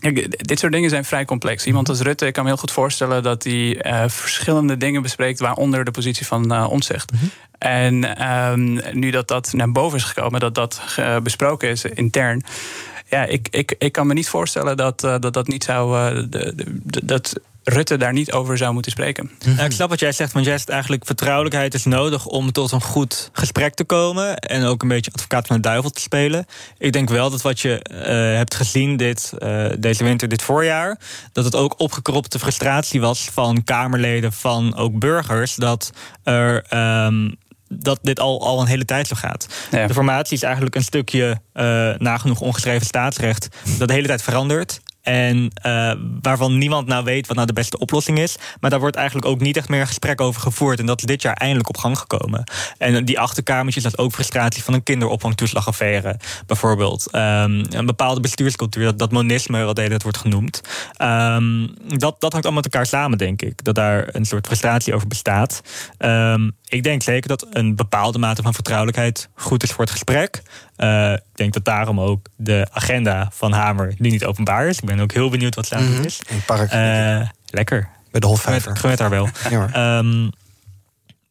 Kijk, 0.00 0.46
dit 0.48 0.58
soort 0.58 0.72
dingen 0.72 0.90
zijn 0.90 1.04
vrij 1.04 1.24
complex. 1.24 1.66
Iemand 1.66 1.88
als 1.88 2.00
Rutte, 2.00 2.26
ik 2.26 2.32
kan 2.32 2.42
me 2.42 2.48
heel 2.48 2.58
goed 2.58 2.70
voorstellen 2.70 3.22
dat 3.22 3.44
hij 3.44 3.86
uh, 3.86 4.08
verschillende 4.08 4.76
dingen 4.76 5.02
bespreekt, 5.02 5.40
waaronder 5.40 5.84
de 5.84 5.90
positie 5.90 6.26
van 6.26 6.52
uh, 6.52 6.70
omzicht. 6.70 7.12
Mm 7.12 7.30
En 7.58 8.24
um, 8.30 8.80
nu 8.92 9.10
dat 9.10 9.28
dat 9.28 9.52
naar 9.52 9.72
boven 9.72 9.98
is 9.98 10.04
gekomen, 10.04 10.40
dat 10.40 10.54
dat 10.54 10.80
uh, 10.98 11.18
besproken 11.18 11.68
is 11.68 11.84
intern. 11.84 12.42
Ja, 13.10 13.24
ik, 13.24 13.48
ik, 13.50 13.74
ik 13.78 13.92
kan 13.92 14.06
me 14.06 14.14
niet 14.14 14.28
voorstellen 14.28 14.76
dat 14.76 15.00
dat, 15.00 15.32
dat 15.32 15.48
niet 15.48 15.64
zou. 15.64 16.14
de, 16.28 16.52
de, 16.54 17.04
dat 17.04 17.34
Rutte 17.68 17.96
daar 17.96 18.12
niet 18.12 18.32
over 18.32 18.58
zou 18.58 18.72
moeten 18.72 18.92
spreken. 18.92 19.30
Nou, 19.44 19.62
ik 19.62 19.72
snap 19.72 19.88
wat 19.88 20.00
jij 20.00 20.12
zegt, 20.12 20.32
want 20.32 20.44
jij 20.44 20.56
zegt 20.56 20.68
eigenlijk 20.68 21.06
vertrouwelijkheid 21.06 21.74
is 21.74 21.84
nodig 21.84 22.26
om 22.26 22.52
tot 22.52 22.72
een 22.72 22.80
goed 22.80 23.30
gesprek 23.32 23.74
te 23.74 23.84
komen 23.84 24.36
en 24.36 24.64
ook 24.64 24.82
een 24.82 24.88
beetje 24.88 25.10
advocaat 25.12 25.46
van 25.46 25.56
de 25.56 25.62
duivel 25.62 25.90
te 25.90 26.00
spelen. 26.00 26.46
Ik 26.78 26.92
denk 26.92 27.08
wel 27.08 27.30
dat 27.30 27.42
wat 27.42 27.60
je 27.60 27.80
uh, 27.92 27.98
hebt 28.36 28.54
gezien 28.54 28.96
dit, 28.96 29.32
uh, 29.38 29.66
deze 29.78 30.04
winter, 30.04 30.28
dit 30.28 30.42
voorjaar, 30.42 30.98
dat 31.32 31.44
het 31.44 31.54
ook 31.54 31.80
opgekropte 31.80 32.38
frustratie 32.38 33.00
was 33.00 33.28
van 33.32 33.64
Kamerleden, 33.64 34.32
van 34.32 34.76
ook 34.76 34.98
burgers, 34.98 35.54
dat 35.54 35.90
er. 36.22 36.64
Um, 37.04 37.36
dat 37.70 37.98
dit 38.02 38.20
al, 38.20 38.46
al 38.46 38.60
een 38.60 38.66
hele 38.66 38.84
tijd 38.84 39.06
zo 39.06 39.16
gaat. 39.16 39.46
Ja. 39.70 39.86
De 39.86 39.94
formatie 39.94 40.36
is 40.36 40.42
eigenlijk 40.42 40.74
een 40.74 40.82
stukje 40.82 41.40
uh, 41.54 41.62
nagenoeg 41.98 42.40
ongeschreven 42.40 42.86
staatsrecht 42.86 43.48
dat 43.78 43.88
de 43.88 43.94
hele 43.94 44.06
tijd 44.06 44.22
verandert. 44.22 44.80
En 45.08 45.50
uh, 45.66 45.92
waarvan 46.22 46.58
niemand 46.58 46.86
nou 46.86 47.04
weet 47.04 47.26
wat 47.26 47.36
nou 47.36 47.48
de 47.48 47.52
beste 47.52 47.78
oplossing 47.78 48.18
is. 48.18 48.36
Maar 48.60 48.70
daar 48.70 48.80
wordt 48.80 48.96
eigenlijk 48.96 49.26
ook 49.26 49.40
niet 49.40 49.56
echt 49.56 49.68
meer 49.68 49.86
gesprek 49.86 50.20
over 50.20 50.40
gevoerd. 50.40 50.78
En 50.78 50.86
dat 50.86 50.98
is 50.98 51.04
dit 51.04 51.22
jaar 51.22 51.34
eindelijk 51.34 51.68
op 51.68 51.76
gang 51.76 51.98
gekomen. 51.98 52.44
En 52.78 53.04
die 53.04 53.20
achterkamertjes, 53.20 53.82
dat 53.82 53.92
is 53.92 53.98
ook 53.98 54.12
frustratie 54.12 54.62
van 54.62 54.74
een 54.74 54.82
kinderopvangtoeslagaffaire. 54.82 56.16
Bijvoorbeeld. 56.46 57.14
Um, 57.14 57.20
een 57.70 57.86
bepaalde 57.86 58.20
bestuurscultuur, 58.20 58.84
dat, 58.84 58.98
dat 58.98 59.12
monisme, 59.12 59.64
wat 59.64 59.76
het 59.76 60.02
wordt 60.02 60.18
genoemd. 60.18 60.60
Um, 61.02 61.74
dat, 61.86 62.20
dat 62.20 62.32
hangt 62.32 62.46
allemaal 62.46 62.62
met 62.62 62.64
elkaar 62.64 62.86
samen, 62.86 63.18
denk 63.18 63.42
ik. 63.42 63.64
Dat 63.64 63.74
daar 63.74 64.08
een 64.12 64.24
soort 64.24 64.46
frustratie 64.46 64.94
over 64.94 65.08
bestaat. 65.08 65.60
Um, 65.98 66.56
ik 66.68 66.82
denk 66.82 67.02
zeker 67.02 67.28
dat 67.28 67.46
een 67.50 67.76
bepaalde 67.76 68.18
mate 68.18 68.42
van 68.42 68.54
vertrouwelijkheid 68.54 69.28
goed 69.34 69.62
is 69.62 69.70
voor 69.70 69.84
het 69.84 69.90
gesprek. 69.90 70.42
Uh, 70.76 71.12
ik 71.12 71.20
denk 71.34 71.52
dat 71.52 71.64
daarom 71.64 72.00
ook 72.00 72.26
de 72.36 72.66
agenda 72.72 73.30
van 73.32 73.52
Hamer 73.52 73.94
nu 73.98 74.10
niet 74.10 74.24
openbaar 74.24 74.66
is. 74.66 74.78
Ik 74.78 74.84
ben 74.84 75.00
ook 75.00 75.12
heel 75.12 75.30
benieuwd 75.30 75.54
wat 75.54 75.68
het 75.68 75.78
doen 75.78 76.04
is. 76.04 76.20
In 76.28 76.36
het 76.36 76.46
park. 76.46 76.72
Uh, 76.72 77.28
lekker. 77.46 77.88
Bij 78.10 78.20
de 78.20 78.26
Hofvijver. 78.26 78.70
Ik 78.70 78.78
gun 78.78 78.96
daar 78.96 79.10
wel. 79.10 79.28
Ja, 79.50 79.98
um, 79.98 80.30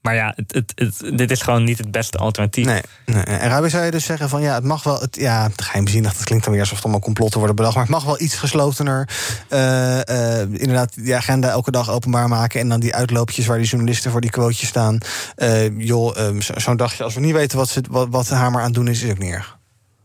maar 0.07 0.15
ja, 0.15 0.33
het, 0.35 0.73
het, 0.75 1.17
dit 1.17 1.31
is 1.31 1.41
gewoon 1.41 1.63
niet 1.63 1.77
het 1.77 1.91
beste 1.91 2.17
alternatief. 2.17 2.65
Nee, 2.65 2.81
nee. 3.05 3.23
En 3.23 3.49
Rabi 3.49 3.69
zou 3.69 3.85
je 3.85 3.91
dus 3.91 4.05
zeggen 4.05 4.29
van 4.29 4.41
ja, 4.41 4.53
het 4.53 4.63
mag 4.63 4.83
wel. 4.83 4.99
Het, 4.99 5.15
ja, 5.15 5.49
geheimzinnig, 5.55 6.13
dat 6.13 6.23
klinkt 6.23 6.43
dan 6.43 6.53
weer 6.53 6.61
alsof 6.61 6.75
het 6.75 6.85
allemaal 6.85 7.03
complotten 7.03 7.37
worden 7.37 7.55
bedacht. 7.55 7.75
Maar 7.75 7.83
het 7.83 7.93
mag 7.93 8.03
wel 8.03 8.21
iets 8.21 8.35
geslotener. 8.35 9.09
Uh, 9.49 9.95
uh, 9.95 10.39
inderdaad, 10.39 10.93
die 10.95 11.15
agenda 11.15 11.49
elke 11.49 11.71
dag 11.71 11.89
openbaar 11.89 12.27
maken. 12.27 12.59
En 12.59 12.69
dan 12.69 12.79
die 12.79 12.95
uitloopjes 12.95 13.45
waar 13.45 13.57
die 13.57 13.67
journalisten 13.67 14.11
voor 14.11 14.21
die 14.21 14.29
quotejes 14.29 14.69
staan. 14.69 14.97
Uh, 15.37 15.79
joh, 15.79 16.17
um, 16.17 16.41
zo'n 16.41 16.59
zo 16.59 16.75
dagje, 16.75 17.03
als 17.03 17.13
we 17.13 17.19
niet 17.19 17.33
weten 17.33 17.57
wat, 17.57 17.69
ze, 17.69 17.83
wat, 17.89 18.07
wat 18.09 18.27
de 18.27 18.35
Hamer 18.35 18.61
aan 18.61 18.71
doen 18.71 18.87
is, 18.87 19.01
is 19.01 19.11
ook 19.11 19.17
neer. 19.17 19.56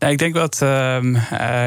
Ja, 0.03 0.09
ik 0.09 0.17
denk 0.17 0.33
dat 0.33 0.59
uh, 0.63 0.99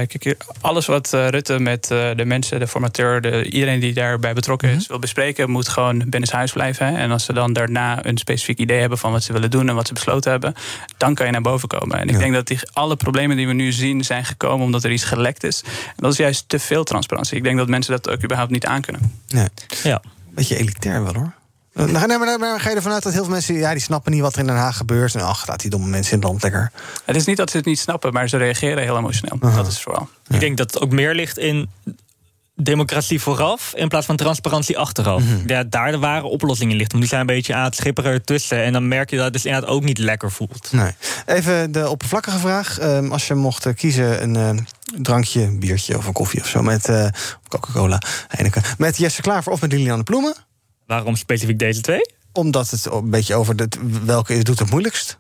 kijk, 0.06 0.36
alles 0.60 0.86
wat 0.86 1.12
uh, 1.14 1.28
Rutte 1.28 1.58
met 1.58 1.90
uh, 1.92 2.10
de 2.16 2.24
mensen, 2.24 2.60
de 2.60 2.66
formateur, 2.66 3.20
de, 3.20 3.50
iedereen 3.50 3.80
die 3.80 3.92
daarbij 3.92 4.32
betrokken 4.32 4.68
is, 4.68 4.74
mm 4.74 4.80
-hmm. 4.80 4.88
wil 4.88 4.98
bespreken, 4.98 5.50
moet 5.50 5.68
gewoon 5.68 6.04
binnen 6.08 6.30
huis 6.32 6.52
blijven. 6.52 6.86
Hè. 6.86 6.96
En 6.96 7.10
als 7.10 7.24
ze 7.24 7.32
dan 7.32 7.52
daarna 7.52 8.06
een 8.06 8.18
specifiek 8.18 8.58
idee 8.58 8.80
hebben 8.80 8.98
van 8.98 9.12
wat 9.12 9.22
ze 9.22 9.32
willen 9.32 9.50
doen 9.50 9.68
en 9.68 9.74
wat 9.74 9.86
ze 9.86 9.92
besloten 9.92 10.30
hebben, 10.30 10.54
dan 10.96 11.14
kan 11.14 11.26
je 11.26 11.32
naar 11.32 11.40
boven 11.40 11.68
komen. 11.68 11.98
En 11.98 12.08
ik 12.08 12.14
ja. 12.14 12.18
denk 12.18 12.34
dat 12.34 12.46
die, 12.46 12.58
alle 12.72 12.96
problemen 12.96 13.36
die 13.36 13.46
we 13.46 13.52
nu 13.52 13.72
zien 13.72 14.04
zijn 14.04 14.24
gekomen 14.24 14.66
omdat 14.66 14.84
er 14.84 14.92
iets 14.92 15.04
gelekt 15.04 15.44
is. 15.44 15.62
En 15.64 15.96
dat 15.96 16.12
is 16.12 16.18
juist 16.18 16.48
te 16.48 16.58
veel 16.58 16.84
transparantie. 16.84 17.36
Ik 17.36 17.42
denk 17.42 17.56
dat 17.56 17.68
mensen 17.68 17.92
dat 17.92 18.10
ook 18.10 18.22
überhaupt 18.24 18.50
niet 18.50 18.66
aankunnen. 18.66 19.12
Nee. 19.28 19.48
Ja. 19.82 20.02
Beetje 20.30 20.56
elitair 20.56 21.02
wel 21.02 21.14
hoor. 21.14 21.32
Nou, 21.76 22.06
nee, 22.06 22.18
maar, 22.18 22.38
maar 22.38 22.60
ga 22.60 22.70
je 22.70 22.76
ervan 22.76 22.92
uit 22.92 23.02
dat 23.02 23.12
heel 23.12 23.22
veel 23.22 23.32
mensen 23.32 23.54
ja, 23.54 23.72
die 23.72 23.80
snappen 23.80 24.12
niet 24.12 24.20
wat 24.20 24.32
er 24.32 24.40
in 24.40 24.46
Den 24.46 24.56
Haag 24.56 24.76
gebeurt. 24.76 25.14
En 25.14 25.20
ach, 25.20 25.46
laat 25.46 25.60
die 25.60 25.70
domme 25.70 25.86
mensen 25.86 26.12
in 26.12 26.18
het 26.18 26.28
land 26.28 26.42
lekker. 26.42 26.72
Het 27.04 27.16
is 27.16 27.24
niet 27.24 27.36
dat 27.36 27.50
ze 27.50 27.56
het 27.56 27.66
niet 27.66 27.78
snappen, 27.78 28.12
maar 28.12 28.28
ze 28.28 28.36
reageren 28.36 28.82
heel 28.82 28.96
emotioneel. 28.96 29.36
Uh 29.36 29.42
-huh. 29.42 29.56
Dat 29.56 29.66
is 29.66 29.82
vooral. 29.82 30.08
Ja. 30.22 30.34
Ik 30.34 30.40
denk 30.40 30.56
dat 30.56 30.74
het 30.74 30.82
ook 30.82 30.90
meer 30.90 31.14
ligt 31.14 31.38
in 31.38 31.68
democratie 32.54 33.20
vooraf 33.20 33.72
in 33.74 33.88
plaats 33.88 34.06
van 34.06 34.16
transparantie 34.16 34.78
achteraf. 34.78 35.22
Mm 35.22 35.28
-hmm. 35.28 35.42
ja, 35.46 35.64
daar 35.64 35.90
de 35.90 35.98
ware 35.98 36.26
oplossingen 36.26 36.76
ligt. 36.76 36.90
Want 36.90 37.02
die 37.02 37.10
zijn 37.10 37.20
een 37.28 37.34
beetje 37.34 37.54
aan 37.54 37.64
het 37.64 37.76
schipperen 37.76 38.12
ertussen. 38.12 38.62
En 38.62 38.72
dan 38.72 38.88
merk 38.88 39.10
je 39.10 39.16
dat 39.16 39.24
het 39.24 39.34
dus 39.34 39.44
inderdaad 39.44 39.70
ook 39.70 39.84
niet 39.84 39.98
lekker 39.98 40.32
voelt. 40.32 40.68
Nee. 40.72 40.92
Even 41.26 41.72
de 41.72 41.88
oppervlakkige 41.88 42.38
vraag. 42.38 42.80
Um, 42.82 43.12
als 43.12 43.26
je 43.26 43.34
mocht 43.34 43.74
kiezen 43.74 44.22
een 44.22 44.56
uh, 44.56 44.62
drankje, 45.02 45.42
een 45.42 45.60
biertje 45.60 45.96
of 45.96 46.06
een 46.06 46.12
koffie 46.12 46.40
of 46.40 46.46
zo... 46.46 46.62
met 46.62 46.88
uh, 46.88 47.06
Coca-Cola, 47.48 48.02
Heineken... 48.28 48.62
met 48.78 48.96
Jesse 48.96 49.22
Klaver 49.22 49.52
of 49.52 49.60
met 49.60 49.72
Liliane 49.72 50.02
Ploemen... 50.02 50.34
Waarom 50.86 51.16
specifiek 51.16 51.58
deze 51.58 51.80
twee? 51.80 52.10
Omdat 52.32 52.70
het 52.70 52.86
een 52.86 53.10
beetje 53.10 53.34
over 53.34 53.56
de, 53.56 53.68
welke 54.04 54.42
doet 54.42 54.58
het 54.58 54.70
moeilijkst. 54.70 55.18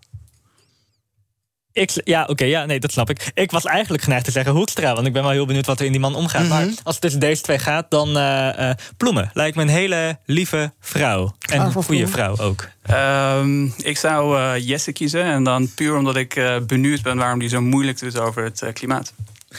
Ik, 1.72 2.00
ja, 2.04 2.22
oké, 2.22 2.30
okay, 2.30 2.48
ja, 2.48 2.64
nee, 2.64 2.80
dat 2.80 2.92
snap 2.92 3.10
ik. 3.10 3.30
Ik 3.34 3.50
was 3.50 3.64
eigenlijk 3.64 4.02
geneigd 4.02 4.24
te 4.24 4.30
zeggen 4.30 4.52
Hoekstra, 4.52 4.94
want 4.94 5.06
ik 5.06 5.12
ben 5.12 5.22
wel 5.22 5.30
heel 5.30 5.46
benieuwd 5.46 5.66
wat 5.66 5.80
er 5.80 5.86
in 5.86 5.92
die 5.92 6.00
man 6.00 6.14
omgaat. 6.14 6.42
Mm 6.42 6.50
-hmm. 6.50 6.58
Maar 6.58 6.74
als 6.82 6.94
het 6.94 7.00
tussen 7.00 7.20
deze 7.20 7.42
twee 7.42 7.58
gaat, 7.58 7.90
dan 7.90 8.16
uh, 8.16 8.48
uh, 8.58 8.70
Ploemen 8.96 9.30
lijkt 9.32 9.56
me 9.56 9.62
een 9.62 9.68
hele 9.68 10.18
lieve 10.24 10.72
vrouw. 10.80 11.36
En 11.50 11.60
een 11.60 11.72
goede 11.72 12.08
vrouw 12.08 12.38
ook. 12.38 12.68
Um, 12.90 13.74
ik 13.76 13.98
zou 13.98 14.38
uh, 14.38 14.66
Jesse 14.68 14.92
kiezen 14.92 15.24
en 15.24 15.44
dan 15.44 15.74
puur 15.74 15.96
omdat 15.96 16.16
ik 16.16 16.60
benieuwd 16.66 17.02
ben 17.02 17.16
waarom 17.16 17.38
die 17.38 17.48
zo 17.48 17.60
moeilijk 17.60 17.98
doet 17.98 18.18
over 18.18 18.44
het 18.44 18.70
klimaat. 18.72 19.12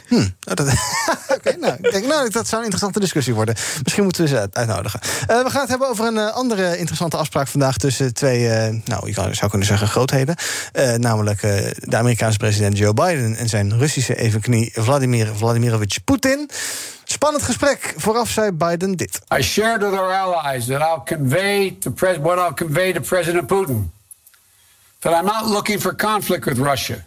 Hm, 0.08 0.28
Oké, 1.36 1.56
nou, 1.60 1.74
ik 1.82 1.92
denk, 1.92 2.06
nou, 2.06 2.30
dat 2.30 2.48
zou 2.48 2.58
een 2.58 2.64
interessante 2.64 3.00
discussie 3.00 3.34
worden. 3.34 3.56
Misschien 3.84 4.04
moeten 4.04 4.24
we 4.24 4.28
ze 4.28 4.50
uitnodigen. 4.52 5.00
Uh, 5.04 5.44
we 5.44 5.50
gaan 5.50 5.62
het 5.62 5.70
hebben 5.70 5.88
over 5.90 6.06
een 6.06 6.16
uh, 6.16 6.34
andere 6.34 6.78
interessante 6.78 7.18
afspraak 7.18 7.48
vandaag 7.48 7.78
tussen 7.78 8.14
twee, 8.14 8.42
uh, 8.42 8.82
nou, 8.86 9.08
je 9.08 9.14
zou 9.14 9.50
kunnen 9.50 9.68
zeggen 9.68 9.88
grootheden. 9.88 10.36
namelijk 10.98 11.42
de 11.80 11.98
Amerikaanse 11.98 12.38
president 12.38 12.78
Joe 12.78 12.94
Biden 12.94 13.36
en 13.36 13.50
zijn 13.50 13.78
Russische 13.78 14.16
evenknie 14.16 14.72
Vladimir 14.74 15.36
Vladimirovich 15.36 16.04
Poetin. 16.04 16.50
Spannend 17.04 17.44
gesprek. 17.44 17.94
Vooraf 17.98 18.30
zei 18.30 18.52
Biden 18.52 18.96
dit. 18.96 19.20
I 19.38 19.42
shared 19.42 19.82
with 19.82 20.00
our 20.00 20.14
allies 20.14 20.66
that 20.66 20.82
I'll 20.82 21.18
convey 21.18 21.78
to 21.80 21.94
what 22.22 22.38
I'll 22.38 22.54
convey 22.54 22.94
to 22.94 23.00
President 23.00 23.48
Putin. 23.48 23.92
That 25.00 25.14
I'm 25.14 25.26
not 25.26 25.46
looking 25.46 25.82
for 25.82 25.96
conflict 25.96 26.46
with 26.46 26.58
Russia. 26.58 27.06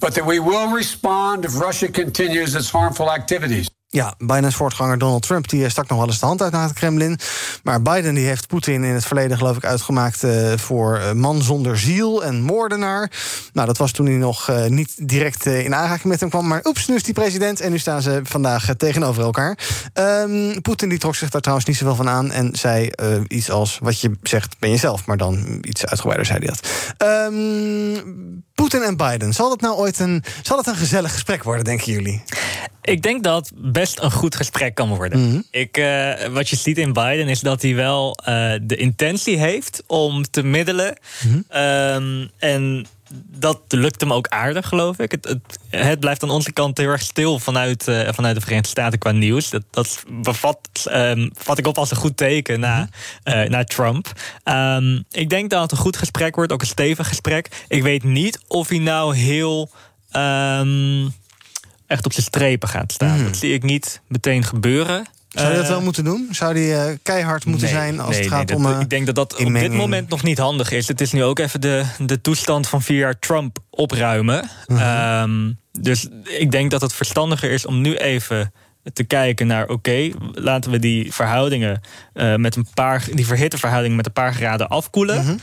But 0.00 0.14
that 0.14 0.26
we 0.26 0.38
will 0.38 0.72
respond 0.72 1.44
if 1.44 1.58
Russia 1.58 1.88
continues 1.88 2.54
its 2.54 2.70
harmful 2.70 3.10
activities. 3.10 3.68
Ja, 3.96 4.14
Biden's 4.18 4.54
voortganger 4.54 4.98
Donald 4.98 5.22
Trump 5.22 5.48
die 5.48 5.68
stak 5.68 5.88
nog 5.88 5.98
wel 5.98 6.06
eens 6.06 6.20
de 6.20 6.26
hand 6.26 6.42
uit 6.42 6.52
naar 6.52 6.62
het 6.62 6.72
Kremlin. 6.72 7.18
Maar 7.62 7.82
Biden 7.82 8.14
die 8.14 8.26
heeft 8.26 8.48
Poetin 8.48 8.84
in 8.84 8.94
het 8.94 9.04
verleden 9.04 9.36
geloof 9.36 9.56
ik 9.56 9.64
uitgemaakt 9.64 10.22
uh, 10.22 10.52
voor 10.56 11.00
man 11.14 11.42
zonder 11.42 11.78
ziel 11.78 12.24
en 12.24 12.42
moordenaar. 12.42 13.10
Nou, 13.52 13.66
dat 13.66 13.78
was 13.78 13.92
toen 13.92 14.06
hij 14.06 14.14
nog 14.14 14.50
niet 14.68 15.08
direct 15.08 15.46
in 15.46 15.74
aanraking 15.74 16.04
met 16.04 16.20
hem 16.20 16.28
kwam. 16.28 16.46
Maar 16.46 16.60
oeps, 16.64 16.86
nu 16.86 16.94
is 16.94 17.04
hij 17.04 17.12
president 17.12 17.60
en 17.60 17.70
nu 17.70 17.78
staan 17.78 18.02
ze 18.02 18.20
vandaag 18.22 18.74
tegenover 18.76 19.22
elkaar. 19.22 19.58
Um, 19.94 20.62
Poetin 20.62 20.88
die 20.88 20.98
trok 20.98 21.14
zich 21.14 21.30
daar 21.30 21.40
trouwens 21.40 21.68
niet 21.68 21.76
zoveel 21.76 21.94
van 21.94 22.08
aan 22.08 22.30
en 22.30 22.56
zei 22.56 22.90
iets 23.26 23.50
als 23.50 23.78
wat 23.82 24.00
je 24.00 24.10
zegt 24.22 24.58
ben 24.58 24.70
jezelf, 24.70 25.06
maar 25.06 25.16
dan 25.16 25.58
iets 25.62 25.86
uitgebreider 25.86 26.26
zei 26.26 26.38
hij 26.38 26.54
dat. 26.54 27.32
Um, 27.32 28.44
Poetin 28.54 28.82
en 28.82 28.96
Biden, 28.96 29.32
zal 29.32 29.48
dat 29.48 29.60
nou 29.60 29.76
ooit 29.76 29.98
een, 29.98 30.24
zal 30.42 30.56
het 30.56 30.66
een 30.66 30.76
gezellig 30.76 31.12
gesprek 31.12 31.42
worden, 31.42 31.64
denken 31.64 31.92
jullie? 31.92 32.22
Ik 32.86 33.02
denk 33.02 33.22
dat 33.22 33.50
best 33.54 34.00
een 34.00 34.10
goed 34.10 34.36
gesprek 34.36 34.74
kan 34.74 34.88
worden. 34.88 35.18
Mm 35.18 35.30
-hmm. 35.30 35.44
Ik, 35.50 35.76
uh, 35.76 36.24
wat 36.24 36.48
je 36.48 36.56
ziet 36.56 36.78
in 36.78 36.92
Biden 36.92 37.28
is 37.28 37.40
dat 37.40 37.62
hij 37.62 37.74
wel 37.74 38.18
uh, 38.20 38.52
de 38.62 38.76
intentie 38.76 39.38
heeft 39.38 39.82
om 39.86 40.22
te 40.30 40.42
middelen. 40.42 40.96
Mm 41.22 41.30
-hmm. 41.30 41.62
um, 41.62 42.30
en 42.38 42.86
dat 43.38 43.60
lukt 43.68 44.00
hem 44.00 44.12
ook 44.12 44.28
aardig, 44.28 44.68
geloof 44.68 44.98
ik. 44.98 45.10
Het, 45.10 45.24
het, 45.28 45.58
het, 45.70 46.00
blijft 46.00 46.22
aan 46.22 46.30
onze 46.30 46.52
kant 46.52 46.78
heel 46.78 46.88
erg 46.88 47.02
stil 47.02 47.38
vanuit, 47.38 47.88
uh, 47.88 48.08
vanuit 48.12 48.34
de 48.34 48.40
Verenigde 48.40 48.68
Staten 48.68 48.98
qua 48.98 49.10
nieuws. 49.10 49.50
Dat, 49.50 49.62
dat 49.70 50.04
bevat, 50.22 50.58
um, 50.88 51.30
vat 51.34 51.58
ik 51.58 51.66
op 51.66 51.78
als 51.78 51.90
een 51.90 51.96
goed 51.96 52.16
teken 52.16 52.60
na, 52.60 52.88
uh, 53.24 53.42
na 53.42 53.64
Trump. 53.64 54.12
Um, 54.44 55.04
ik 55.10 55.28
denk 55.28 55.50
dat 55.50 55.62
het 55.62 55.70
een 55.70 55.76
goed 55.76 55.96
gesprek 55.96 56.36
wordt, 56.36 56.52
ook 56.52 56.60
een 56.60 56.66
stevig 56.66 57.08
gesprek. 57.08 57.64
Ik 57.68 57.82
weet 57.82 58.04
niet 58.04 58.38
of 58.46 58.68
hij 58.68 58.78
nou 58.78 59.16
heel. 59.16 59.70
Um, 60.12 61.12
echt 61.86 62.04
op 62.04 62.12
zijn 62.12 62.26
strepen 62.26 62.68
gaat 62.68 62.92
staan. 62.92 63.18
Mm. 63.18 63.24
Dat 63.24 63.36
zie 63.36 63.52
ik 63.52 63.62
niet 63.62 64.00
meteen 64.08 64.44
gebeuren. 64.44 65.06
Zou 65.28 65.50
je 65.50 65.56
dat 65.56 65.68
wel 65.68 65.80
moeten 65.80 66.04
doen? 66.04 66.28
Zou 66.30 66.54
die 66.54 66.98
keihard 67.02 67.44
moeten 67.44 67.68
zijn 67.68 68.00
als 68.00 68.16
het 68.16 68.26
gaat 68.26 68.54
om. 68.54 68.80
ik 68.80 68.90
denk 68.90 69.06
dat 69.06 69.14
dat 69.14 69.36
op 69.36 69.52
dit 69.52 69.72
moment 69.72 70.08
nog 70.08 70.22
niet 70.22 70.38
handig 70.38 70.70
is. 70.70 70.88
Het 70.88 71.00
is 71.00 71.12
nu 71.12 71.24
ook 71.24 71.38
even 71.38 71.60
de, 71.60 71.84
de 71.98 72.20
toestand 72.20 72.68
van 72.68 72.82
vier 72.82 72.98
jaar 72.98 73.18
Trump 73.18 73.58
opruimen. 73.70 74.50
Mhm. 74.66 74.80
Ehm, 74.80 75.52
dus 75.72 76.08
ik 76.38 76.50
denk 76.50 76.70
dat 76.70 76.80
het 76.80 76.92
verstandiger 76.92 77.50
is 77.50 77.66
om 77.66 77.80
nu 77.80 77.96
even 77.96 78.52
te 78.92 79.04
kijken 79.04 79.46
naar, 79.46 79.68
oké, 79.68 80.10
laten 80.32 80.70
we 80.70 80.78
die 80.78 81.12
verhoudingen 81.12 81.80
met 82.36 82.56
een 82.56 82.66
paar, 82.74 83.04
die 83.12 83.26
verhitte 83.26 83.58
verhoudingen 83.58 83.96
met 83.96 84.06
een 84.06 84.12
paar 84.12 84.34
graden 84.34 84.68
afkoelen. 84.68 85.24
Mhm. 85.24 85.36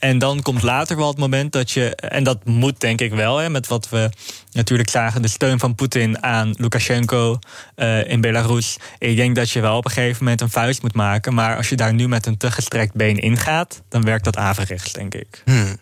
En 0.00 0.18
dan 0.18 0.42
komt 0.42 0.62
later 0.62 0.96
wel 0.96 1.08
het 1.08 1.18
moment 1.18 1.52
dat 1.52 1.70
je, 1.70 1.94
en 1.94 2.24
dat 2.24 2.44
moet 2.44 2.80
denk 2.80 3.00
ik 3.00 3.12
wel, 3.12 3.38
hè, 3.38 3.50
met 3.50 3.66
wat 3.66 3.88
we 3.88 4.10
natuurlijk 4.52 4.90
zagen, 4.90 5.22
de 5.22 5.28
steun 5.28 5.58
van 5.58 5.74
Poetin 5.74 6.22
aan 6.22 6.54
Lukashenko 6.56 7.38
uh, 7.76 8.08
in 8.08 8.20
Belarus. 8.20 8.76
Ik 8.98 9.16
denk 9.16 9.36
dat 9.36 9.50
je 9.50 9.60
wel 9.60 9.76
op 9.76 9.84
een 9.84 9.90
gegeven 9.90 10.24
moment 10.24 10.40
een 10.40 10.50
vuist 10.50 10.82
moet 10.82 10.94
maken. 10.94 11.34
Maar 11.34 11.56
als 11.56 11.68
je 11.68 11.76
daar 11.76 11.94
nu 11.94 12.08
met 12.08 12.26
een 12.26 12.36
te 12.36 12.50
gestrekt 12.50 12.94
been 12.94 13.18
ingaat, 13.18 13.82
dan 13.88 14.02
werkt 14.02 14.24
dat 14.24 14.36
averechts, 14.36 14.92
denk 14.92 15.14
ik. 15.14 15.42
Hmm. 15.44 15.76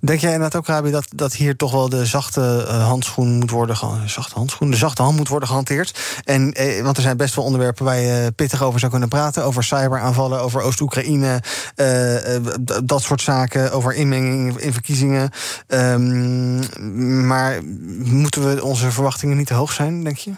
Denk 0.00 0.20
jij 0.20 0.32
inderdaad 0.32 0.60
ook, 0.60 0.66
Rabi, 0.66 0.90
dat, 0.90 1.06
dat 1.14 1.34
hier 1.34 1.56
toch 1.56 1.72
wel 1.72 1.88
de 1.88 2.06
zachte 2.06 2.64
uh, 2.68 2.86
handschoen 2.86 3.38
moet 3.38 3.50
worden 3.50 3.76
zachte 4.06 4.34
handschoen, 4.34 4.70
de 4.70 4.76
zachte 4.76 5.02
hand 5.02 5.16
moet 5.16 5.28
worden 5.28 5.48
gehanteerd? 5.48 5.98
En, 6.24 6.52
eh, 6.52 6.82
want 6.82 6.96
er 6.96 7.02
zijn 7.02 7.16
best 7.16 7.34
wel 7.34 7.44
onderwerpen 7.44 7.84
waar 7.84 8.00
je 8.00 8.32
pittig 8.36 8.62
over 8.62 8.80
zou 8.80 8.90
kunnen 8.90 9.08
praten. 9.08 9.44
Over 9.44 9.64
cyberaanvallen, 9.64 10.40
over 10.40 10.62
Oost-Oekraïne, 10.62 11.42
uh, 11.76 12.36
dat 12.84 13.02
soort 13.02 13.20
zaken, 13.20 13.72
over 13.72 13.94
inmenging 13.94 14.58
in 14.58 14.72
verkiezingen. 14.72 15.30
Um, 15.68 17.26
maar 17.26 17.60
moeten 18.04 18.54
we 18.54 18.64
onze 18.64 18.90
verwachtingen 18.90 19.36
niet 19.36 19.46
te 19.46 19.54
hoog 19.54 19.72
zijn, 19.72 20.04
denk 20.04 20.16
je? 20.16 20.32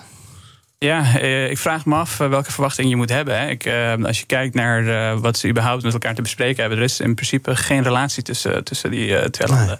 Ja, 0.78 1.18
eh, 1.18 1.50
ik 1.50 1.58
vraag 1.58 1.84
me 1.84 1.94
af 1.94 2.20
eh, 2.20 2.28
welke 2.28 2.52
verwachtingen 2.52 2.90
je 2.90 2.96
moet 2.96 3.10
hebben. 3.10 3.38
Hè. 3.38 3.48
Ik, 3.48 3.64
eh, 3.64 4.04
als 4.04 4.20
je 4.20 4.26
kijkt 4.26 4.54
naar 4.54 5.20
wat 5.20 5.38
ze 5.38 5.48
überhaupt 5.48 5.82
met 5.82 5.92
elkaar 5.92 6.14
te 6.14 6.22
bespreken 6.22 6.60
hebben, 6.60 6.78
er 6.78 6.84
is 6.84 7.00
in 7.00 7.14
principe 7.14 7.56
geen 7.56 7.82
relatie 7.82 8.22
tussen, 8.22 8.64
tussen 8.64 8.90
die 8.90 9.30
twee 9.30 9.48
landen. 9.48 9.78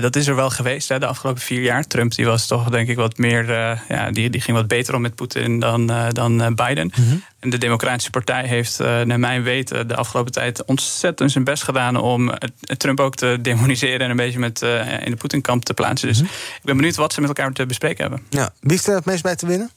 dat 0.00 0.16
is 0.16 0.26
er 0.26 0.36
wel 0.36 0.50
geweest 0.50 0.88
hè, 0.88 0.98
de 0.98 1.06
afgelopen 1.06 1.42
vier 1.42 1.62
jaar. 1.62 1.86
Trump 1.86 2.14
die 2.14 2.26
was 2.26 2.46
toch 2.46 2.68
denk 2.68 2.88
ik 2.88 2.96
wat 2.96 3.18
meer, 3.18 3.48
ja, 3.88 4.10
die, 4.10 4.30
die 4.30 4.40
ging 4.40 4.56
wat 4.56 4.68
beter 4.68 4.94
om 4.94 5.00
met 5.00 5.14
Poetin 5.14 5.60
dan, 5.60 5.92
dan 6.12 6.54
Biden. 6.54 6.92
Mhm. 6.96 7.16
En 7.40 7.50
de 7.50 7.58
Democratische 7.58 8.10
Partij 8.10 8.46
heeft, 8.46 8.78
naar 8.78 9.20
mijn 9.20 9.42
weten, 9.42 9.88
de 9.88 9.96
afgelopen 9.96 10.32
tijd 10.32 10.64
ontzettend 10.64 11.32
zijn 11.32 11.44
best 11.44 11.62
gedaan 11.62 11.96
om 11.96 12.32
Trump 12.76 13.00
ook 13.00 13.14
te 13.14 13.38
demoniseren 13.42 14.00
en 14.00 14.10
een 14.10 14.16
beetje 14.16 14.38
met, 14.38 14.62
in 15.04 15.10
de 15.10 15.16
Poetinkamp 15.16 15.64
te 15.64 15.74
plaatsen. 15.74 16.08
Dus 16.08 16.22
mhm. 16.22 16.30
ik 16.30 16.62
ben 16.62 16.76
benieuwd 16.76 16.96
wat 16.96 17.12
ze 17.12 17.20
met 17.20 17.28
elkaar 17.28 17.52
te 17.52 17.66
bespreken 17.66 18.02
hebben. 18.02 18.22
Ja. 18.28 18.50
Wie 18.60 18.80
er 18.84 18.94
het 18.94 19.04
meest 19.04 19.22
bij 19.22 19.36
te 19.36 19.46
winnen? 19.46 19.70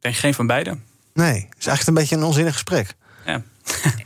Denk 0.00 0.16
geen 0.16 0.34
van 0.34 0.46
beide. 0.46 0.76
Nee, 1.14 1.34
het 1.34 1.58
is 1.58 1.66
eigenlijk 1.66 1.86
een 1.86 1.94
beetje 1.94 2.16
een 2.16 2.22
onzinnig 2.22 2.52
gesprek. 2.52 2.94
Ja. 3.26 3.42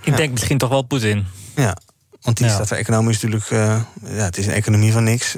Ik 0.01 0.17
denk 0.17 0.33
misschien 0.33 0.59
toch 0.59 0.69
wel 0.69 0.83
Poetin. 0.83 1.27
Ja, 1.55 1.77
want 2.21 2.37
die 2.37 2.49
staat 2.49 2.71
er 2.71 2.77
economisch 2.77 3.23
natuurlijk. 3.23 3.51
Uh, 3.51 3.83
ja, 4.03 4.25
het 4.25 4.39
is 4.39 4.47
een 4.47 4.53
economie 4.53 4.93
van 4.93 5.05
niks. 5.05 5.37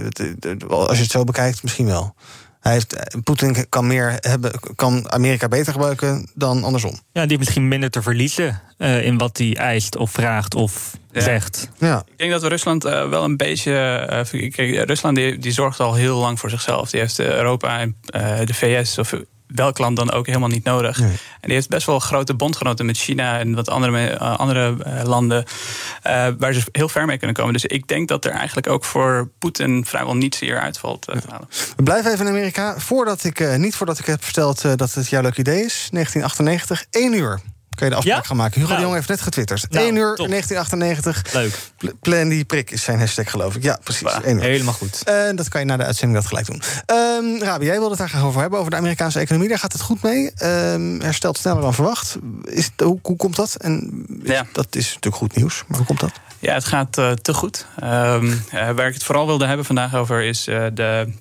als 0.68 0.96
je 0.96 1.02
het 1.02 1.11
zo 1.11 1.24
bekijkt, 1.24 1.62
misschien 1.62 1.86
wel. 1.86 2.14
Hij 2.61 2.74
heeft, 2.74 2.92
eh, 2.92 3.20
Poetin 3.22 3.68
kan, 3.68 3.86
meer 3.86 4.16
hebben, 4.20 4.52
kan 4.74 5.12
Amerika 5.12 5.48
beter 5.48 5.72
gebruiken 5.72 6.30
dan 6.34 6.64
andersom. 6.64 6.90
Ja, 6.90 6.98
die 7.12 7.20
heeft 7.22 7.38
misschien 7.38 7.68
minder 7.68 7.90
te 7.90 8.02
verliezen 8.02 8.61
uh, 8.78 9.04
in 9.04 9.18
wat 9.18 9.38
hij 9.38 9.57
eist 9.57 9.96
of 9.96 10.11
vraagt 10.11 10.54
of 10.54 10.96
zegt. 11.12 11.68
Ja. 11.78 12.02
Ik 12.07 12.18
denk 12.18 12.30
dat 12.30 12.42
we 12.42 12.48
Rusland 12.48 12.84
uh, 12.84 13.09
wel 13.09 13.24
een 13.24 13.36
beetje. 13.36 13.72
Uh, 14.34 14.50
kijk, 14.50 14.88
Rusland 14.88 15.16
die, 15.16 15.38
die 15.38 15.52
zorgt 15.52 15.80
al 15.80 15.94
heel 15.94 16.18
lang 16.18 16.38
voor 16.38 16.50
zichzelf. 16.50 16.90
Die 16.90 17.00
heeft 17.00 17.18
Europa 17.18 17.80
en 17.80 17.96
de 18.44 18.54
VS 18.54 18.98
of 18.98 19.14
welk 19.47 19.78
land 19.78 19.97
dan 19.97 20.12
ook 20.12 20.26
helemaal 20.26 20.49
niet 20.49 20.64
nodig. 20.64 21.01
En 21.01 21.18
die 21.40 21.53
heeft 21.53 21.68
best 21.68 21.86
wel 21.86 21.99
grote 21.99 22.34
bondgenoten 22.34 22.86
met 22.86 22.97
China 22.97 23.38
en 23.38 23.55
wat 23.55 23.68
andere, 23.68 24.12
uh, 24.12 24.38
andere 24.38 24.76
uh, 24.86 25.03
landen. 25.03 25.44
Uh, 26.07 26.28
waar 26.38 26.53
ze 26.53 26.62
heel 26.72 26.88
ver 26.88 27.07
mee 27.07 27.18
kunnen 27.18 27.36
komen. 27.36 27.53
Dus 27.53 27.64
ik 27.64 27.88
denk 27.88 28.09
dat 28.09 28.24
er 28.24 28.30
eigenlijk 28.30 28.68
ook 28.68 28.84
voor 28.84 29.30
Poetin 29.38 29.84
vrijwel 29.84 30.16
niets 30.16 30.38
hier 30.38 30.61
uitvalt. 30.61 31.05
We 31.76 31.82
blijven 31.82 32.12
even 32.12 32.26
in 32.26 32.32
Amerika. 32.32 32.78
Voordat 32.78 33.24
ik, 33.24 33.57
niet 33.59 33.76
voordat 33.76 33.99
ik 33.99 34.07
heb 34.07 34.24
verteld 34.24 34.78
dat 34.78 34.94
het 34.94 35.09
jouw 35.09 35.22
leuk 35.22 35.38
idee 35.38 35.64
is. 35.64 35.88
1998, 35.90 36.84
1 36.90 37.14
uur 37.14 37.40
kun 37.77 37.87
je 37.87 37.93
de 37.93 37.99
afspraak 37.99 38.27
gaan 38.27 38.37
maken. 38.37 38.55
Hugo 38.55 38.66
nou, 38.66 38.77
de 38.77 38.83
Jong 38.83 38.95
heeft 38.95 39.09
net 39.09 39.20
getwitterd. 39.20 39.70
Nou, 39.70 39.85
1 39.85 39.97
uur 39.97 40.14
top. 40.14 40.29
1998. 40.29 41.33
Leuk. 41.33 41.59
Plan 42.01 42.29
die 42.29 42.45
prik 42.45 42.70
is 42.70 42.83
zijn 42.83 42.99
hashtag, 42.99 43.31
geloof 43.31 43.57
ik. 43.57 43.62
Ja, 43.62 43.79
precies. 43.85 44.14
Helemaal 44.22 44.74
goed. 44.74 45.03
Uh, 45.09 45.14
dat 45.35 45.49
kan 45.49 45.61
je 45.61 45.66
na 45.66 45.77
de 45.77 45.85
uitzending 45.85 46.20
dat 46.20 46.29
gelijk 46.29 46.47
doen. 46.47 46.62
Um, 46.97 47.43
Rabi, 47.43 47.64
jij 47.64 47.74
wilde 47.74 47.91
het 47.91 47.99
daar 47.99 48.09
graag 48.09 48.24
over 48.24 48.41
hebben, 48.41 48.59
over 48.59 48.70
de 48.70 48.77
Amerikaanse 48.77 49.18
economie. 49.18 49.49
Daar 49.49 49.59
gaat 49.59 49.72
het 49.72 49.83
goed 49.83 50.03
mee. 50.03 50.33
Um, 50.43 51.01
herstelt 51.01 51.39
sneller 51.39 51.62
dan 51.62 51.74
verwacht. 51.74 52.16
Is 52.45 52.70
hoe, 52.77 52.99
hoe, 53.03 53.16
komt 53.16 53.37
dat? 53.37 53.55
En 53.55 54.05
ja. 54.22 54.47
dat 54.53 54.66
is 54.70 54.87
natuurlijk 54.87 55.16
goed 55.16 55.37
nieuws, 55.37 55.64
maar 55.66 55.79
hoe 55.79 55.87
komt 55.87 56.01
dat? 56.01 56.12
Ja, 56.39 56.55
het 56.55 56.64
gaat 56.64 56.99
uh, 56.99 57.11
te 57.12 57.35
goed. 57.35 57.66
Um, 57.83 58.43
waar 58.51 58.87
ik 58.87 58.95
het 58.95 59.05
vooral 59.05 59.27
wilde 59.27 59.47
hebben 59.47 59.66
vandaag 59.66 59.95
over 59.95 60.22
is 60.22 60.49
uh, 60.49 60.66
de 60.74 61.12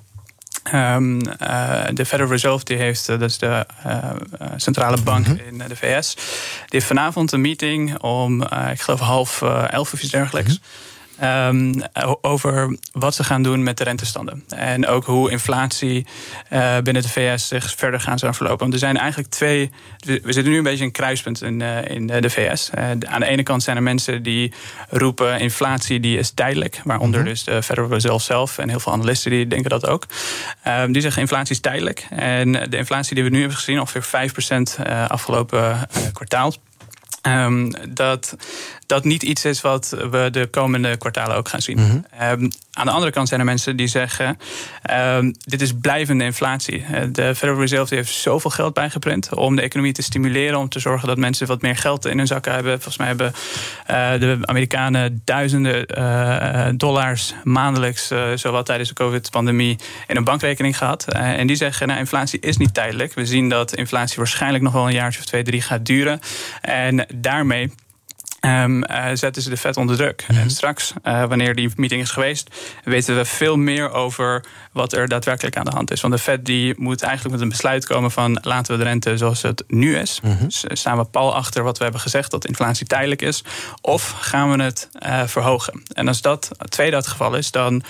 Um, 0.74 1.22
uh, 1.28 1.86
de 1.94 2.06
Federal 2.06 2.32
Reserve 2.32 2.66
die 2.66 2.78
heeft, 2.78 3.10
uh, 3.10 3.20
dat 3.20 3.30
is 3.30 3.38
de 3.38 3.66
uh, 3.88 4.12
centrale 4.56 5.02
bank 5.02 5.26
-hmm. 5.26 5.40
in 5.40 5.58
de 5.68 5.76
VS, 5.76 6.14
die 6.16 6.66
heeft 6.68 6.86
vanavond 6.86 7.32
een 7.32 7.42
meeting 7.42 7.98
om, 7.98 8.42
ik 8.72 8.82
geloof 8.82 9.00
half 9.00 9.42
elf 9.70 9.94
of 9.94 10.02
iets 10.02 10.12
dergelijks. 10.12 10.50
-hmm. 10.50 10.95
Um, 11.24 11.82
over 12.22 12.78
wat 12.92 13.16
ze 13.16 13.24
gaan 13.24 13.44
doen 13.44 13.64
met 13.64 13.78
de 13.78 13.84
rentestanden. 13.84 14.44
En 14.50 14.88
ook 14.88 15.06
hoe 15.06 15.32
inflatie 15.32 16.06
uh, 16.52 16.78
binnen 16.84 17.04
de 17.04 17.10
VS 17.10 17.48
zich 17.48 17.74
verder 17.78 18.00
gaan 18.00 18.20
zou 18.20 18.34
verlopen. 18.34 18.60
Want 18.60 18.74
er 18.74 18.80
zijn 18.80 18.98
eigenlijk 18.98 19.30
twee. 19.30 19.72
We 20.06 20.34
zitten 20.34 20.52
nu 20.52 20.58
een 20.58 20.64
beetje 20.64 20.84
een 20.84 20.92
kruispunt 20.92 21.42
in, 21.42 21.60
uh, 21.60 21.90
in 21.90 22.08
de 22.08 22.30
VS. 22.30 22.70
Uh, 22.78 22.90
aan 22.90 23.20
de 23.20 23.26
ene 23.26 23.44
kant 23.44 23.64
zijn 23.64 23.76
er 23.76 23.84
mensen 23.84 24.24
die 24.24 24.54
roepen: 24.90 25.40
inflatie 25.40 26.00
die 26.00 26.18
is 26.18 26.32
tijdelijk. 26.32 26.82
Waaronder 26.84 27.20
-hmm. 27.20 27.30
dus 27.30 27.44
de 27.44 27.64
Federal 27.64 27.90
Reserve 27.90 28.24
zelf 28.24 28.58
en 28.58 28.70
heel 28.70 28.80
veel 28.80 28.92
analisten 28.92 29.32
die 29.32 29.48
denken 29.48 29.70
dat 29.70 29.88
ook. 29.88 30.06
Um, 30.68 30.92
die 30.92 31.02
zeggen 31.02 31.22
inflatie 31.22 31.56
is 31.56 31.62
tijdelijk. 31.62 32.08
En 32.10 32.52
de 32.52 32.78
inflatie 32.78 33.16
die 33.16 33.24
we 33.24 33.30
nu 33.30 33.40
hebben 33.40 33.58
gezien, 33.58 33.80
ongeveer 33.80 34.32
5% 34.80 34.88
afgelopen 35.08 35.88
kwartaal. 36.14 36.54
Um, 37.28 37.74
dat 37.90 38.36
dat 38.86 39.04
niet 39.04 39.24
iets 39.24 39.46
is 39.46 39.62
wat 39.62 39.96
we 40.12 40.28
de 40.32 40.48
komende 40.48 40.98
kwartalen 40.98 41.36
ook 41.36 41.50
gaan 41.50 41.62
zien. 41.62 41.80
Mhm. 41.80 41.98
Ehm, 42.20 42.50
aan 42.74 42.86
de 42.86 42.92
andere 42.92 43.12
kant 43.12 43.28
zijn 43.28 43.40
er 43.40 43.46
mensen 43.46 43.76
die 43.76 43.88
zeggen: 43.88 44.38
um, 44.92 45.34
dit 45.40 45.62
is 45.62 45.74
blijvende 45.82 46.24
inflatie. 46.24 46.84
Eh, 46.84 47.02
de 47.12 47.36
Federal 47.36 47.60
Reserve 47.60 47.96
heeft 47.96 48.14
zoveel 48.14 48.52
geld 48.52 48.74
bijgeprint 48.74 49.34
om 49.34 49.56
de 49.56 49.62
economie 49.62 49.94
te 49.94 50.02
stimuleren, 50.02 50.60
om 50.60 50.70
te 50.70 50.80
zorgen 50.80 51.08
dat 51.08 51.18
mensen 51.18 51.48
wat 51.48 51.62
meer 51.62 51.76
geld 51.76 52.06
in 52.06 52.18
hun 52.18 52.28
zakken 52.28 52.54
hebben. 52.54 52.72
Volgens 52.72 52.98
mij 52.98 53.08
hebben 53.08 53.34
uh, 53.92 54.20
de 54.20 54.38
Amerikanen 54.42 55.22
duizenden 55.26 56.00
uh, 56.00 56.68
dollars 56.76 57.34
maandelijks, 57.44 58.12
zowel 58.36 58.64
tijdens 58.64 58.90
de 58.90 58.96
COVID-pandemie, 58.96 59.80
in 60.08 60.16
een 60.16 60.24
bankrekening 60.24 60.78
gehad. 60.78 61.08
en 61.08 61.48
die 61.48 61.56
zeggen: 61.56 61.88
nou, 61.88 62.00
inflatie 62.00 62.40
is 62.40 62.58
niet 62.58 62.74
tijdelijk. 62.74 63.14
We 63.14 63.26
zien 63.26 63.50
dat 63.50 63.76
inflatie 63.76 64.18
waarschijnlijk 64.18 64.64
nog 64.64 64.74
wel 64.74 64.88
een 64.88 64.94
jaar 64.94 65.16
of 65.20 65.26
twee, 65.26 65.44
drie 65.44 65.62
gaat 65.62 65.86
duren. 65.86 66.20
En 66.62 67.06
daarmee 67.16 67.72
Um, 68.46 68.84
uh, 68.84 69.06
zetten 69.14 69.42
ze 69.42 69.50
de 69.50 69.58
vet 69.58 69.78
onder 69.78 69.96
druk. 69.96 70.26
En 70.28 70.36
mhm. 70.36 70.50
straks, 70.50 70.94
uh, 71.04 71.24
wanneer 71.26 71.56
die 71.56 71.72
meeting 71.76 72.02
is 72.02 72.12
geweest, 72.12 72.56
weten 72.84 73.16
we 73.16 73.26
veel 73.26 73.58
meer 73.58 73.92
over 73.92 74.44
wat 74.72 74.94
er 74.94 75.08
daadwerkelijk 75.08 75.58
aan 75.58 75.66
de 75.66 75.72
hand 75.72 75.92
is. 75.92 76.02
Want 76.02 76.14
de 76.14 76.20
Fed 76.20 76.46
die 76.46 76.74
moet 76.78 77.02
eigenlijk 77.02 77.34
met 77.34 77.44
een 77.44 77.50
besluit 77.50 77.86
komen 77.86 78.12
van 78.12 78.40
laten 78.42 78.72
we 78.72 78.84
de 78.84 78.90
rente 78.90 79.18
zoals 79.18 79.42
het 79.42 79.64
nu 79.68 79.98
is. 79.98 80.20
Mm 80.24 80.38
-hmm. 80.38 80.50
staan 80.50 80.98
we 80.98 81.04
pal 81.04 81.36
achter 81.36 81.64
wat 81.64 81.78
we 81.78 81.84
hebben 81.84 82.02
gezegd 82.02 82.32
dat 82.32 82.46
inflatie 82.46 82.88
tijdelijk 82.88 83.22
is, 83.22 83.44
of 83.82 84.16
gaan 84.20 84.52
we 84.52 84.64
het 84.64 84.90
uh, 85.06 85.24
verhogen? 85.26 85.84
En 85.94 86.08
als 86.08 86.22
dat 86.22 86.52
tweede 86.70 86.96
het 86.96 87.08
geval 87.08 87.36
is, 87.36 87.52
dan 87.52 87.84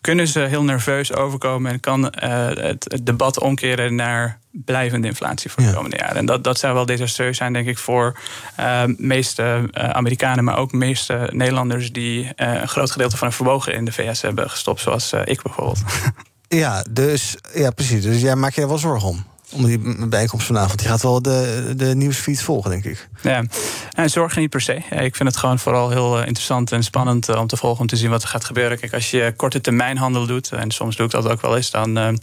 kunnen 0.00 0.28
ze 0.28 0.40
heel 0.40 0.64
nerveus 0.64 1.14
overkomen 1.14 1.72
en 1.72 1.80
kan 1.80 2.12
het 2.60 3.00
debat 3.02 3.40
omkeren 3.40 3.94
naar 3.94 4.38
blijvende 4.50 5.08
inflatie 5.08 5.50
voor 5.50 5.62
de 5.62 5.72
komende 5.72 5.96
jaren. 5.96 6.16
En 6.16 6.26
dat, 6.26 6.44
dat 6.44 6.58
zou 6.58 6.74
wel 6.74 6.86
desastreus 6.86 7.36
zijn, 7.36 7.52
denk 7.52 7.66
ik, 7.66 7.78
voor 7.78 8.18
uh, 8.60 8.82
meeste 8.96 9.68
uh, 9.72 9.90
Amerikanen, 9.90 10.44
maar 10.44 10.58
ook 10.58 10.72
meeste 10.72 11.28
Nederlanders 11.32 11.92
die 11.92 12.32
een 12.36 12.68
groot 12.68 12.90
gedeelte 12.90 13.16
van 13.16 13.26
hun 13.26 13.36
vermogen 13.36 13.74
in 13.74 13.84
de 13.84 13.92
VS 13.92 14.22
hebben 14.22 14.50
gestopt, 14.50 14.80
zoals 14.80 15.12
ik 15.24 15.42
bijvoorbeeld. 15.42 15.82
Ja, 16.48 16.84
dus 16.90 17.36
ja, 17.54 17.70
precies. 17.70 18.02
Dus 18.02 18.20
jij 18.20 18.36
maakt 18.36 18.54
je 18.54 18.60
er 18.60 18.68
wel 18.68 18.78
zorgen 18.78 19.08
om? 19.08 19.24
Om 19.52 19.64
die 19.64 20.06
bijkomst 20.06 20.46
vanavond. 20.46 20.78
Die 20.78 20.88
gaat 20.88 21.02
wel 21.02 21.22
de, 21.22 21.72
de 21.76 21.94
nieuwsfeed 21.94 22.42
volgen, 22.42 22.70
denk 22.70 22.84
ik. 22.84 23.08
Ja, 23.22 23.44
en 23.92 24.10
zorgen 24.10 24.40
niet 24.40 24.50
per 24.50 24.60
se. 24.60 24.74
Ik 24.90 25.16
vind 25.16 25.28
het 25.28 25.36
gewoon 25.36 25.58
vooral 25.58 25.90
heel 25.90 26.18
interessant 26.18 26.72
en 26.72 26.84
spannend 26.84 27.36
om 27.36 27.46
te 27.46 27.56
volgen. 27.56 27.80
Om 27.80 27.86
te 27.86 27.96
zien 27.96 28.10
wat 28.10 28.22
er 28.22 28.28
gaat 28.28 28.44
gebeuren. 28.44 28.78
Kijk, 28.78 28.94
als 28.94 29.10
je 29.10 29.32
korte 29.36 29.60
termijn 29.60 29.96
handel 29.96 30.26
doet. 30.26 30.52
En 30.52 30.70
soms 30.70 30.96
doe 30.96 31.06
ik 31.06 31.12
dat 31.12 31.28
ook 31.28 31.40
wel 31.40 31.56
eens. 31.56 31.70
Dan 31.70 32.18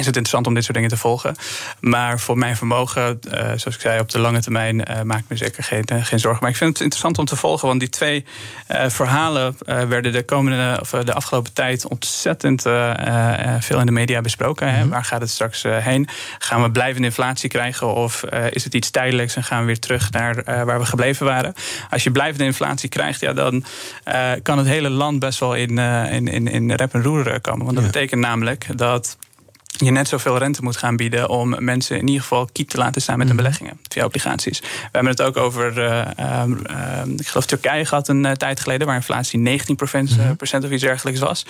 is 0.00 0.06
het 0.06 0.16
interessant 0.16 0.46
om 0.46 0.54
dit 0.54 0.62
soort 0.62 0.74
dingen 0.74 0.90
te 0.90 0.96
volgen. 0.96 1.36
Maar 1.80 2.20
voor 2.20 2.38
mijn 2.38 2.56
vermogen, 2.56 3.20
uh, 3.26 3.32
zoals 3.32 3.64
ik 3.64 3.80
zei, 3.80 4.00
op 4.00 4.10
de 4.10 4.18
lange 4.18 4.40
termijn 4.40 4.76
uh, 4.76 5.02
maak 5.02 5.18
ik 5.18 5.24
me 5.28 5.36
zeker 5.36 5.62
geen, 5.62 5.84
uh, 5.92 6.04
geen 6.04 6.18
zorgen. 6.18 6.40
Maar 6.42 6.50
ik 6.50 6.56
vind 6.56 6.70
het 6.70 6.80
interessant 6.80 7.18
om 7.18 7.24
te 7.24 7.36
volgen, 7.36 7.68
want 7.68 7.80
die 7.80 7.88
twee 7.88 8.24
verhalen 8.88 9.56
werden 9.64 10.12
de 10.12 10.22
komende 10.22 10.78
of 10.80 10.90
de 10.90 11.14
afgelopen 11.14 11.52
tijd 11.52 11.86
ontzettend 11.88 12.62
veel 13.58 13.78
in 13.78 13.86
de 13.86 13.92
media 13.92 14.20
besproken. 14.20 14.68
Mm 14.68 14.74
-hmm. 14.74 14.88
Waar 14.88 15.04
gaat 15.04 15.20
het 15.20 15.30
straks 15.30 15.62
heen? 15.62 16.08
Gaan 16.38 16.62
we 16.62 16.70
blijvende 16.70 17.06
inflatie 17.06 17.48
krijgen 17.48 17.94
of 17.94 18.24
is 18.50 18.64
het 18.64 18.74
iets 18.74 18.90
tijdelijks 18.90 19.36
en 19.36 19.44
gaan 19.44 19.60
we 19.60 19.66
weer 19.66 19.78
terug 19.78 20.10
naar 20.10 20.42
waar 20.44 20.78
we 20.78 20.86
gebleven 20.86 21.26
waren? 21.26 21.54
Als 21.90 22.04
je 22.04 22.10
blijvende 22.10 22.44
inflatie 22.44 22.88
krijgt, 22.88 23.20
ja, 23.20 23.32
dan 23.32 23.64
kan 24.42 24.58
het 24.58 24.66
hele 24.66 24.90
land 24.90 25.18
best 25.18 25.38
wel 25.40 25.54
in, 25.54 25.78
in, 25.78 26.28
in, 26.28 26.48
in 26.48 26.72
rep 26.72 26.94
en 26.94 27.02
roer 27.02 27.40
komen. 27.40 27.64
Want 27.64 27.76
dat 27.76 27.84
ja. 27.84 27.90
betekent 27.92 28.20
namelijk 28.20 28.66
dat 28.78 29.16
je 29.76 29.90
net 29.90 30.08
zoveel 30.08 30.38
rente 30.38 30.62
moet 30.62 30.76
gaan 30.76 30.96
bieden 30.96 31.28
om 31.28 31.64
mensen 31.64 31.98
in 31.98 32.06
ieder 32.06 32.22
geval 32.22 32.48
kiet 32.52 32.70
te 32.70 32.76
laten 32.76 33.02
staan 33.02 33.18
met 33.18 33.26
hun 33.26 33.36
mhm. 33.36 33.44
beleggingen 33.44 33.80
via 33.88 34.04
obligaties. 34.04 34.60
We 34.60 34.66
hebben 34.92 35.10
het 35.10 35.22
ook 35.22 35.36
over, 35.36 35.78
uh, 35.78 36.06
uh, 36.20 37.02
ik 37.16 37.26
geloof 37.26 37.46
Turkije 37.46 37.84
gehad 37.84 38.08
een 38.08 38.24
uh, 38.24 38.32
tijd 38.32 38.60
geleden, 38.60 38.86
waar 38.86 38.96
inflatie 38.96 39.38
19 39.38 39.76
procent, 39.76 40.10
mm 40.10 40.18
-hmm. 40.18 40.64
of 40.64 40.70
iets 40.70 40.82
dergelijks 40.82 41.20
was. 41.20 41.46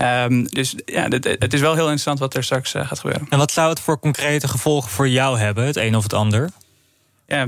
Um, 0.00 0.48
dus 0.48 0.74
ja, 0.84 1.08
het, 1.08 1.24
het, 1.24 1.52
is 1.52 1.60
wel 1.60 1.72
heel 1.72 1.82
interessant 1.82 2.18
wat 2.18 2.34
er 2.34 2.44
straks 2.44 2.70
gaat 2.70 2.98
gebeuren. 2.98 3.26
En 3.30 3.38
wat 3.38 3.52
zou 3.52 3.68
het 3.68 3.80
voor 3.80 3.98
concrete 3.98 4.48
gevolgen 4.48 4.90
voor 4.90 5.08
jou 5.08 5.38
hebben, 5.38 5.66
het 5.66 5.76
een 5.76 5.96
of 5.96 6.02
het 6.02 6.12
ander? 6.12 6.50
Ja, 7.26 7.46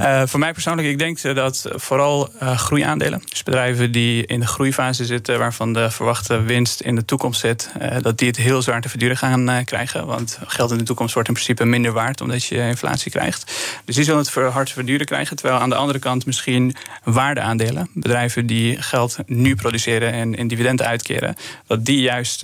uh, 0.00 0.22
voor 0.26 0.40
mij 0.40 0.52
persoonlijk, 0.52 0.88
ik 0.88 0.98
denk 0.98 1.22
dat 1.22 1.68
vooral 1.74 2.30
uh, 2.42 2.58
groeiaandelen, 2.58 3.22
dus 3.28 3.42
bedrijven 3.42 3.92
die 3.92 4.26
in 4.26 4.40
de 4.40 4.46
groeifase 4.46 5.04
zitten, 5.04 5.38
waarvan 5.38 5.72
de 5.72 5.90
verwachte 5.90 6.42
winst 6.42 6.80
in 6.80 6.94
de 6.94 7.04
toekomst 7.04 7.40
zit, 7.40 7.70
dat 8.00 8.18
die 8.18 8.28
het 8.28 8.36
heel 8.36 8.62
zwaar 8.62 8.80
te 8.80 8.88
verduren 8.88 9.16
gaan 9.16 9.64
krijgen. 9.64 10.06
Want 10.06 10.38
geld 10.46 10.70
in 10.70 10.78
de 10.78 10.84
toekomst 10.84 11.14
wordt 11.14 11.28
in 11.28 11.34
principe 11.34 11.64
minder 11.64 11.92
waard 11.92 12.20
omdat 12.20 12.44
je 12.44 12.56
inflatie 12.56 13.10
krijgt. 13.10 13.52
Dus 13.84 13.94
die 13.94 14.04
zullen 14.04 14.20
het 14.20 14.34
hard 14.34 14.66
te 14.66 14.72
verduren 14.72 15.06
krijgen. 15.06 15.36
Terwijl 15.36 15.60
aan 15.60 15.70
de 15.70 15.74
andere 15.74 15.98
kant 15.98 16.26
misschien 16.26 16.76
waardeaandelen, 17.04 17.90
bedrijven 17.92 18.46
die 18.46 18.82
geld 18.82 19.18
nu 19.26 19.54
produceren 19.54 20.12
en 20.12 20.34
in 20.34 20.48
dividenden 20.48 20.86
uitkeren, 20.86 21.36
dat 21.66 21.84
die 21.84 22.00
juist 22.00 22.40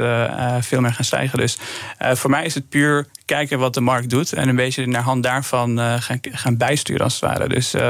veel 0.61 0.81
meer 0.81 0.93
gaan 0.95 1.05
stijgen. 1.05 1.39
Dus 1.39 1.59
voor 1.99 2.31
mij 2.31 2.45
is 2.45 2.55
het 2.55 2.69
puur 2.69 3.07
kijken 3.25 3.59
wat 3.59 3.75
de 3.75 3.81
markt 3.81 4.11
doet 4.11 4.33
en 4.33 4.49
een 4.49 4.57
beetje 4.57 4.87
naar 4.87 5.03
hand 5.03 5.23
daarvan 5.23 5.79
gaan, 5.79 6.19
gaan 6.21 6.57
bijsturen 6.61 7.05
als 7.05 7.21
het 7.21 7.31
ware. 7.31 7.49
Dus 7.49 7.75
uh, 7.75 7.83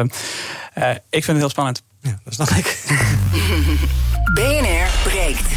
uh, 0.79 0.91
ik 0.91 1.25
vind 1.25 1.27
het 1.27 1.37
heel 1.37 1.49
spannend. 1.49 1.83
Ja, 2.01 2.21
dat 2.25 2.35
snap 2.35 2.49
ik. 2.49 2.79
BNR 4.35 4.89
breekt. 5.03 5.49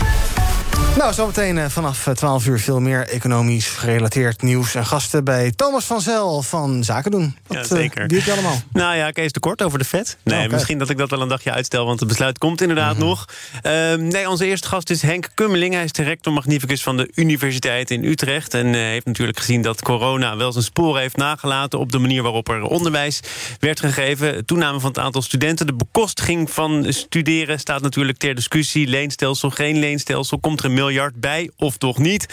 Nou, 0.98 1.14
zometeen 1.14 1.58
uh, 1.58 1.66
vanaf 1.68 2.10
12 2.14 2.46
uur 2.48 2.60
veel 2.60 2.80
meer 2.80 3.08
economisch 3.08 3.68
gerelateerd 3.68 4.42
nieuws 4.42 4.76
en 4.76 4.86
gasten 4.86 5.24
bij 5.24 5.52
Thomas 5.52 5.86
van 5.86 6.02
Zel 6.02 6.42
van 6.42 6.84
Zaken 6.84 7.12
doen. 7.12 7.38
Wat 7.48 7.58
ja, 7.58 7.76
zeker. 7.76 8.12
Uh, 8.12 8.26
je 8.26 8.32
allemaal? 8.32 8.62
Nou 8.72 8.96
ja, 8.96 9.12
Kees 9.12 9.32
de 9.32 9.40
Kort 9.40 9.62
over 9.62 9.80
de 9.80 9.86
vet. 9.86 10.18
Nee, 10.24 10.46
oh, 10.46 10.52
misschien 10.52 10.78
dat 10.78 10.90
ik 10.90 10.98
dat 10.98 11.10
wel 11.10 11.22
een 11.22 11.28
dagje 11.28 11.52
uitstel, 11.52 11.86
want 11.86 12.00
het 12.00 12.10
besluit 12.10 12.38
komt 12.38 12.62
inderdaad 12.62 12.98
mhm. 12.98 13.06
nog. 13.06 13.26
Uh, 13.66 13.94
nee, 13.94 14.30
onze 14.30 14.46
eerste 14.46 14.68
gast 14.68 14.90
is 14.90 15.02
Henk 15.02 15.30
Kummeling. 15.34 15.74
Hij 15.74 15.84
is 15.84 15.92
director 15.92 16.34
magnificus 16.34 16.84
van 16.84 16.98
de 16.98 17.12
Universiteit 17.16 17.92
in 17.92 18.04
Utrecht. 18.04 18.54
En 18.54 18.74
heeft 18.74 19.06
natuurlijk 19.06 19.38
gezien 19.38 19.62
dat 19.62 19.82
corona 19.82 20.38
wel 20.38 20.52
zijn 20.52 20.64
sporen 20.64 21.02
heeft 21.02 21.18
nagelaten 21.18 21.80
op 21.80 21.92
de 21.92 22.00
manier 22.00 22.22
waarop 22.24 22.50
er 22.50 22.64
onderwijs 22.64 23.20
werd 23.60 23.80
gegeven. 23.80 24.46
Toename 24.46 24.80
van 24.80 24.90
het 24.90 25.00
aantal 25.00 25.22
studenten. 25.22 25.68
De 25.68 25.74
bekostiging 25.74 26.52
van 26.52 26.86
studeren 26.90 27.60
staat 27.60 27.82
natuurlijk 27.82 28.18
ter 28.18 28.36
discussie. 28.36 28.88
Leenstelsel, 28.88 29.50
geen 29.50 29.80
leenstelsel. 29.80 30.40
Komt 30.40 30.60
er 30.60 30.66
een 30.66 30.74
miljard 30.84 31.16
bij 31.16 31.50
of 31.58 31.78
toch 31.78 31.98
niet? 31.98 32.26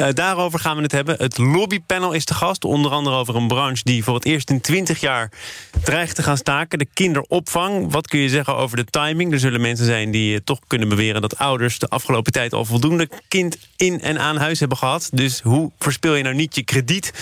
Uh, 0.00 0.06
daarover 0.12 0.58
gaan 0.58 0.76
we 0.76 0.82
het 0.82 0.92
hebben. 0.92 1.16
Het 1.18 1.38
lobbypanel 1.38 2.12
is 2.12 2.24
te 2.24 2.34
gast. 2.34 2.64
Onder 2.64 2.90
andere 2.90 3.16
over 3.16 3.36
een 3.36 3.48
branche 3.48 3.82
die 3.84 4.04
voor 4.04 4.14
het 4.14 4.24
eerst 4.24 4.50
in 4.50 4.60
20 4.60 5.00
jaar 5.00 5.30
dreigt 5.82 6.14
te 6.14 6.22
gaan 6.22 6.36
staken. 6.36 6.78
De 6.78 6.88
kinderopvang. 6.94 7.92
Wat 7.92 8.06
kun 8.08 8.18
je 8.18 8.28
zeggen 8.28 8.56
over 8.56 8.76
de 8.76 8.84
timing? 8.84 9.32
Er 9.32 9.38
zullen 9.38 9.60
mensen 9.60 9.86
zijn 9.86 10.10
die 10.10 10.34
eh, 10.34 10.40
toch 10.44 10.58
kunnen 10.66 10.88
beweren 10.88 11.20
dat 11.20 11.38
ouders 11.38 11.78
de 11.78 11.88
afgelopen 11.88 12.32
tijd 12.32 12.52
al 12.52 12.64
voldoende 12.64 13.08
kind 13.28 13.58
in 13.76 14.00
en 14.00 14.18
aan 14.18 14.36
huis 14.36 14.60
hebben 14.60 14.78
gehad. 14.78 15.08
Dus 15.12 15.40
hoe 15.40 15.70
verspil 15.78 16.14
je 16.14 16.22
nou 16.22 16.34
niet 16.34 16.54
je 16.54 16.62
krediet 16.62 17.12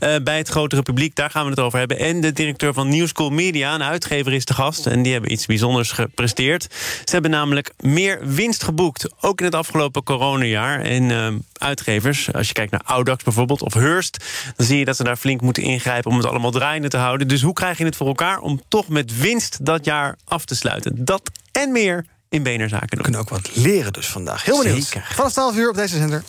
uh, 0.00 0.16
bij 0.22 0.38
het 0.38 0.48
grotere 0.48 0.82
publiek? 0.82 1.14
Daar 1.14 1.30
gaan 1.30 1.44
we 1.44 1.50
het 1.50 1.60
over 1.60 1.78
hebben. 1.78 1.98
En 1.98 2.20
de 2.20 2.32
directeur 2.32 2.74
van 2.74 2.88
New 2.88 3.06
School 3.06 3.30
Media, 3.30 3.74
een 3.74 3.82
uitgever, 3.82 4.32
is 4.32 4.44
te 4.44 4.54
gast. 4.54 4.86
En 4.86 5.02
die 5.02 5.12
hebben 5.12 5.32
iets 5.32 5.46
bijzonders 5.46 5.90
gepresteerd. 5.90 6.66
Ze 7.04 7.12
hebben 7.12 7.30
namelijk 7.30 7.72
meer 7.80 8.20
winst 8.22 8.62
geboekt. 8.62 9.08
Ook 9.20 9.38
in 9.38 9.44
het 9.44 9.54
afgelopen 9.54 10.02
corona 10.02 10.35
jaar 10.44 10.80
En 10.80 11.02
uh, 11.02 11.28
uitgevers, 11.52 12.32
als 12.32 12.46
je 12.46 12.52
kijkt 12.52 12.70
naar 12.70 12.82
Audax 12.84 13.24
bijvoorbeeld 13.24 13.62
of 13.62 13.74
Hearst... 13.74 14.24
dan 14.56 14.66
zie 14.66 14.78
je 14.78 14.84
dat 14.84 14.96
ze 14.96 15.04
daar 15.04 15.16
flink 15.16 15.40
moeten 15.40 15.62
ingrijpen 15.62 16.10
om 16.10 16.16
het 16.16 16.26
allemaal 16.26 16.50
draaiende 16.50 16.88
te 16.88 16.96
houden. 16.96 17.28
Dus 17.28 17.42
hoe 17.42 17.52
krijg 17.52 17.78
je 17.78 17.84
het 17.84 17.96
voor 17.96 18.06
elkaar 18.06 18.38
om 18.38 18.60
toch 18.68 18.88
met 18.88 19.18
winst 19.18 19.64
dat 19.64 19.84
jaar 19.84 20.16
af 20.24 20.44
te 20.44 20.54
sluiten? 20.54 21.04
Dat 21.04 21.30
en 21.52 21.72
meer 21.72 22.06
in 22.28 22.42
BNR 22.42 22.68
Zaken 22.68 22.96
We 22.96 23.02
kunnen 23.02 23.20
ook 23.20 23.28
wat 23.28 23.56
leren 23.56 23.92
dus 23.92 24.06
vandaag. 24.06 24.44
Heel 24.44 24.62
benieuwd. 24.62 24.84
Zeker. 24.84 25.08
Vanaf 25.14 25.32
12 25.32 25.56
uur 25.56 25.68
op 25.68 25.76
deze 25.76 25.96
zender. 25.96 26.22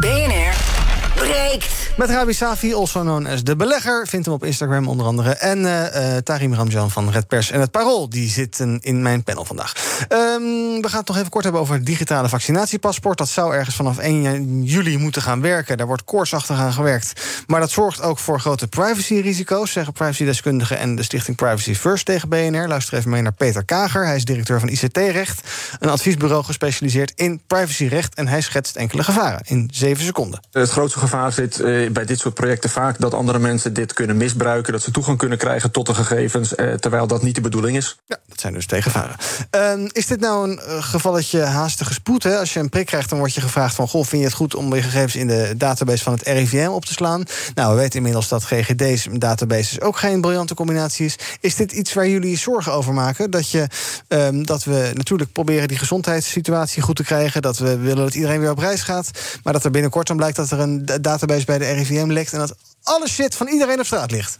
BNR 0.00 0.83
breekt. 1.26 1.84
Met 1.96 2.10
Rabi 2.10 2.32
Safi, 2.32 2.74
also 2.74 3.00
known 3.00 3.26
as 3.26 3.44
De 3.44 3.56
Belegger. 3.56 4.06
Vindt 4.06 4.26
hem 4.26 4.34
op 4.34 4.44
Instagram 4.44 4.88
onder 4.88 5.06
andere. 5.06 5.30
En 5.30 5.58
uh, 5.58 6.16
Tarim 6.16 6.54
Ramjan 6.54 6.90
van 6.90 7.10
Red 7.10 7.28
Pers 7.28 7.50
en 7.50 7.60
het 7.60 7.70
Parool. 7.70 8.08
Die 8.08 8.28
zitten 8.28 8.78
in 8.80 9.02
mijn 9.02 9.22
panel 9.22 9.44
vandaag. 9.44 9.72
Um, 10.08 10.82
we 10.82 10.88
gaan 10.88 10.98
het 10.98 11.08
nog 11.08 11.16
even 11.16 11.30
kort 11.30 11.44
hebben 11.44 11.62
over 11.62 11.74
het 11.74 11.86
digitale 11.86 12.28
vaccinatiepaspoort. 12.28 13.18
Dat 13.18 13.28
zou 13.28 13.54
ergens 13.54 13.76
vanaf 13.76 13.98
1 13.98 14.64
juli 14.64 14.98
moeten 14.98 15.22
gaan 15.22 15.40
werken. 15.40 15.76
Daar 15.76 15.86
wordt 15.86 16.04
koortsachtig 16.04 16.58
aan 16.58 16.72
gewerkt. 16.72 17.22
Maar 17.46 17.60
dat 17.60 17.70
zorgt 17.70 18.02
ook 18.02 18.18
voor 18.18 18.40
grote 18.40 18.66
privacyrisico's, 18.66 19.72
zeggen 19.72 19.92
privacydeskundigen 19.92 20.78
en 20.78 20.96
de 20.96 21.02
stichting 21.02 21.36
Privacy 21.36 21.74
First 21.74 22.04
tegen 22.04 22.28
BNR. 22.28 22.68
Luister 22.68 22.98
even 22.98 23.10
mee 23.10 23.22
naar 23.22 23.32
Peter 23.32 23.64
Kager. 23.64 24.06
Hij 24.06 24.16
is 24.16 24.24
directeur 24.24 24.60
van 24.60 24.68
ICT-recht. 24.68 25.48
Een 25.78 25.90
adviesbureau 25.90 26.44
gespecialiseerd 26.44 27.12
in 27.14 27.42
privacyrecht. 27.46 28.14
En 28.14 28.28
hij 28.28 28.40
schetst 28.40 28.76
enkele 28.76 29.04
gevaren 29.04 29.40
in 29.44 29.70
zeven 29.72 30.04
seconden. 30.04 30.40
Het 30.50 30.70
grootste 30.70 30.98
gevaar 30.98 31.13
zit 31.30 31.60
uh, 31.60 31.90
bij 31.90 32.04
dit 32.04 32.18
soort 32.18 32.34
projecten 32.34 32.70
vaak 32.70 33.00
dat 33.00 33.14
andere 33.14 33.38
mensen 33.38 33.72
dit 33.72 33.92
kunnen 33.92 34.16
misbruiken. 34.16 34.72
Dat 34.72 34.82
ze 34.82 34.90
toegang 34.90 35.18
kunnen 35.18 35.38
krijgen 35.38 35.70
tot 35.70 35.86
de 35.86 35.94
gegevens. 35.94 36.52
Uh, 36.56 36.72
terwijl 36.72 37.06
dat 37.06 37.22
niet 37.22 37.34
de 37.34 37.40
bedoeling 37.40 37.76
is. 37.76 37.98
Ja, 38.06 38.16
dat 38.28 38.40
zijn 38.40 38.52
dus 38.52 38.66
tegenvaren. 38.66 39.16
Uh, 39.56 39.88
is 39.92 40.06
dit 40.06 40.20
nou 40.20 40.50
een 40.50 40.60
uh, 40.68 40.82
gevalletje 40.82 41.40
haastige 41.40 41.92
spoed? 41.92 42.22
Hè? 42.22 42.38
Als 42.38 42.52
je 42.52 42.60
een 42.60 42.68
prik 42.68 42.86
krijgt, 42.86 43.08
dan 43.08 43.18
word 43.18 43.34
je 43.34 43.40
gevraagd 43.40 43.74
van... 43.74 43.88
goh, 43.88 44.04
vind 44.04 44.22
je 44.22 44.28
het 44.28 44.36
goed 44.36 44.54
om 44.54 44.74
je 44.74 44.82
gegevens 44.82 45.16
in 45.16 45.26
de 45.26 45.54
database 45.56 46.02
van 46.02 46.12
het 46.12 46.26
RIVM 46.26 46.68
op 46.68 46.84
te 46.84 46.92
slaan? 46.92 47.22
Nou, 47.54 47.74
we 47.74 47.80
weten 47.80 47.96
inmiddels 47.96 48.28
dat 48.28 48.44
GGD's 48.44 49.08
databases 49.12 49.80
ook 49.80 49.96
geen 49.96 50.20
briljante 50.20 50.54
combinatie 50.54 51.06
is. 51.06 51.16
Is 51.40 51.54
dit 51.54 51.72
iets 51.72 51.92
waar 51.92 52.08
jullie 52.08 52.38
zorgen 52.38 52.72
over 52.72 52.94
maken? 52.94 53.30
Dat, 53.30 53.50
je, 53.50 53.66
um, 54.08 54.46
dat 54.46 54.64
we 54.64 54.90
natuurlijk 54.94 55.32
proberen 55.32 55.68
die 55.68 55.78
gezondheidssituatie 55.78 56.82
goed 56.82 56.96
te 56.96 57.04
krijgen... 57.04 57.42
dat 57.42 57.58
we 57.58 57.78
willen 57.78 58.04
dat 58.04 58.14
iedereen 58.14 58.40
weer 58.40 58.50
op 58.50 58.58
reis 58.58 58.82
gaat... 58.82 59.10
maar 59.42 59.52
dat 59.52 59.64
er 59.64 59.70
binnenkort 59.70 60.06
dan 60.06 60.16
blijkt 60.16 60.36
dat 60.36 60.50
er 60.50 60.60
een 60.60 60.86
database 61.00 61.44
bij 61.44 61.58
de 61.58 61.72
RIVM 61.72 62.10
lekt... 62.10 62.32
en 62.32 62.38
dat 62.38 62.56
alle 62.82 63.08
shit 63.08 63.34
van 63.34 63.48
iedereen 63.48 63.78
op 63.78 63.86
straat 63.86 64.10
ligt. 64.10 64.38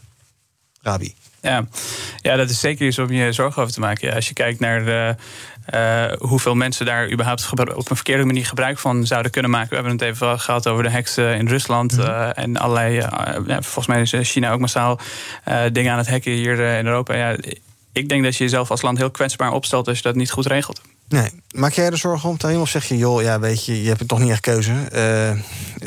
Rabi. 0.81 1.15
Ja. 1.41 1.65
ja, 2.21 2.35
dat 2.35 2.49
is 2.49 2.59
zeker 2.59 2.87
iets 2.87 2.99
om 2.99 3.11
je 3.11 3.31
zorgen 3.31 3.61
over 3.61 3.73
te 3.73 3.79
maken. 3.79 4.07
Ja, 4.07 4.15
als 4.15 4.27
je 4.27 4.33
kijkt 4.33 4.59
naar 4.59 4.85
de, 4.85 5.15
uh, 5.73 6.17
hoeveel 6.29 6.55
mensen 6.55 6.85
daar 6.85 7.11
überhaupt 7.11 7.49
op 7.75 7.89
een 7.89 7.95
verkeerde 7.95 8.25
manier 8.25 8.45
gebruik 8.45 8.79
van 8.79 9.05
zouden 9.05 9.31
kunnen 9.31 9.51
maken. 9.51 9.69
We 9.69 9.75
hebben 9.75 9.93
het 9.93 10.01
even 10.01 10.39
gehad 10.39 10.67
over 10.67 10.83
de 10.83 10.89
heksen 10.89 11.35
in 11.35 11.47
Rusland 11.47 11.97
uh, 11.97 12.37
en 12.37 12.57
allerlei. 12.57 12.97
Uh, 12.97 13.07
ja, 13.47 13.61
volgens 13.61 13.87
mij 13.87 14.01
is 14.01 14.31
China 14.31 14.51
ook 14.51 14.59
massaal 14.59 14.99
dingen 15.71 15.91
aan 15.91 15.97
het 15.97 16.09
hacken 16.09 16.31
hier 16.31 16.59
in 16.59 16.85
Europa. 16.85 17.15
Ja, 17.15 17.35
ik 17.91 18.09
denk 18.09 18.23
dat 18.23 18.35
je 18.35 18.43
jezelf 18.43 18.71
als 18.71 18.81
land 18.81 18.97
heel 18.97 19.11
kwetsbaar 19.11 19.51
opstelt 19.51 19.87
als 19.87 19.97
je 19.97 20.03
dat 20.03 20.15
niet 20.15 20.31
goed 20.31 20.45
regelt. 20.45 20.81
Nee. 21.07 21.29
Maak 21.51 21.73
jij 21.73 21.85
er 21.85 21.97
zorgen 21.97 22.29
om, 22.29 22.37
Tarim? 22.37 22.61
Of 22.61 22.69
zeg 22.69 22.85
je, 22.85 22.97
joh, 22.97 23.21
ja, 23.21 23.39
weet 23.39 23.65
je, 23.65 23.81
je 23.81 23.87
hebt 23.87 23.99
het 23.99 24.07
toch 24.07 24.19
niet 24.19 24.29
echt 24.29 24.39
keuze. 24.39 24.73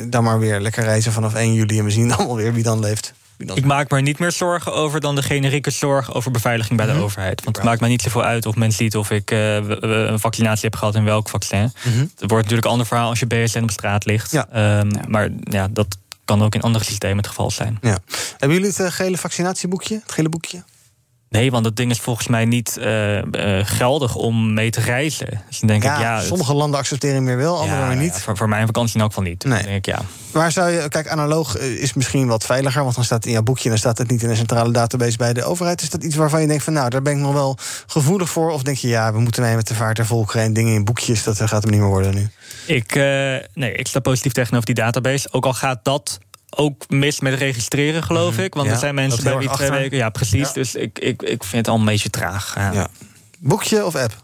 dan 0.08 0.24
maar 0.24 0.38
weer 0.38 0.60
lekker 0.60 0.84
reizen 0.84 1.12
vanaf 1.12 1.34
1 1.34 1.54
juli 1.54 1.78
en 1.78 1.84
we 1.84 1.90
zien 1.90 2.08
dan 2.16 2.34
weer 2.34 2.52
wie 2.52 2.62
dan 2.62 2.80
leeft. 2.80 3.12
Ik 3.38 3.64
maak 3.64 3.90
me 3.90 4.00
niet 4.00 4.18
meer 4.18 4.32
zorgen 4.32 4.74
over 4.74 5.00
dan 5.00 5.14
de 5.14 5.22
generieke 5.22 5.70
zorg 5.70 6.14
over 6.14 6.30
beveiliging 6.30 6.76
bij 6.78 6.86
de 6.86 6.92
mhm. 6.92 7.02
overheid. 7.02 7.44
Want 7.44 7.56
het 7.56 7.64
maakt 7.64 7.80
mij 7.80 7.88
niet 7.88 8.02
zoveel 8.02 8.24
uit 8.24 8.46
of 8.46 8.56
men 8.56 8.72
ziet 8.72 8.96
of 8.96 9.10
ik 9.10 9.30
uh, 9.30 9.54
een 9.80 10.20
vaccinatie 10.20 10.64
heb 10.64 10.76
gehad 10.76 10.94
en 10.94 11.04
welk 11.04 11.28
vaccin. 11.28 11.72
Mm 11.84 11.98
Het 12.00 12.12
wordt 12.18 12.34
natuurlijk 12.34 12.64
een 12.64 12.70
ander 12.70 12.86
verhaal 12.86 13.08
als 13.08 13.18
je 13.18 13.26
BSN 13.26 13.62
op 13.62 13.70
straat 13.70 14.04
ligt. 14.04 14.30
Ja. 14.30 14.78
Um, 14.80 14.90
ja. 14.90 15.00
Maar 15.08 15.28
ja, 15.42 15.68
dat 15.70 15.86
kan 16.24 16.42
ook 16.42 16.54
in 16.54 16.60
andere 16.60 16.84
systemen 16.84 17.16
het 17.16 17.26
geval 17.26 17.50
zijn. 17.50 17.78
Ja. 17.80 17.98
Hebben 18.30 18.58
jullie 18.58 18.72
het 18.72 18.80
uh, 18.80 18.90
gele 18.90 19.18
vaccinatieboekje, 19.18 20.00
het 20.02 20.12
gele 20.12 20.28
boekje? 20.28 20.62
Nee, 21.30 21.50
want 21.50 21.64
dat 21.64 21.76
ding 21.76 21.90
is 21.90 22.00
volgens 22.00 22.28
mij 22.28 22.44
niet 22.44 22.76
uh, 22.80 23.16
uh, 23.16 23.22
geldig 23.62 24.14
om 24.14 24.54
mee 24.54 24.70
te 24.70 24.80
reizen. 24.80 25.42
Dus 25.48 25.58
dan 25.58 25.68
denk 25.68 25.82
ja, 25.82 25.94
ik, 25.94 26.00
ja, 26.00 26.20
sommige 26.20 26.54
landen 26.54 26.80
accepteren 26.80 27.24
meer 27.24 27.36
wel, 27.36 27.58
andere 27.58 27.80
ja, 27.80 27.92
niet. 27.92 28.14
Ja, 28.14 28.20
voor, 28.20 28.36
voor 28.36 28.48
mijn 28.48 28.66
vakantie 28.66 28.94
in 28.94 29.00
elk 29.00 29.12
geval 29.12 29.28
niet. 29.28 29.44
Nee. 29.44 29.62
Denk 29.62 29.76
ik, 29.76 29.86
ja. 29.86 30.00
Waar 30.32 30.52
zou 30.52 30.70
je, 30.70 30.88
kijk, 30.88 31.08
analoog 31.08 31.56
eh, 31.56 31.82
is 31.82 31.94
misschien 31.94 32.26
wat 32.26 32.44
veiliger, 32.44 32.82
want 32.82 32.94
dan 32.94 33.04
staat 33.04 33.18
het 33.18 33.26
in 33.26 33.32
jouw 33.32 33.42
boekje, 33.42 33.68
dan 33.68 33.78
staat 33.78 33.98
het 33.98 34.10
niet 34.10 34.22
in 34.22 34.30
een 34.30 34.36
centrale 34.36 34.72
database 34.72 35.16
bij 35.16 35.32
de 35.32 35.44
overheid. 35.44 35.82
Is 35.82 35.90
dat 35.90 36.04
iets 36.04 36.16
waarvan 36.16 36.40
je 36.40 36.46
denkt 36.46 36.64
van, 36.64 36.72
nou, 36.72 36.90
daar 36.90 37.02
ben 37.02 37.12
ik 37.12 37.18
nog 37.18 37.32
wel 37.32 37.56
gevoelig 37.86 38.28
voor? 38.28 38.50
Of 38.50 38.62
denk 38.62 38.76
je, 38.76 38.88
ja, 38.88 39.12
we 39.12 39.20
moeten 39.20 39.42
mee 39.42 39.54
met 39.54 39.68
de 39.68 39.74
vaart 39.74 39.96
der 39.96 40.06
volkeren 40.06 40.42
en 40.42 40.52
dingen 40.52 40.74
in 40.74 40.84
boekjes, 40.84 41.24
dat 41.24 41.36
gaat 41.36 41.62
hem 41.62 41.70
niet 41.70 41.80
meer 41.80 41.88
worden 41.88 42.14
nu? 42.14 42.28
Ik, 42.66 42.94
uh, 42.94 43.02
nee, 43.54 43.72
ik 43.72 43.86
sta 43.86 44.00
positief 44.00 44.32
tegenover 44.32 44.66
die 44.66 44.74
database. 44.74 45.28
Ook 45.30 45.46
al 45.46 45.54
gaat 45.54 45.78
dat 45.82 46.18
ook 46.56 46.88
mis 46.88 47.20
met 47.20 47.34
registreren, 47.34 48.02
geloof 48.02 48.32
Mhm. 48.34 48.42
ik. 48.42 48.54
Want 48.54 48.66
Ja, 48.66 48.72
er 48.72 48.78
zijn 48.78 48.94
mensen 48.94 49.24
bij 49.24 49.36
wie 49.36 49.50
twee 49.50 49.70
weken. 49.70 49.96
Ja, 49.96 50.10
precies. 50.10 50.46
Ja. 50.46 50.52
Dus 50.52 50.74
ik, 50.74 50.98
ik, 50.98 51.22
ik 51.22 51.44
vind 51.44 51.66
het 51.66 51.68
al 51.74 51.80
een 51.80 51.84
beetje 51.84 52.10
traag. 52.10 52.54
Ja. 52.56 52.72
Ja. 52.72 52.88
Boekje 53.38 53.84
of 53.86 53.94
app, 53.94 54.16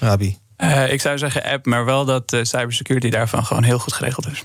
Rabi? 0.00 0.38
Eh, 0.56 0.92
ik 0.92 1.00
zou 1.00 1.18
zeggen 1.18 1.42
app, 1.44 1.66
maar 1.66 1.84
wel 1.84 2.04
dat 2.04 2.30
de 2.30 2.44
cybersecurity 2.44 3.08
daarvan 3.10 3.44
gewoon 3.46 3.62
heel 3.62 3.78
goed 3.78 3.92
geregeld 3.92 4.26
is. 4.32 4.44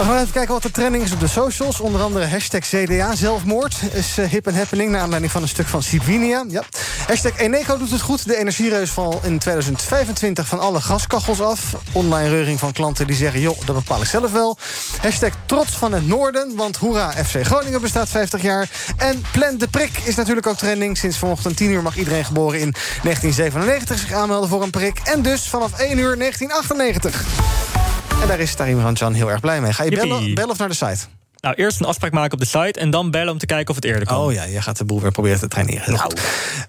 We 0.00 0.06
gaan 0.06 0.18
even 0.18 0.32
kijken 0.32 0.52
wat 0.52 0.62
de 0.62 0.70
trending 0.70 1.04
is 1.04 1.12
op 1.12 1.20
de 1.20 1.26
socials. 1.26 1.80
Onder 1.80 2.00
andere 2.02 2.26
hashtag 2.26 2.60
CDA 2.60 3.14
zelfmoord 3.14 3.74
is 3.92 4.18
eh, 4.18 4.28
hip 4.28 4.46
en 4.46 4.54
happening... 4.54 4.90
naar 4.90 5.00
aanleiding 5.00 5.32
van 5.32 5.42
een 5.42 5.48
stuk 5.48 5.66
van 5.66 5.82
Sibinia. 5.82 6.44
Ja. 6.48 6.62
Hashtag 7.06 7.38
Eneco 7.38 7.78
doet 7.78 7.90
het 7.90 8.00
goed. 8.00 8.26
De 8.26 8.36
energiereus 8.36 8.90
valt 8.90 9.24
in 9.24 9.38
2025 9.38 10.46
van 10.46 10.60
alle 10.60 10.80
gaskachels 10.80 11.40
af. 11.40 11.74
Online 11.92 12.28
reuring 12.28 12.58
van 12.58 12.72
klanten 12.72 13.06
die 13.06 13.16
zeggen... 13.16 13.40
joh, 13.40 13.58
dat 13.64 13.74
bepaal 13.74 14.00
ik 14.00 14.06
zelf 14.06 14.32
wel. 14.32 14.58
Hashtag 15.00 15.32
trots 15.46 15.72
van 15.72 15.92
het 15.92 16.06
noorden, 16.06 16.56
want 16.56 16.76
hoera, 16.76 17.10
FC 17.10 17.44
Groningen 17.46 17.80
bestaat 17.80 18.08
50 18.08 18.42
jaar. 18.42 18.68
En 18.96 19.24
Plan 19.32 19.58
de 19.58 19.68
Prik 19.68 19.98
is 20.04 20.14
natuurlijk 20.14 20.46
ook 20.46 20.58
trending. 20.58 20.98
Sinds 20.98 21.18
vanochtend 21.18 21.56
10 21.56 21.70
uur 21.70 21.82
mag 21.82 21.96
iedereen 21.96 22.24
geboren 22.24 22.60
in 22.60 22.74
1997 23.02 23.98
zich 23.98 24.12
aanmelden 24.12 24.48
voor 24.48 24.62
een 24.62 24.70
prik. 24.70 24.98
En 25.04 25.22
dus 25.22 25.48
vanaf 25.48 25.78
1 25.78 25.98
uur 25.98 26.18
1998. 26.18 27.69
En 28.20 28.28
daar 28.28 28.40
is 28.40 28.54
Tarim 28.54 28.80
Ranjan 28.80 29.12
heel 29.12 29.30
erg 29.30 29.40
blij 29.40 29.60
mee. 29.60 29.72
Ga 29.72 29.82
je 29.82 29.90
bellen, 29.90 30.34
bellen 30.34 30.50
of 30.50 30.58
naar 30.58 30.68
de 30.68 30.74
site? 30.74 31.06
Nou, 31.40 31.54
eerst 31.54 31.80
een 31.80 31.86
afspraak 31.86 32.12
maken 32.12 32.32
op 32.32 32.38
de 32.38 32.46
site 32.46 32.80
en 32.80 32.90
dan 32.90 33.10
bellen 33.10 33.32
om 33.32 33.38
te 33.38 33.46
kijken 33.46 33.68
of 33.68 33.74
het 33.74 33.84
eerder 33.84 34.06
kan. 34.06 34.18
Oh 34.18 34.32
ja, 34.32 34.44
je 34.44 34.62
gaat 34.62 34.78
de 34.78 34.84
boel 34.84 35.00
weer 35.00 35.10
proberen 35.10 35.38
te 35.38 35.48
traineren. 35.48 35.98
Goed. 35.98 36.20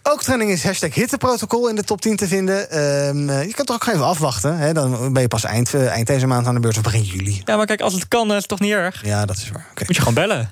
Ook 0.04 0.24
trending 0.24 0.52
is 0.52 0.64
hashtag 0.64 0.94
hitteprotocol 0.94 1.70
in 1.70 1.76
de 1.76 1.84
top 1.84 2.02
10 2.02 2.16
te 2.16 2.28
vinden. 2.28 2.70
Ehm, 2.70 3.30
eh, 3.30 3.48
je 3.48 3.54
kan 3.54 3.66
toch 3.66 3.76
ook 3.76 3.88
even 3.88 4.06
afwachten. 4.06 4.58
Hè? 4.58 4.74
Dan 4.74 5.14
ben 5.14 5.22
je 5.22 5.28
pas 5.28 5.44
eind, 5.44 5.74
eh, 5.74 5.88
eind 5.88 6.08
deze 6.08 6.28
maand 6.28 6.48
aan 6.48 6.54
de 6.54 6.60
beurt 6.60 6.78
of 6.78 6.84
begin 6.84 7.04
juli. 7.04 7.42
Ja, 7.46 7.58
maar 7.58 7.66
kijk, 7.66 7.82
als 7.82 7.94
het 7.94 8.08
kan, 8.08 8.30
is 8.30 8.36
het 8.36 8.48
toch 8.48 8.60
niet 8.60 8.72
erg? 8.72 9.06
Ja, 9.06 9.26
dat 9.26 9.38
is 9.38 9.50
waar. 9.50 9.68
Moet 9.76 9.96
je 9.96 10.02
gewoon 10.02 10.14
bellen. 10.14 10.50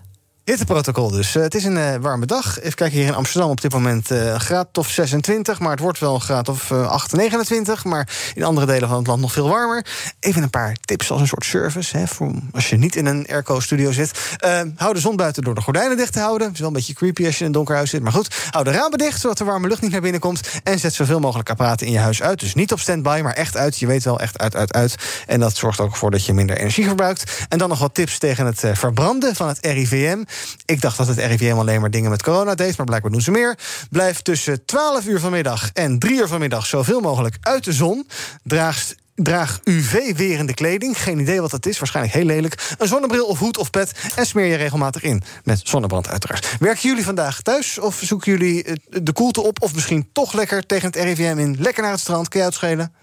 Hitteprotocol 0.50 1.12
dus. 1.12 1.36
Eh, 1.36 1.42
het 1.42 1.56
is 1.56 1.64
een 1.64 1.78
eh, 1.78 1.96
warme 2.02 2.26
dag. 2.26 2.60
Even 2.60 2.76
kijken, 2.76 2.98
hier 2.98 3.08
in 3.08 3.16
Amsterdam 3.16 3.50
op 3.50 3.62
dit 3.62 3.72
moment 3.72 4.12
eh, 4.12 4.36
graad 4.36 4.78
of 4.78 4.90
26. 4.90 5.60
Maar 5.60 5.72
het 5.72 5.80
wordt 5.80 6.00
wel 6.00 6.20
graad 6.20 6.50
of 6.50 6.72
eh 6.72 6.90
8, 6.90 7.12
29. 7.12 7.84
Maar 7.84 8.10
in 8.36 8.44
andere 8.44 8.66
delen 8.66 8.88
van 8.90 8.98
het 8.98 9.08
land 9.08 9.22
nog 9.22 9.32
veel 9.32 9.50
warmer. 9.50 9.86
Even 10.20 10.44
een 10.44 10.50
paar 10.50 10.76
tips 10.86 11.12
als 11.12 11.22
een 11.22 11.28
soort 11.28 11.46
service. 11.46 11.98
Hè, 11.98 12.08
voor 12.08 12.32
als 12.52 12.70
je 12.70 12.78
niet 12.78 12.96
in 12.96 13.06
een 13.06 13.28
airco-studio 13.28 13.92
zit. 13.92 14.38
Hou 14.76 14.94
de 14.94 15.00
zon 15.00 15.16
buiten 15.16 15.44
door 15.44 15.56
de 15.56 15.62
gordijnen 15.62 15.98
dicht 15.98 16.14
te 16.14 16.20
houden. 16.20 16.46
Het 16.48 16.54
is 16.54 16.60
wel 16.60 16.68
een 16.68 16.74
beetje 16.74 16.94
creepy 16.94 17.26
als 17.26 17.34
je 17.34 17.40
in 17.40 17.46
een 17.46 17.52
donker 17.52 17.76
huis 17.76 17.90
zit. 17.90 18.02
Maar 18.02 18.12
goed, 18.12 18.36
hou 18.50 18.64
de 18.64 18.72
ramen 18.72 18.98
dicht, 18.98 19.22
zodat 19.22 19.38
de 19.38 19.44
warme 19.44 19.68
lucht 19.68 19.82
niet 19.82 19.92
naar 19.92 20.02
binnen 20.02 20.22
komt. 20.22 20.48
En 20.64 20.80
zet 20.80 20.94
zoveel 20.94 21.20
mogelijk 21.20 21.50
apparaten 21.50 21.86
in 21.88 21.92
je 21.92 22.00
huis 22.00 22.22
uit. 22.22 22.40
Dus 22.40 22.54
niet 22.54 22.72
op 22.72 22.80
standby, 22.80 23.20
maar 23.24 23.34
echt 23.34 23.58
uit. 23.58 23.80
Je 23.80 23.88
weet 23.88 24.04
wel, 24.04 24.20
echt 24.20 24.38
uit, 24.38 24.56
uit, 24.56 24.74
uit. 24.74 24.96
En 25.28 25.40
dat 25.40 25.56
zorgt 25.56 25.80
ook 25.80 25.96
voor 25.96 26.12
dat 26.12 26.26
je 26.26 26.34
minder 26.34 26.58
energie 26.58 26.86
verbruikt. 26.86 27.46
En 27.50 27.58
dan 27.58 27.70
nog 27.70 27.80
wat 27.80 27.94
tips 27.94 28.18
tegen 28.18 28.46
het 28.46 28.64
verbranden 28.74 29.36
van 29.36 29.48
het 29.48 29.58
RIVM. 29.62 30.24
Ik 30.66 30.82
dacht 30.82 30.98
dat 30.98 31.08
het 31.08 31.18
RIVM 31.18 31.56
alleen 31.58 31.82
maar 31.82 31.92
dingen 31.92 32.10
met 32.10 32.24
corona 32.24 32.56
deed, 32.56 32.78
maar 32.78 32.86
blijkbaar 32.86 33.12
doen 33.12 33.22
ze 33.22 33.32
meer. 33.32 33.58
Blijf 33.90 34.22
tussen 34.22 34.66
12 34.66 35.06
uur 35.06 35.20
vanmiddag 35.20 35.70
en 35.74 36.00
3 36.00 36.20
uur 36.20 36.28
vanmiddag 36.28 36.66
zoveel 36.66 37.00
mogelijk 37.00 37.38
uit 37.42 37.64
de 37.64 37.74
zon. 37.74 38.08
Draag 38.44 39.60
UV-werende 39.64 40.54
kleding. 40.54 41.02
Geen 41.02 41.20
idee 41.20 41.42
wat 41.42 41.52
dat 41.52 41.66
is, 41.66 41.80
waarschijnlijk 41.80 42.16
heel 42.16 42.26
lelijk. 42.26 42.76
Een 42.78 42.88
zonnebril 42.88 43.26
of 43.26 43.40
hoed 43.40 43.58
of 43.58 43.70
pet. 43.70 43.92
En 44.16 44.26
smeer 44.26 44.46
je 44.46 44.56
regelmatig 44.56 45.04
in. 45.04 45.24
Met 45.44 45.62
zonnebrand 45.64 46.08
uiteraard. 46.08 46.58
Werken 46.60 46.90
jullie 46.90 47.04
vandaag 47.04 47.42
thuis? 47.42 47.80
Of 47.80 48.00
zoeken 48.04 48.32
jullie 48.32 48.64
eh, 48.64 48.74
de 48.90 49.14
koelte 49.14 49.42
op? 49.42 49.62
Of 49.62 49.76
misschien 49.76 50.10
toch 50.14 50.34
lekker 50.34 50.66
tegen 50.66 50.86
het 50.86 50.96
RIVM 50.96 51.38
in? 51.38 51.56
Lekker 51.60 51.84
naar 51.84 51.92
het 51.92 52.02
strand. 52.02 52.28
Kun 52.28 52.40
je 52.40 52.46
uitschelen? 52.46 52.94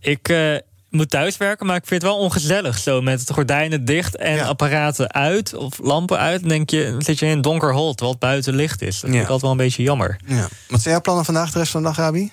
Ik 0.00 0.28
eh, 0.28 0.56
moet 0.96 1.10
thuiswerken, 1.10 1.66
maar 1.66 1.76
ik 1.76 1.86
vind 1.86 2.02
het 2.02 2.10
wel 2.10 2.20
ongezellig. 2.20 2.78
Zo 2.78 3.02
met 3.02 3.20
het 3.20 3.30
gordijnen 3.30 3.84
dicht 3.84 4.16
en 4.16 4.46
apparaten 4.46 5.12
uit 5.12 5.54
of 5.54 5.78
lampen 5.78 6.18
uit. 6.18 6.40
Dan 6.40 6.48
denk 6.48 6.70
je, 6.70 6.90
dan 6.90 7.02
zit 7.02 7.18
je 7.18 7.26
in 7.26 7.32
een 7.32 7.42
donker 7.42 7.72
hol 7.72 7.90
terwijl 7.90 8.10
het 8.10 8.20
buiten 8.20 8.54
licht 8.54 8.82
is. 8.82 9.00
Dat 9.00 9.10
vind 9.10 9.14
ik 9.14 9.20
altijd 9.20 9.42
wel 9.42 9.50
een 9.50 9.56
beetje 9.56 9.82
jammer. 9.82 10.16
Ja. 10.26 10.48
Wat 10.68 10.80
zijn 10.80 10.92
jouw 10.94 11.00
plannen 11.00 11.24
vandaag 11.24 11.50
de 11.50 11.58
rest 11.58 11.70
van 11.70 11.82
de 11.82 11.88
dag, 11.88 11.96
Rabi? 11.96 12.32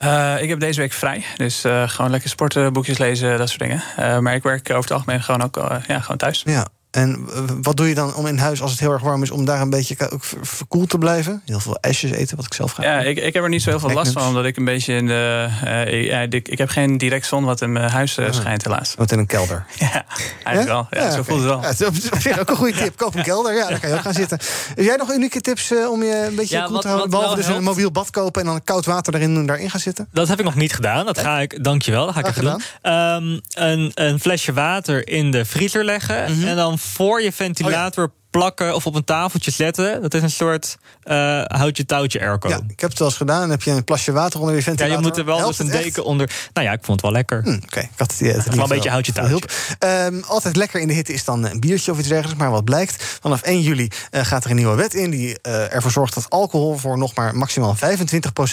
Eh, 0.00 0.42
ik 0.42 0.48
heb 0.48 0.60
deze 0.60 0.80
week 0.80 0.92
vrij. 0.92 1.24
Dus 1.36 1.64
eh, 1.64 1.88
gewoon 1.88 2.10
lekker 2.10 2.30
sporten, 2.30 2.72
boekjes 2.72 2.98
lezen, 2.98 3.38
dat 3.38 3.48
soort 3.48 3.60
dingen. 3.60 3.82
Eh, 3.96 4.18
maar 4.18 4.34
ik 4.34 4.42
werk 4.42 4.70
over 4.70 4.82
het 4.82 4.90
algemeen 4.90 5.22
gewoon 5.22 5.42
ook 5.42 5.56
ja, 5.86 6.00
gewoon 6.00 6.16
thuis. 6.16 6.42
Ja. 6.44 6.66
En 6.90 7.26
eh, 7.34 7.42
wat 7.62 7.76
doe 7.76 7.88
je 7.88 7.94
dan 7.94 8.14
om 8.14 8.26
in 8.26 8.38
huis, 8.38 8.62
als 8.62 8.70
het 8.70 8.80
heel 8.80 8.92
erg 8.92 9.02
warm 9.02 9.22
is, 9.22 9.30
om 9.30 9.44
daar 9.44 9.60
een 9.60 9.70
beetje 9.70 10.10
ook 10.10 10.24
verkoeld 10.42 10.88
te 10.90 10.98
blijven? 10.98 11.42
Heel 11.46 11.60
veel 11.60 11.76
ijsjes 11.80 12.10
eten, 12.10 12.36
wat 12.36 12.46
ik 12.46 12.54
zelf 12.54 12.72
ga. 12.72 12.82
Ja, 12.82 13.00
ik, 13.00 13.18
ik 13.18 13.32
heb 13.34 13.42
er 13.42 13.48
niet 13.48 13.62
zo 13.62 13.70
heel 13.70 13.78
veel 13.80 13.90
last 13.90 14.12
van, 14.12 14.26
omdat 14.26 14.44
ik 14.44 14.56
een 14.56 14.64
beetje 14.64 14.94
in 14.94 15.06
de. 15.06 15.48
eh, 15.64 16.04
ja, 16.06 16.20
ik, 16.20 16.48
ik 16.48 16.58
heb 16.58 16.68
geen 16.68 16.98
direct 16.98 17.26
zon 17.26 17.44
wat 17.44 17.60
in 17.60 17.72
mijn 17.72 17.90
huis 17.90 18.16
eh, 18.18 18.26
schijnt, 18.32 18.64
helaas. 18.64 18.94
Wat 18.96 19.12
in 19.12 19.18
een 19.18 19.26
kelder. 19.26 19.64
Ja, 19.78 20.04
eigenlijk 20.44 20.66
wel. 20.90 21.02
Ja, 21.02 21.10
zo 21.10 21.18
oké. 21.18 21.24
voelt 21.24 21.38
het 21.40 21.48
wel. 21.48 21.60
Ja, 21.60 21.68
het 21.68 21.80
is 21.80 22.10
op 22.10 22.20
zich 22.20 22.38
ook 22.38 22.48
een 22.50 22.56
goede 22.56 22.78
tip. 22.78 22.96
Koop 22.96 23.14
een 23.14 23.22
kelder, 23.22 23.54
ja, 23.54 23.68
daar 23.68 23.80
kan 23.80 23.88
je 23.90 23.94
ook 23.96 24.00
gaan 24.02 24.14
zitten. 24.14 24.38
Heb 24.74 24.84
jij 24.84 24.96
nog 24.96 25.12
unieke 25.12 25.40
tips 25.40 25.70
eh, 25.72 25.90
om 25.90 26.02
je 26.02 26.26
een 26.28 26.34
beetje 26.34 26.56
Ja, 26.56 26.62
koel 26.64 26.72
wat- 26.72 26.82
te 26.82 26.88
houden? 26.88 27.10
wat 27.10 27.20
Behalve 27.20 27.42
dus 27.46 27.56
een 27.56 27.62
mobiel 27.62 27.90
bad 27.90 28.10
kopen 28.10 28.40
en 28.40 28.46
dan 28.46 28.64
koud 28.64 28.84
water 28.84 29.14
erin 29.14 29.34
doen, 29.34 29.46
daarin 29.46 29.70
gaan 29.70 29.80
zitten? 29.80 30.08
Dat 30.12 30.28
heb 30.28 30.38
ik 30.38 30.44
nog 30.44 30.54
niet 30.54 30.72
gedaan. 30.74 31.06
Dat 31.06 31.18
ga 31.18 31.40
ik, 31.40 31.64
dankjewel, 31.64 32.04
dat 32.04 32.14
ga 32.14 32.20
ik 32.20 32.26
even 32.26 32.42
doen. 32.44 32.62
Ehm, 32.82 33.38
een, 33.54 33.90
een 33.94 34.20
flesje 34.20 34.52
water 34.52 35.08
in 35.08 35.30
de 35.30 35.44
vriezer 35.44 35.84
leggen. 35.84 36.32
Mhm. 36.38 36.46
En 36.48 36.56
dan 36.56 36.78
voor 36.80 37.22
je 37.22 37.32
ventilator 37.32 38.12
plakken 38.30 38.74
of 38.74 38.86
op 38.86 38.94
een 38.94 39.04
tafeltje 39.04 39.50
zetten. 39.50 40.02
Dat 40.02 40.14
is 40.14 40.22
een 40.22 40.30
soort 40.30 40.78
eh 41.10 41.42
houtje 41.46 41.84
touwtje 41.86 42.20
airco. 42.20 42.48
Ja, 42.48 42.60
ik 42.68 42.80
heb 42.80 42.90
het 42.90 42.98
wel 42.98 43.08
eens 43.08 43.16
gedaan. 43.16 43.40
Dan 43.40 43.50
heb 43.50 43.62
je 43.62 43.70
een 43.70 43.84
plasje 43.84 44.12
water 44.12 44.40
onder 44.40 44.54
je 44.54 44.60
Ja, 44.60 44.66
ventilator. 44.66 44.98
je 44.98 45.06
moet 45.08 45.16
er 45.18 45.24
wel 45.24 45.38
Helpt 45.38 45.56
dus 45.58 45.66
een 45.66 45.72
echt? 45.72 45.82
deken 45.82 46.04
onder. 46.04 46.30
Nou 46.52 46.66
ja, 46.66 46.72
ik 46.72 46.78
vond 46.82 46.90
het 46.90 47.00
wel 47.00 47.12
lekker. 47.12 47.42
Hm, 47.42 47.48
Oké, 47.64 47.80
ik 47.80 47.88
had 47.96 48.12
het, 48.18 48.34
het, 48.44 48.54
wel 48.54 48.62
een 48.62 48.68
beetje 48.68 48.90
houtje 48.90 49.12
touwtje. 49.12 49.48
Ehm, 49.78 50.20
altijd 50.26 50.56
lekker 50.56 50.80
in 50.80 50.88
de 50.88 50.94
hitte 50.94 51.12
is 51.12 51.24
dan 51.24 51.44
een 51.44 51.60
biertje 51.60 51.92
of 51.92 51.98
iets 51.98 52.08
dergelijks. 52.08 52.40
Maar 52.40 52.50
wat 52.50 52.64
blijkt, 52.64 53.04
vanaf 53.20 53.42
1 53.42 53.60
juli 53.60 53.88
eh, 54.10 54.24
gaat 54.24 54.44
er 54.44 54.50
een 54.50 54.56
nieuwe 54.56 54.74
wet 54.74 54.94
in... 54.94 55.10
die 55.10 55.40
eh, 55.42 55.74
ervoor 55.74 55.90
zorgt 55.90 56.14
dat 56.14 56.30
alcohol 56.30 56.76
voor 56.76 56.98
nog 56.98 57.14
maar 57.14 57.36
maximaal 57.36 57.76
25% 57.76 57.80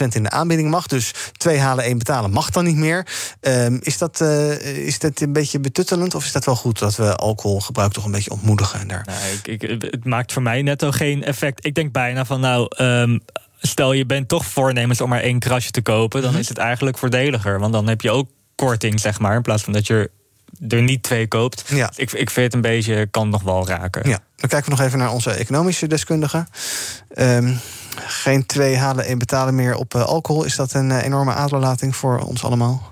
in 0.10 0.24
de 0.24 0.30
aanbieding 0.30 0.70
mag. 0.70 0.88
Dus 0.88 1.14
twee 1.32 1.60
halen, 1.60 1.84
één 1.84 1.97
betalen 1.97 2.32
mag 2.32 2.49
dan 2.49 2.64
niet 2.64 2.76
meer. 2.76 3.08
Ehm, 3.41 3.78
is, 3.82 3.97
dat, 3.97 4.22
is 4.62 4.99
dat 4.99 5.22
een 5.22 5.34
beetje 5.34 5.60
betuttelend? 5.60 6.16
Of 6.16 6.26
is 6.26 6.32
dat 6.32 6.45
wel 6.45 6.55
goed 6.55 6.80
dat 6.80 6.95
we 6.95 7.16
alcoholgebruik 7.16 7.91
toch 7.91 8.05
een 8.05 8.12
beetje 8.12 8.32
ontmoedigen? 8.32 8.80
En 8.80 8.88
daar... 8.88 9.05
Nou, 9.05 9.20
ik, 9.43 9.62
ik, 9.62 9.82
het 9.82 10.05
maakt 10.05 10.34
voor 10.34 10.41
mij 10.41 10.62
netto 10.62 10.91
geen 10.91 11.24
effect. 11.24 11.66
Ik 11.66 11.76
denk 11.76 11.91
bijna 11.91 12.26
van 12.26 12.41
nou. 12.48 12.68
ehm, 12.76 13.18
Stel 13.62 13.93
je 13.93 14.06
bent 14.06 14.28
toch 14.28 14.45
voornemens 14.45 15.02
om 15.02 15.10
maar 15.10 15.22
één 15.22 15.39
krasje 15.39 15.72
te 15.72 15.82
kopen, 15.82 16.22
dan 16.22 16.32
Mhm. 16.32 16.39
is 16.39 16.50
het 16.50 16.58
eigenlijk 16.58 16.98
voordeliger. 16.98 17.60
Want 17.60 17.74
dan 17.74 17.88
heb 17.88 18.02
je 18.02 18.12
ook 18.12 18.30
korting, 18.56 19.00
zeg 19.00 19.20
maar. 19.20 19.36
In 19.36 19.41
plaats 19.41 19.64
van 19.64 19.74
dat 19.74 19.88
je 19.88 20.10
er 20.68 20.82
niet 20.82 21.04
twee 21.04 21.28
koopt. 21.28 21.64
Ja. 21.68 21.91
Ik, 21.95 22.12
ik 22.12 22.30
vind 22.30 22.45
het 22.45 22.54
een 22.54 22.62
beetje, 22.72 23.08
kan 23.08 23.30
nog 23.30 23.41
wel 23.43 23.68
raken. 23.68 24.10
Ja, 24.10 24.20
dan 24.36 24.50
kijken 24.50 24.70
we 24.72 24.78
nog 24.78 24.86
even 24.86 25.00
naar 25.00 25.12
onze 25.12 25.32
economische 25.32 25.88
deskundige. 25.88 26.45
Ehm, 27.14 27.54
geen 27.95 28.45
twee 28.45 28.78
halen, 28.78 29.06
één 29.06 29.18
betalen 29.18 29.56
meer 29.56 29.76
op 29.76 29.95
eh, 29.95 30.02
alcohol. 30.04 30.43
Is 30.43 30.56
dat 30.56 30.74
een 30.74 30.91
eh, 30.91 31.04
enorme 31.04 31.34
aderlating 31.34 31.95
voor 31.95 32.20
ons 32.20 32.43
allemaal? 32.43 32.91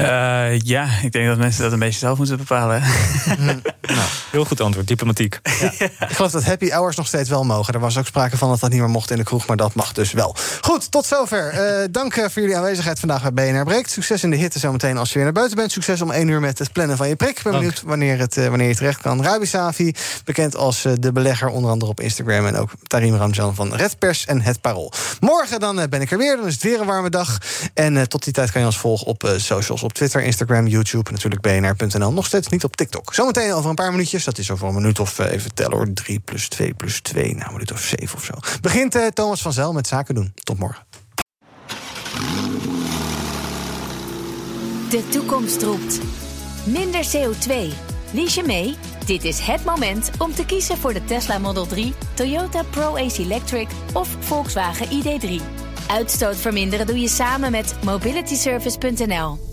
Eh, 0.00 0.60
ja, 0.60 0.88
ik 1.02 1.12
denk 1.12 1.26
dat 1.26 1.38
mensen 1.38 1.62
dat 1.62 1.72
een 1.72 1.78
beetje 1.78 1.98
zelf 1.98 2.18
moeten 2.18 2.36
bepalen. 2.36 2.82
Heel 4.30 4.44
goed 4.44 4.60
antwoord, 4.60 4.86
diplomatiek. 4.86 5.38
Ik 6.08 6.16
geloof 6.16 6.30
dat 6.30 6.44
happy 6.44 6.70
hours 6.70 6.96
nog 6.96 7.06
steeds 7.06 7.28
wel 7.28 7.44
mogen. 7.44 7.74
Er 7.74 7.80
was 7.80 7.98
ook 7.98 8.06
sprake 8.06 8.36
van 8.36 8.48
dat 8.48 8.60
dat 8.60 8.70
niet 8.70 8.80
meer 8.80 8.88
mocht 8.88 9.10
in 9.10 9.16
de 9.16 9.24
kroeg, 9.24 9.46
maar 9.46 9.56
dat 9.56 9.74
mag 9.74 9.92
dus 9.92 10.12
wel. 10.12 10.36
Goed, 10.60 10.90
tot 10.90 11.06
zover. 11.06 11.48
Eh, 11.48 11.88
dank 11.90 12.16
eh, 12.16 12.24
voor 12.28 12.42
jullie 12.42 12.56
aanwezigheid 12.56 12.98
vandaag 12.98 13.32
bij 13.32 13.52
BNR 13.52 13.64
Breekt. 13.64 13.90
Succes 13.90 14.22
in 14.22 14.30
de 14.30 14.36
hitte 14.36 14.58
zometeen 14.58 14.96
als 14.96 15.08
je 15.08 15.14
weer 15.14 15.24
naar 15.24 15.32
buiten 15.32 15.56
bent. 15.56 15.72
Succes 15.72 16.02
om 16.02 16.10
één 16.10 16.28
uur 16.28 16.40
met 16.40 16.58
het 16.58 16.72
plannen 16.72 16.96
van 16.96 17.08
je 17.08 17.16
prik. 17.16 17.36
Ik 17.36 17.42
ben 17.42 17.52
Dank. 17.52 17.64
benieuwd 17.64 17.82
wanneer, 17.82 18.18
het, 18.18 18.34
wanneer 18.34 18.68
je 18.68 18.74
terecht 18.74 19.00
kan. 19.00 19.22
Rabi 19.22 19.46
Safi, 19.46 19.94
bekend 20.24 20.56
als 20.56 20.84
eh, 20.84 20.92
de 20.98 21.12
belegger, 21.12 21.48
onder 21.48 21.70
andere 21.70 21.90
op 21.90 22.00
Instagram. 22.00 22.46
En 22.46 22.56
ook 22.56 22.70
Tarim 22.86 23.14
Ramjan 23.14 23.54
van 23.54 23.74
Red 23.74 23.98
Pers 23.98 24.26
en 24.26 24.40
Het 24.40 24.60
Parool. 24.60 24.92
Morgen 25.20 25.60
dan 25.60 25.80
eh, 25.80 25.88
ben 25.88 26.00
ik 26.00 26.10
er 26.10 26.18
weer. 26.18 26.36
Dan 26.36 26.46
is 26.46 26.54
het 26.54 26.62
weer 26.62 26.80
een 26.80 26.86
warme 26.86 27.10
dag. 27.10 27.38
En 27.74 27.96
eh, 27.96 28.02
tot 28.02 28.24
die 28.24 28.32
tijd 28.32 28.50
kan 28.50 28.60
je 28.60 28.66
ons 28.66 28.78
volgen 28.78 29.06
op 29.06 29.24
eh, 29.24 29.32
socials. 29.36 29.82
Op 29.82 29.89
Twitter, 29.92 30.22
Instagram, 30.22 30.66
YouTube 30.66 31.10
natuurlijk 31.10 31.42
bnr.nl. 31.42 32.12
Nog 32.12 32.26
steeds 32.26 32.48
niet 32.48 32.64
op 32.64 32.76
TikTok. 32.76 33.14
Zometeen 33.14 33.52
over 33.52 33.70
een 33.70 33.76
paar 33.76 33.90
minuutjes. 33.90 34.24
Dat 34.24 34.38
is 34.38 34.50
over 34.50 34.68
een 34.68 34.74
minuut 34.74 35.00
of 35.00 35.18
eh, 35.18 35.32
even 35.32 35.54
tellen 35.54 35.76
hoor. 35.76 35.92
3 35.92 36.20
plus 36.20 36.48
2 36.48 36.74
plus 36.74 37.00
2. 37.00 37.34
Nou, 37.34 37.46
een 37.46 37.52
minuut 37.52 37.72
of 37.72 37.80
7 37.80 38.16
of 38.16 38.24
zo. 38.24 38.32
Begint 38.60 38.94
eh, 38.94 39.06
Thomas 39.06 39.42
van 39.42 39.52
Zel 39.52 39.72
met 39.72 39.86
zaken 39.86 40.14
doen. 40.14 40.32
Tot 40.34 40.58
morgen. 40.58 40.84
De 44.90 45.08
toekomst 45.08 45.62
roept. 45.62 46.00
Minder 46.64 47.06
CO2. 47.06 47.72
Lies 48.12 48.34
je 48.34 48.42
mee? 48.46 48.76
Dit 49.06 49.24
is 49.24 49.38
het 49.38 49.64
moment 49.64 50.10
om 50.18 50.34
te 50.34 50.46
kiezen 50.46 50.78
voor 50.78 50.92
de 50.92 51.04
Tesla 51.04 51.38
Model 51.38 51.66
3, 51.66 51.94
Toyota 52.14 52.62
Pro-Ace 52.62 53.22
Electric 53.22 53.68
of 53.92 54.16
Volkswagen 54.18 54.86
ID3. 54.86 55.42
Uitstoot 55.88 56.36
verminderen 56.36 56.86
doe 56.86 57.00
je 57.00 57.08
samen 57.08 57.50
met 57.50 57.74
mobilityservice.nl. 57.84 59.49